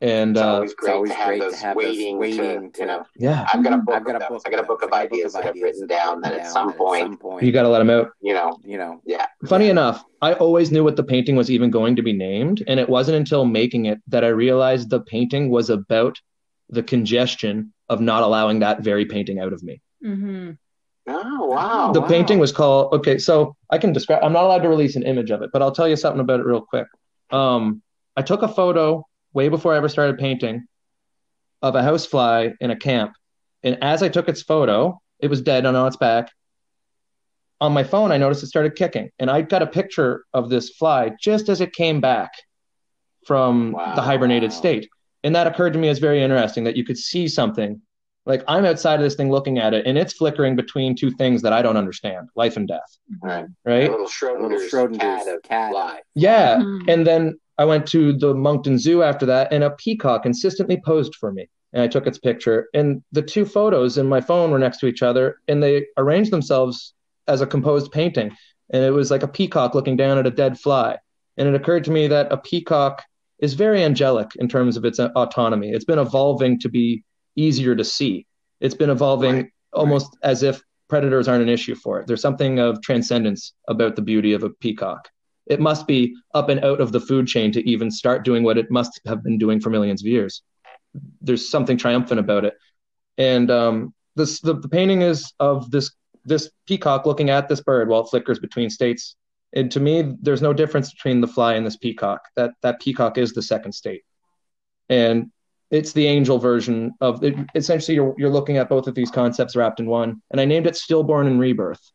and 0.01 0.37
it's 0.37 0.43
uh, 0.43 0.53
always 0.53 0.73
great, 0.73 0.93
always 0.93 1.11
to, 1.11 1.17
have 1.17 1.27
great 1.27 1.51
to 1.51 1.57
have 1.57 1.75
waiting, 1.75 2.17
waiting 2.17 2.71
to, 2.71 2.79
you 2.79 2.85
know. 2.85 3.05
Yeah, 3.17 3.45
I've 3.53 3.63
got 3.63 3.73
a 3.73 3.77
book. 3.77 3.95
I've 3.95 4.05
got 4.05 4.15
a 4.15 4.27
book. 4.27 4.41
I 4.45 4.49
got 4.49 4.59
a 4.59 4.67
book 4.67 4.81
of 4.81 4.93
ideas 4.93 5.33
that 5.33 5.45
I've 5.45 5.55
written 5.55 5.87
down. 5.87 6.21
That 6.21 6.33
at 6.33 6.47
some 6.47 6.73
point, 6.73 7.19
you 7.41 7.51
got 7.51 7.63
to 7.63 7.69
let 7.69 7.79
them 7.79 7.89
out. 7.89 8.11
You 8.21 8.33
know, 8.33 8.59
you 8.63 8.77
know. 8.77 9.01
Yeah. 9.05 9.25
Funny 9.47 9.65
yeah. 9.65 9.71
enough, 9.71 10.05
I 10.21 10.33
always 10.33 10.71
knew 10.71 10.83
what 10.83 10.95
the 10.95 11.03
painting 11.03 11.35
was 11.35 11.51
even 11.51 11.69
going 11.69 11.97
to 11.97 12.01
be 12.01 12.13
named, 12.13 12.63
and 12.67 12.79
it 12.79 12.87
wasn't 12.87 13.17
until 13.17 13.43
making 13.45 13.85
it 13.85 13.99
that 14.07 14.23
I 14.23 14.29
realized 14.29 14.89
the 14.89 15.01
painting 15.01 15.49
was 15.49 15.69
about 15.69 16.17
the 16.69 16.83
congestion 16.83 17.73
of 17.89 17.99
not 17.99 18.23
allowing 18.23 18.59
that 18.59 18.81
very 18.81 19.05
painting 19.05 19.39
out 19.39 19.51
of 19.51 19.63
me. 19.63 19.81
Mm-hmm. 20.05 20.51
Oh 21.07 21.45
wow! 21.45 21.91
The 21.91 22.01
wow. 22.01 22.07
painting 22.07 22.39
was 22.39 22.53
called. 22.53 22.93
Okay, 22.93 23.17
so 23.17 23.57
I 23.69 23.77
can 23.79 23.91
describe. 23.91 24.23
I'm 24.23 24.31
not 24.31 24.45
allowed 24.45 24.61
to 24.61 24.69
release 24.69 24.95
an 24.95 25.03
image 25.03 25.31
of 25.31 25.41
it, 25.41 25.49
but 25.51 25.61
I'll 25.61 25.73
tell 25.73 25.89
you 25.89 25.97
something 25.97 26.21
about 26.21 26.39
it 26.39 26.45
real 26.45 26.61
quick. 26.61 26.87
Um, 27.31 27.81
I 28.15 28.21
took 28.21 28.43
a 28.43 28.47
photo 28.47 29.05
way 29.33 29.49
before 29.49 29.73
I 29.73 29.77
ever 29.77 29.89
started 29.89 30.17
painting 30.17 30.65
of 31.61 31.75
a 31.75 31.81
housefly 31.81 32.49
in 32.59 32.71
a 32.71 32.75
camp. 32.75 33.13
And 33.63 33.77
as 33.83 34.01
I 34.01 34.09
took 34.09 34.29
its 34.29 34.41
photo, 34.41 35.01
it 35.19 35.29
was 35.29 35.41
dead 35.41 35.65
on 35.65 35.87
its 35.87 35.97
back. 35.97 36.31
On 37.61 37.73
my 37.73 37.83
phone, 37.83 38.11
I 38.11 38.17
noticed 38.17 38.43
it 38.43 38.47
started 38.47 38.75
kicking. 38.75 39.09
And 39.19 39.29
I 39.29 39.41
got 39.41 39.61
a 39.61 39.67
picture 39.67 40.23
of 40.33 40.49
this 40.49 40.69
fly 40.69 41.11
just 41.19 41.49
as 41.49 41.59
it 41.59 41.73
came 41.73 41.99
back 41.99 42.31
from 43.25 43.73
wow. 43.73 43.95
the 43.95 44.01
hibernated 44.01 44.53
state. 44.53 44.89
And 45.23 45.35
that 45.35 45.47
occurred 45.47 45.73
to 45.73 45.79
me 45.79 45.89
as 45.89 45.99
very 45.99 46.23
interesting 46.23 46.63
that 46.63 46.77
you 46.77 46.85
could 46.85 46.97
see 46.97 47.27
something. 47.27 47.81
Like 48.29 48.43
I'm 48.47 48.63
outside 48.63 48.95
of 48.95 49.01
this 49.01 49.15
thing 49.15 49.31
looking 49.31 49.57
at 49.57 49.73
it, 49.73 49.87
and 49.87 49.97
it's 49.97 50.13
flickering 50.13 50.55
between 50.55 50.95
two 50.95 51.09
things 51.09 51.41
that 51.41 51.51
I 51.51 51.63
don't 51.63 51.77
understand 51.77 52.29
life 52.35 52.55
and 52.57 52.67
death. 52.67 52.97
Right. 53.21 53.45
Right. 53.65 53.89
A 53.89 53.91
little 53.91 54.05
Schrodinger's, 54.05 54.39
a 54.39 54.77
little 54.77 54.87
Schrodinger's 54.87 55.25
cat, 55.43 55.73
cat. 55.73 56.03
Yeah. 56.13 56.57
Mm-hmm. 56.57 56.89
And 56.89 57.07
then 57.07 57.39
I 57.57 57.65
went 57.65 57.87
to 57.87 58.13
the 58.13 58.35
Moncton 58.35 58.77
Zoo 58.77 59.01
after 59.01 59.25
that, 59.25 59.51
and 59.51 59.63
a 59.63 59.71
peacock 59.71 60.23
consistently 60.23 60.79
posed 60.85 61.15
for 61.15 61.33
me. 61.33 61.49
And 61.73 61.81
I 61.81 61.87
took 61.87 62.07
its 62.07 62.19
picture. 62.19 62.67
And 62.73 63.03
the 63.11 63.21
two 63.21 63.45
photos 63.45 63.97
in 63.97 64.07
my 64.07 64.21
phone 64.21 64.51
were 64.51 64.59
next 64.59 64.77
to 64.79 64.87
each 64.87 65.01
other, 65.01 65.39
and 65.47 65.61
they 65.61 65.87
arranged 65.97 66.31
themselves 66.31 66.93
as 67.27 67.41
a 67.41 67.47
composed 67.47 67.91
painting. 67.91 68.31
And 68.71 68.83
it 68.83 68.91
was 68.91 69.09
like 69.09 69.23
a 69.23 69.27
peacock 69.27 69.73
looking 69.73 69.97
down 69.97 70.19
at 70.19 70.27
a 70.27 70.31
dead 70.31 70.59
fly. 70.59 70.97
And 71.37 71.47
it 71.47 71.55
occurred 71.55 71.83
to 71.85 71.91
me 71.91 72.07
that 72.07 72.31
a 72.31 72.37
peacock 72.37 73.03
is 73.39 73.55
very 73.55 73.83
angelic 73.83 74.35
in 74.35 74.47
terms 74.47 74.77
of 74.77 74.85
its 74.85 74.99
autonomy. 74.99 75.71
It's 75.71 75.85
been 75.85 75.99
evolving 75.99 76.59
to 76.59 76.69
be 76.69 77.03
easier 77.39 77.75
to 77.75 77.83
see. 77.83 78.25
It's 78.59 78.75
been 78.75 78.89
evolving 78.89 79.35
right. 79.35 79.51
almost 79.73 80.17
right. 80.23 80.29
as 80.31 80.43
if 80.43 80.61
predators 80.89 81.27
aren't 81.27 81.43
an 81.43 81.49
issue 81.49 81.75
for 81.75 81.99
it. 81.99 82.07
There's 82.07 82.21
something 82.21 82.59
of 82.59 82.81
transcendence 82.81 83.53
about 83.67 83.95
the 83.95 84.01
beauty 84.01 84.33
of 84.33 84.43
a 84.43 84.49
peacock 84.49 85.09
it 85.49 85.59
must 85.59 85.87
be 85.87 86.15
up 86.33 86.47
and 86.49 86.63
out 86.63 86.79
of 86.79 86.91
the 86.91 87.01
food 87.01 87.27
chain 87.27 87.51
to 87.51 87.67
even 87.67 87.89
start 87.89 88.23
doing 88.23 88.43
what 88.43 88.57
it 88.57 88.69
must 88.71 89.01
have 89.05 89.23
been 89.23 89.37
doing 89.37 89.59
for 89.59 89.71
millions 89.71 90.01
of 90.01 90.07
years. 90.07 90.43
There's 91.21 91.49
something 91.49 91.75
triumphant 91.75 92.19
about 92.19 92.45
it. 92.45 92.53
And 93.17 93.51
um, 93.51 93.93
this 94.15 94.39
the, 94.39 94.53
the 94.53 94.69
painting 94.69 95.01
is 95.01 95.33
of 95.39 95.69
this 95.71 95.91
this 96.23 96.51
peacock 96.67 97.05
looking 97.05 97.31
at 97.31 97.49
this 97.49 97.61
bird 97.61 97.89
while 97.89 98.01
it 98.01 98.09
flickers 98.09 98.39
between 98.39 98.69
states. 98.69 99.15
And 99.53 99.71
to 99.71 99.79
me, 99.79 100.15
there's 100.21 100.43
no 100.43 100.53
difference 100.53 100.93
between 100.93 101.21
the 101.21 101.27
fly 101.27 101.55
and 101.55 101.65
this 101.65 101.77
peacock. 101.77 102.21
That 102.35 102.51
that 102.61 102.79
peacock 102.79 103.17
is 103.17 103.33
the 103.33 103.41
second 103.41 103.71
state, 103.71 104.03
and 104.87 105.31
it's 105.71 105.93
the 105.93 106.07
angel 106.07 106.39
version 106.39 106.93
of 106.99 107.23
it. 107.23 107.35
Essentially, 107.55 107.95
you're 107.95 108.15
you're 108.17 108.29
looking 108.29 108.57
at 108.57 108.69
both 108.69 108.87
of 108.87 108.95
these 108.95 109.11
concepts 109.11 109.55
wrapped 109.55 109.79
in 109.79 109.85
one. 109.85 110.21
And 110.31 110.41
I 110.41 110.45
named 110.45 110.67
it 110.67 110.75
Stillborn 110.75 111.27
and 111.27 111.39
Rebirth. 111.39 111.91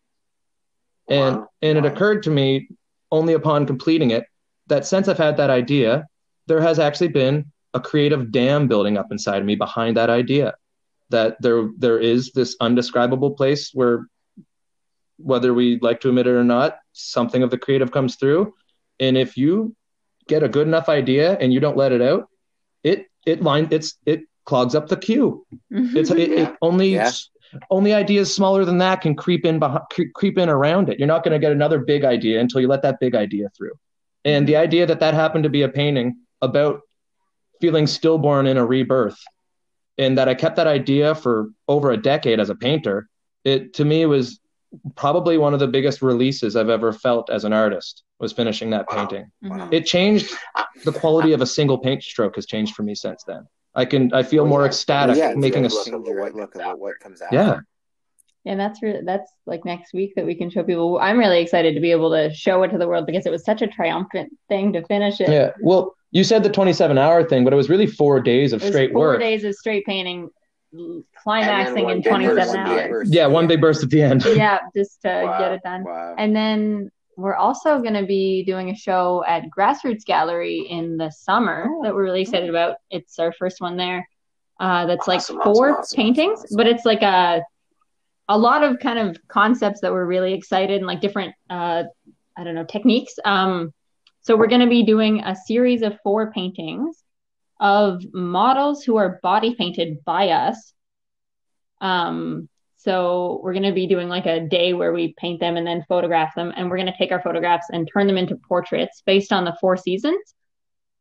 And 1.09 1.37
wow. 1.37 1.49
and 1.63 1.79
it 1.79 1.85
occurred 1.85 2.23
to 2.25 2.31
me 2.31 2.69
only 3.11 3.35
upon 3.35 3.67
completing 3.67 4.11
it 4.11 4.25
that 4.69 4.87
since 4.87 5.09
I've 5.09 5.19
had 5.19 5.37
that 5.37 5.51
idea, 5.51 6.07
there 6.47 6.61
has 6.61 6.79
actually 6.79 7.09
been 7.09 7.47
a 7.75 7.81
creative 7.81 8.31
dam 8.31 8.69
building 8.69 8.97
up 8.97 9.11
inside 9.11 9.39
of 9.39 9.45
me 9.45 9.57
behind 9.57 9.97
that 9.97 10.11
idea. 10.11 10.55
That 11.11 11.37
there 11.41 11.69
there 11.77 11.99
is 11.99 12.31
this 12.33 12.57
undescribable 12.61 13.33
place 13.33 13.73
where 13.75 14.07
whether 15.17 15.53
we 15.53 15.79
like 15.81 16.01
to 16.01 16.09
admit 16.09 16.27
it 16.27 16.31
or 16.31 16.45
not, 16.45 16.79
something 16.93 17.43
of 17.43 17.51
the 17.51 17.59
creative 17.59 17.91
comes 17.93 18.17
through. 18.17 18.55
And 19.01 19.17
if 19.17 19.37
you 19.37 19.75
get 20.27 20.43
a 20.43 20.49
good 20.49 20.67
enough 20.67 20.89
idea 20.89 21.37
and 21.39 21.53
you 21.53 21.61
don't 21.61 21.77
let 21.77 21.93
it 21.93 22.03
out, 22.03 22.29
it 22.83 23.07
it 23.27 23.43
line 23.43 23.69
it's 23.71 23.97
it 24.07 24.23
clogs 24.45 24.75
up 24.75 24.89
the 24.89 24.97
queue. 24.97 25.47
Mhm. 25.73 25.97
It's 25.97 26.11
it, 26.11 26.31
it 26.33 26.55
only 26.63 26.95
Yeah. 26.95 27.11
only 27.71 27.95
ideas 27.95 28.35
smaller 28.35 28.65
than 28.65 28.79
that 28.79 29.01
can 29.01 29.15
creep 29.15 29.45
in 29.47 29.59
behind, 29.59 29.85
creep 30.15 30.39
in 30.39 30.49
around 30.49 30.89
it. 30.89 30.99
You're 30.99 31.09
not 31.09 31.23
going 31.25 31.33
to 31.33 31.39
get 31.39 31.53
another 31.53 31.79
big 31.79 32.05
idea 32.05 32.41
until 32.41 32.61
you 32.61 32.69
let 32.69 32.83
that 32.83 32.99
big 33.01 33.15
idea 33.15 33.49
through. 33.57 33.73
And 34.25 34.47
the 34.47 34.57
idea 34.57 34.87
that 34.87 35.01
that 35.01 35.15
happened 35.15 35.45
to 35.45 35.51
be 35.51 35.63
a 35.63 35.69
painting 35.69 36.17
about 36.43 36.81
feeling 37.61 37.87
stillborn 37.87 38.47
in 38.47 38.57
a 38.57 38.65
rebirth, 38.67 39.19
and 39.99 40.19
that 40.19 40.29
I 40.29 40.35
kept 40.35 40.57
that 40.57 40.67
idea 40.67 41.15
for 41.15 41.51
over 41.69 41.91
a 41.93 41.97
decade 41.97 42.41
as 42.41 42.51
a 42.51 42.55
painter, 42.57 43.09
it 43.45 43.75
to 43.75 43.85
me 43.85 44.05
was 44.07 44.41
probably 44.97 45.39
one 45.39 45.55
of 45.55 45.61
the 45.61 45.67
biggest 45.69 46.03
releases 46.03 46.57
I've 46.57 46.69
ever 46.69 46.93
felt 46.93 47.31
as 47.31 47.45
an 47.45 47.53
artist 47.53 48.03
was 48.19 48.33
finishing 48.33 48.71
that 48.71 48.87
Wow. 48.91 48.97
painting. 49.07 49.31
Mhm. 49.45 49.73
It 49.73 49.87
changed 49.87 50.33
the 50.85 50.93
quality 50.93 51.33
of 51.33 51.41
a 51.41 51.47
single 51.47 51.79
paint 51.79 52.03
stroke 52.03 52.37
has 52.37 52.47
changed 52.47 52.75
for 52.75 52.83
me 52.83 52.95
since 52.95 53.23
then. 53.25 53.47
I 53.75 53.85
can 53.85 54.13
I 54.13 54.23
feel 54.23 54.45
Well, 54.45 54.51
more 54.51 54.61
yeah. 54.63 54.67
ecstatic 54.67 55.17
yeah, 55.17 55.35
making 55.35 55.65
a 55.65 55.69
look 55.69 55.73
s- 55.81 55.89
at 55.89 55.93
change 55.93 56.07
your 56.07 56.25
outlook 56.27 56.55
of 56.55 56.79
what 56.79 56.99
comes 57.01 57.21
out. 57.23 57.33
yeah. 57.33 57.61
And 58.47 58.61
that's 58.61 58.83
re- 58.83 59.01
that's 59.05 59.31
like 59.47 59.65
next 59.65 59.95
week 59.95 60.13
that 60.17 60.27
we 60.27 60.35
can 60.35 60.51
show 60.51 60.63
people. 60.63 60.99
I'm 60.99 61.19
really 61.19 61.41
excited 61.41 61.75
to 61.75 61.81
be 61.81 61.91
able 61.91 62.11
to 62.11 62.33
show 62.35 62.63
it 62.63 62.69
to 62.69 62.79
the 62.79 62.87
world 62.87 63.07
because 63.07 63.25
it 63.27 63.31
was 63.31 63.45
such 63.45 63.63
a 63.63 63.67
triumphant 63.67 64.31
thing 64.49 64.73
to 64.75 64.85
finish 64.87 65.21
it. 65.21 65.31
Yeah. 65.31 65.53
Well, 65.63 65.95
you 66.13 66.23
said 66.25 66.43
the 66.43 66.51
27 66.51 66.99
hour 66.99 67.25
thing, 67.25 67.43
but 67.43 67.53
it 67.53 67.57
was 67.57 67.69
really 67.71 67.87
four 67.87 68.21
days 68.21 68.53
of 68.53 68.61
It 68.61 68.67
was 68.67 68.73
straight 68.75 68.93
four 68.93 69.01
work. 69.09 69.21
days 69.21 69.45
of 69.45 69.55
straight 69.55 69.85
painting, 69.87 70.25
l- 70.25 70.29
And 70.29 70.31
climaxing 71.23 71.89
in 71.91 71.99
big 72.03 72.05
27 72.09 72.37
burst 72.37 72.55
at 72.57 72.67
the 72.67 72.89
hours. 72.89 73.11
Yeah, 73.13 73.27
one 73.27 73.47
big 73.47 73.61
burst 73.61 73.83
at 73.83 73.91
the 73.91 74.03
end. 74.03 74.25
Yeah, 74.25 74.59
just 74.75 75.03
to 75.03 75.09
Wow. 75.25 75.39
get 75.39 75.53
it 75.53 75.63
done. 75.63 75.85
Wow. 75.85 76.15
And 76.19 76.35
then 76.35 76.91
we're 77.17 77.37
also 77.37 77.81
going 77.81 77.95
to 77.95 78.05
be 78.07 78.45
doing 78.45 78.71
a 78.71 78.75
show 78.75 79.25
at 79.27 79.45
Grassroots 79.57 80.05
Gallery 80.05 80.67
in 80.69 80.97
the 80.97 81.11
summer 81.11 81.69
that 81.83 81.95
we're 81.95 82.03
really 82.03 82.23
excited 82.23 82.49
about. 82.51 82.77
It's 82.91 83.19
our 83.19 83.33
first 83.33 83.61
one 83.61 83.77
there. 83.77 84.09
Uh, 84.61 84.87
that's 84.87 85.07
like 85.09 85.19
Awesome, 85.19 85.39
awesome, 85.39 85.55
four 85.55 85.79
awesome, 85.79 85.97
paintings, 85.97 86.41
awesome. 86.41 86.57
but 86.57 86.67
it's 86.67 86.85
like 86.85 87.03
a 87.03 87.43
a 88.29 88.39
lot 88.39 88.63
of 88.65 88.79
kind 88.81 88.99
of 88.99 89.17
concepts 89.29 89.81
that 89.83 89.93
we're 89.93 90.07
really 90.07 90.33
excited 90.33 90.79
and 90.79 90.87
like 90.87 91.01
different 91.01 91.35
uh, 91.51 91.85
I 92.37 92.43
don't 92.45 92.55
know 92.55 92.65
techniques. 92.65 93.15
Um, 93.25 93.73
so 94.23 94.37
we're 94.37 94.47
going 94.47 94.63
to 94.63 94.67
be 94.69 94.83
doing 94.83 95.21
a 95.23 95.37
series 95.37 95.83
of 95.83 95.99
four 96.03 96.33
paintings 96.33 97.04
of 97.65 98.05
models 98.13 98.85
who 98.85 98.97
are 98.97 99.19
body 99.23 99.55
painted 99.55 100.05
by 100.05 100.29
us. 100.29 100.75
Um, 101.81 102.47
so 102.77 103.41
we're 103.43 103.55
going 103.55 103.63
to 103.63 103.73
be 103.73 103.87
doing 103.87 104.11
like 104.11 104.27
a 104.27 104.47
day 104.47 104.75
where 104.75 104.93
we 104.93 105.15
paint 105.17 105.41
them 105.41 105.57
and 105.57 105.67
then 105.67 105.83
photograph 105.89 106.35
them, 106.35 106.53
and 106.55 106.69
we're 106.69 106.77
going 106.77 106.93
to 106.93 106.99
take 106.99 107.11
our 107.11 107.23
photographs 107.23 107.69
and 107.73 107.89
turn 107.91 108.07
them 108.07 108.19
into 108.19 108.37
portraits 108.37 109.03
based 109.07 109.33
on 109.33 109.47
the 109.47 109.57
Four 109.63 109.79
Seasons. 109.79 110.35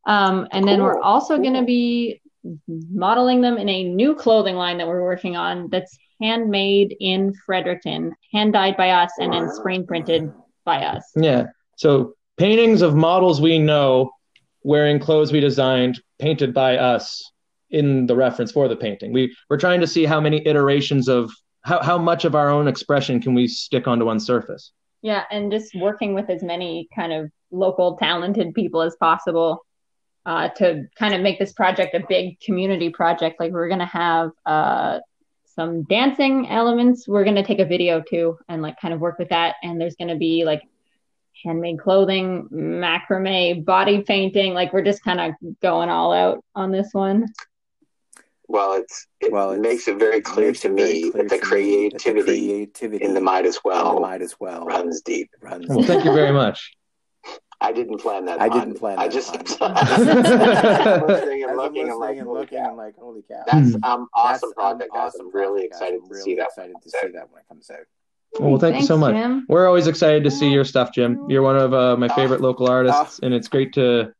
Um, 0.07 0.47
and 0.53 0.65
then 0.65 0.81
we're 0.81 0.93
Cool, 0.93 1.03
also 1.03 1.37
going 1.37 1.55
to 1.55 1.63
be 1.63 2.21
modeling 2.67 3.41
them 3.41 3.57
in 3.57 3.67
a 3.67 3.83
new 3.83 4.15
clothing 4.15 4.55
line 4.55 4.77
that 4.77 4.87
we're 4.87 5.03
working 5.03 5.35
on 5.35 5.69
that's 5.69 5.97
handmade 6.21 6.95
in 7.01 7.33
Fredericton, 7.45 8.13
hand 8.31 8.53
dyed 8.53 8.77
by 8.77 8.91
us, 8.91 9.11
and 9.17 9.33
then 9.33 9.49
screen 9.51 9.85
printed 9.85 10.31
by 10.63 10.85
us. 10.85 11.11
Yeah. 11.17 11.47
So 11.75 12.15
paintings 12.37 12.81
of 12.81 12.95
models 12.95 13.41
we 13.41 13.59
know 13.59 14.11
wearing 14.63 14.99
clothes 14.99 15.33
we 15.33 15.41
designed, 15.41 16.01
painted 16.23 16.53
by 16.53 16.77
us 16.77 17.31
in 17.69 18.05
the 18.05 18.15
reference 18.15 18.51
for 18.51 18.69
the 18.69 18.75
painting. 18.77 19.11
We 19.11 19.35
we're 19.49 19.57
trying 19.57 19.81
to 19.81 19.87
see 19.87 20.05
how 20.05 20.21
many 20.21 20.45
iterations 20.47 21.09
of 21.09 21.31
how, 21.63 21.81
how 21.83 21.97
much 21.97 22.23
of 22.23 22.33
our 22.33 22.49
own 22.49 22.67
expression 22.67 23.21
can 23.21 23.33
we 23.33 23.47
stick 23.47 23.87
onto 23.87 24.05
one 24.05 24.19
surface. 24.19 24.71
Yeah, 25.01 25.23
and 25.31 25.51
just 25.51 25.75
working 25.75 26.13
with 26.13 26.29
as 26.29 26.41
many 26.41 26.87
kind 26.95 27.11
of 27.11 27.29
local 27.51 27.97
talented 27.97 28.53
people 28.53 28.81
as 28.81 28.95
possible 28.95 29.65
uh, 30.25 30.47
to 30.59 30.85
kind 30.97 31.13
of 31.13 31.21
make 31.21 31.39
this 31.39 31.51
project 31.51 31.93
a 31.93 32.05
big 32.07 32.39
community 32.39 32.89
project. 32.89 33.39
Like 33.39 33.51
we're 33.51 33.67
gonna 33.67 33.85
have 33.85 34.31
uh, 34.45 34.99
some 35.45 35.83
dancing 35.83 36.47
elements. 36.49 37.05
We're 37.05 37.25
gonna 37.25 37.45
take 37.45 37.59
a 37.59 37.65
video 37.65 38.01
too 38.01 38.37
and 38.47 38.61
like 38.61 38.79
kind 38.79 38.93
of 38.93 39.01
work 39.01 39.19
with 39.19 39.29
that. 39.29 39.55
And 39.61 39.79
there's 39.79 39.95
gonna 39.95 40.15
be 40.15 40.45
like 40.45 40.61
handmade 41.43 41.79
clothing, 41.79 42.47
macrame, 42.51 43.65
body 43.65 44.01
painting. 44.01 44.53
Like 44.53 44.73
we're 44.73 44.81
just 44.83 45.03
kind 45.03 45.19
of 45.19 45.33
going 45.61 45.89
all 45.89 46.13
out 46.13 46.43
on 46.55 46.71
this 46.71 46.89
one. 46.93 47.27
Well, 48.47 48.73
it's 48.73 49.07
it 49.19 49.31
Well, 49.31 49.51
it's- 49.51 49.61
makes 49.61 49.87
it 49.87 49.97
very 49.97 50.21
clear 50.21 50.47
Makes 50.47 50.61
to 50.61 50.67
it 50.71 50.75
very 50.77 50.93
me 50.93 51.11
clear 51.11 51.23
that 51.23 51.29
the 51.29 51.37
to 51.39 51.55
me 51.55 51.89
that 51.89 51.99
the 51.99 51.99
creativity 51.99 52.47
creativity 52.47 53.05
in 53.05 53.13
the 53.13 53.21
might 53.21 53.45
as 53.45 53.55
in 53.55 53.61
the 53.63 53.69
well 53.69 53.99
might 53.99 54.21
as 54.21 54.35
well 54.39 54.65
runs 54.65 55.01
deep. 55.01 55.29
runs. 55.41 55.67
Well, 55.67 55.83
thank 55.83 56.03
you 56.05 56.13
very 56.13 56.31
much. 56.33 56.71
I 57.61 57.71
didn't 57.71 57.99
plan 57.99 58.25
that. 58.25 58.41
I 58.41 58.49
pun. 58.49 58.59
didn't 58.59 58.79
plan 58.79 58.99
I 58.99 59.07
that 59.07 59.13
just 59.13 59.57
pun. 59.57 59.71
I'm 59.77 61.07
listening 61.07 61.43
and 61.43 61.51
I'm 61.51 61.57
looking. 61.57 61.89
I'm 61.89 61.97
like, 61.97 62.17
and 62.17 62.27
holy 62.27 62.39
looking, 62.41 62.57
cow. 62.59 62.69
I'm 62.71 62.75
like, 62.77 62.95
holy 62.97 63.21
cow. 63.21 63.43
That's 63.49 63.75
um 63.83 64.07
awesome 64.13 64.13
That's, 64.13 64.43
um, 64.43 64.53
project, 64.53 64.93
guys. 64.93 65.01
awesome 65.15 65.27
I'm 65.27 65.31
really 65.33 65.61
guys. 65.61 65.67
excited 65.67 65.99
I'm 66.03 66.07
to 66.09 66.13
really 66.13 66.23
see 66.23 66.35
that. 66.35 66.47
excited 66.47 66.75
to 66.83 66.89
see 66.89 67.07
that 67.13 67.31
when 67.31 67.39
it 67.41 67.47
comes 67.47 67.69
out. 67.71 67.85
Well, 68.39 68.57
thank 68.57 68.79
you 68.79 68.85
so 68.85 68.97
much. 68.97 69.15
Jim. 69.15 69.45
We're 69.47 69.67
always 69.67 69.87
excited 69.87 70.23
to 70.23 70.31
see 70.31 70.49
your 70.49 70.65
stuff, 70.65 70.91
Jim. 70.93 71.25
You're 71.29 71.43
one 71.43 71.57
of 71.57 71.73
uh, 71.73 71.95
my 71.97 72.07
favorite 72.09 72.41
local 72.41 72.67
artists, 72.67 73.19
and 73.21 73.33
it's 73.33 73.47
great 73.47 73.73
to 73.73 74.13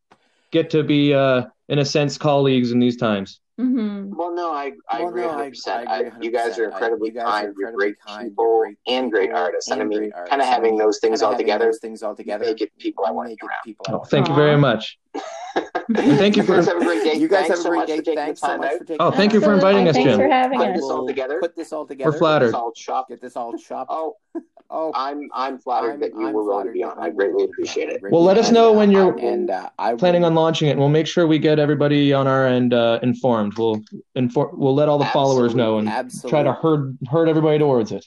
get 0.51 0.69
to 0.71 0.83
be, 0.83 1.13
uh, 1.13 1.45
in 1.69 1.79
a 1.79 1.85
sense, 1.85 2.17
colleagues 2.17 2.71
in 2.71 2.79
these 2.79 2.97
times. 2.97 3.39
hmm 3.57 4.11
Well, 4.15 4.35
no, 4.35 4.51
I, 4.51 4.73
I 4.89 4.99
Well, 4.99 5.09
agree 5.09 5.21
no, 5.23 5.29
100%. 5.29 5.67
I- 5.67 5.83
I 5.83 5.95
I, 5.95 5.99
agree 6.01 6.25
you 6.25 6.31
guys 6.31 6.59
are 6.59 6.65
incredibly 6.65 7.09
I- 7.09 7.11
you 7.11 7.13
guys 7.13 7.23
kind. 7.23 7.43
You're 7.57 7.69
incredibly 7.69 7.75
great 7.75 7.99
kind, 8.05 8.29
people 8.29 8.59
great 8.61 8.77
and 8.87 9.11
great 9.11 9.31
artists. 9.31 9.71
And 9.71 9.81
I 9.81 9.85
mean, 9.85 9.97
great 9.99 10.13
artists. 10.13 10.29
kind 10.29 10.41
of 10.41 10.47
having 10.47 10.77
those 10.77 10.99
things 10.99 11.21
all 11.23 11.35
together 11.35 11.73
things 11.73 12.03
all 12.03 12.15
together 12.15 12.45
make 12.45 12.61
it 12.61 12.71
people 12.77 13.05
I 13.05 13.11
want 13.11 13.27
to 13.27 13.31
make 13.31 13.39
be 13.41 13.47
around. 13.47 13.63
people 13.65 13.85
Oh, 13.89 13.97
want 13.97 14.09
thank 14.09 14.27
you 14.27 14.35
very 14.35 14.57
much. 14.57 14.99
And 15.55 16.17
thank 16.17 16.35
you 16.37 16.41
You 16.43 16.47
for 16.47 16.55
guys 16.55 16.67
have 16.67 16.77
a 16.77 16.85
great 16.85 17.03
day. 17.03 17.13
You 17.19 17.27
guys 17.27 17.47
Thanks 17.47 17.63
have 17.63 17.65
a 17.65 17.69
great 17.69 17.89
much 17.89 18.05
day. 18.05 18.15
Thanks 18.15 18.41
so 18.41 18.57
much 18.57 18.71
out. 18.71 18.77
for 18.79 18.83
taking 18.85 18.97
Oh, 19.01 19.11
the 19.11 19.17
thank 19.17 19.33
you 19.33 19.39
for 19.39 19.47
time. 19.47 19.55
inviting 19.55 19.87
us, 19.89 19.95
Thanks 19.95 20.15
for 20.15 20.27
having 20.27 20.59
Put 20.59 20.69
us. 20.69 20.75
this 20.77 20.89
all 20.89 21.05
together. 21.07 21.39
Put 21.39 21.55
this 21.55 21.73
all 21.73 21.85
together. 21.85 22.17
flattered. 22.17 22.45
It's 22.47 22.53
all 22.55 22.71
chopped. 22.71 23.09
Get 23.09 23.21
this 23.21 23.35
all 23.35 23.55
chopped. 23.57 23.91
Oh, 23.93 24.15
Oh, 24.75 24.91
I'm 24.95 25.29
I'm 25.33 25.59
flattered 25.59 25.91
I'm- 25.91 25.99
that 25.99 26.13
you 26.15 26.27
I'm 26.27 26.33
were 26.33 26.43
willing 26.45 26.65
to 26.67 26.71
be 26.71 26.81
that 26.81 26.97
on. 26.97 26.99
I 26.99 27.09
greatly 27.11 27.33
willing 27.35 27.47
to 27.49 27.53
be 27.57 27.61
appreciate 27.63 27.89
it. 27.89 28.01
Well, 28.09 28.23
let 28.23 28.37
us 28.39 28.49
know 28.49 28.71
when 28.73 28.89
you're 28.89 29.15
and 29.19 29.51
uh, 29.51 29.69
I 29.77 29.93
planning 29.93 30.23
on 30.23 30.33
launching 30.33 30.69
it. 30.69 30.71
and 30.71 30.79
We'll 30.79 30.89
make 30.89 31.05
sure 31.05 31.27
we 31.27 31.37
get 31.37 31.59
everybody 31.59 32.11
on 32.13 32.27
our 32.27 32.47
end 32.47 32.73
uh, 32.73 32.97
informed. 33.03 33.55
We'll 33.57 33.81
inform. 34.15 34.57
We'll 34.57 34.73
let 34.73 34.89
all 34.89 34.97
the 34.97 35.05
followers 35.05 35.53
know 35.53 35.77
and 35.77 35.87
Absolutely. 35.87 36.29
try 36.31 36.43
to 36.43 36.53
herd 36.53 36.97
herd 37.11 37.29
everybody 37.29 37.59
towards 37.59 37.91
it. 37.91 38.03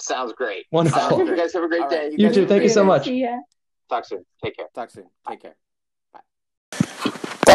Sounds 0.00 0.32
great. 0.32 0.64
Wonderful. 0.72 1.00
Sounds 1.00 1.28
You 1.28 1.36
guys 1.36 1.52
have 1.52 1.64
a 1.64 1.68
great 1.68 1.82
All 1.82 1.88
right, 1.88 2.10
day. 2.12 2.16
you 2.16 2.28
You 2.28 2.32
too. 2.32 2.46
Thank 2.46 2.62
you 2.62 2.68
so 2.70 2.84
much. 2.84 3.06
Talk 3.90 4.06
soon. 4.06 4.24
Take 4.42 4.56
care. 4.56 4.66
Talk 4.74 4.90
soon. 4.90 5.04
Take 5.28 5.42
care. 5.42 5.56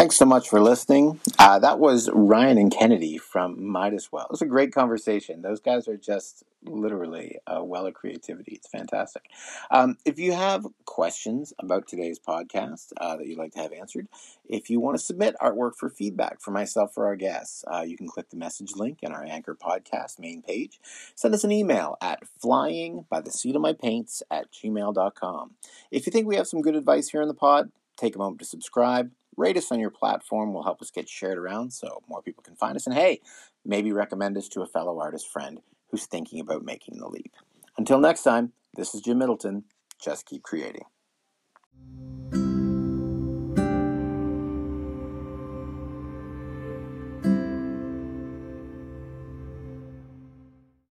Thanks 0.00 0.16
so 0.16 0.24
much 0.24 0.48
for 0.48 0.62
listening. 0.62 1.20
Uh, 1.38 1.58
that 1.58 1.78
was 1.78 2.08
Ryan 2.14 2.56
and 2.56 2.72
Kennedy 2.72 3.18
from 3.18 3.62
Midas 3.62 4.10
Well. 4.10 4.24
It 4.24 4.30
was 4.30 4.40
a 4.40 4.46
great 4.46 4.72
conversation. 4.72 5.42
Those 5.42 5.60
guys 5.60 5.86
are 5.88 5.98
just 5.98 6.42
literally 6.64 7.36
a 7.46 7.62
well 7.62 7.84
of 7.84 7.92
creativity. 7.92 8.52
It's 8.52 8.66
fantastic. 8.66 9.24
Um, 9.70 9.98
if 10.06 10.18
you 10.18 10.32
have 10.32 10.66
questions 10.86 11.52
about 11.58 11.86
today's 11.86 12.18
podcast 12.18 12.94
uh, 12.96 13.18
that 13.18 13.26
you'd 13.26 13.36
like 13.36 13.52
to 13.52 13.58
have 13.58 13.74
answered, 13.74 14.08
if 14.48 14.70
you 14.70 14.80
want 14.80 14.96
to 14.96 15.04
submit 15.04 15.36
artwork 15.38 15.72
for 15.76 15.90
feedback 15.90 16.40
for 16.40 16.50
myself 16.50 16.96
or 16.96 17.04
our 17.04 17.16
guests, 17.16 17.62
uh, 17.70 17.82
you 17.82 17.98
can 17.98 18.08
click 18.08 18.30
the 18.30 18.38
message 18.38 18.72
link 18.76 19.00
in 19.02 19.12
our 19.12 19.26
Anchor 19.28 19.54
podcast 19.54 20.18
main 20.18 20.40
page. 20.40 20.80
Send 21.14 21.34
us 21.34 21.44
an 21.44 21.52
email 21.52 21.98
at 22.00 22.26
flying 22.40 23.04
by 23.10 23.20
the 23.20 23.30
seat 23.30 23.54
of 23.54 23.60
my 23.60 23.74
paints 23.74 24.22
at 24.30 24.50
gmail.com. 24.50 25.50
If 25.90 26.06
you 26.06 26.10
think 26.10 26.26
we 26.26 26.36
have 26.36 26.48
some 26.48 26.62
good 26.62 26.74
advice 26.74 27.10
here 27.10 27.20
in 27.20 27.28
the 27.28 27.34
pod, 27.34 27.70
take 27.98 28.14
a 28.14 28.18
moment 28.18 28.38
to 28.38 28.46
subscribe. 28.46 29.10
Rate 29.40 29.56
us 29.56 29.72
on 29.72 29.80
your 29.80 29.90
platform 29.90 30.52
will 30.52 30.64
help 30.64 30.82
us 30.82 30.90
get 30.90 31.08
shared 31.08 31.38
around 31.38 31.72
so 31.72 32.02
more 32.06 32.20
people 32.20 32.42
can 32.42 32.56
find 32.56 32.76
us. 32.76 32.86
And 32.86 32.94
hey, 32.94 33.22
maybe 33.64 33.90
recommend 33.90 34.36
us 34.36 34.48
to 34.48 34.60
a 34.60 34.66
fellow 34.66 35.00
artist 35.00 35.28
friend 35.32 35.60
who's 35.90 36.04
thinking 36.04 36.40
about 36.40 36.62
making 36.62 36.98
the 36.98 37.08
leap. 37.08 37.32
Until 37.78 38.00
next 38.00 38.22
time, 38.22 38.52
this 38.76 38.94
is 38.94 39.00
Jim 39.00 39.16
Middleton. 39.16 39.64
Just 39.98 40.26
keep 40.26 40.42
creating. 40.42 40.82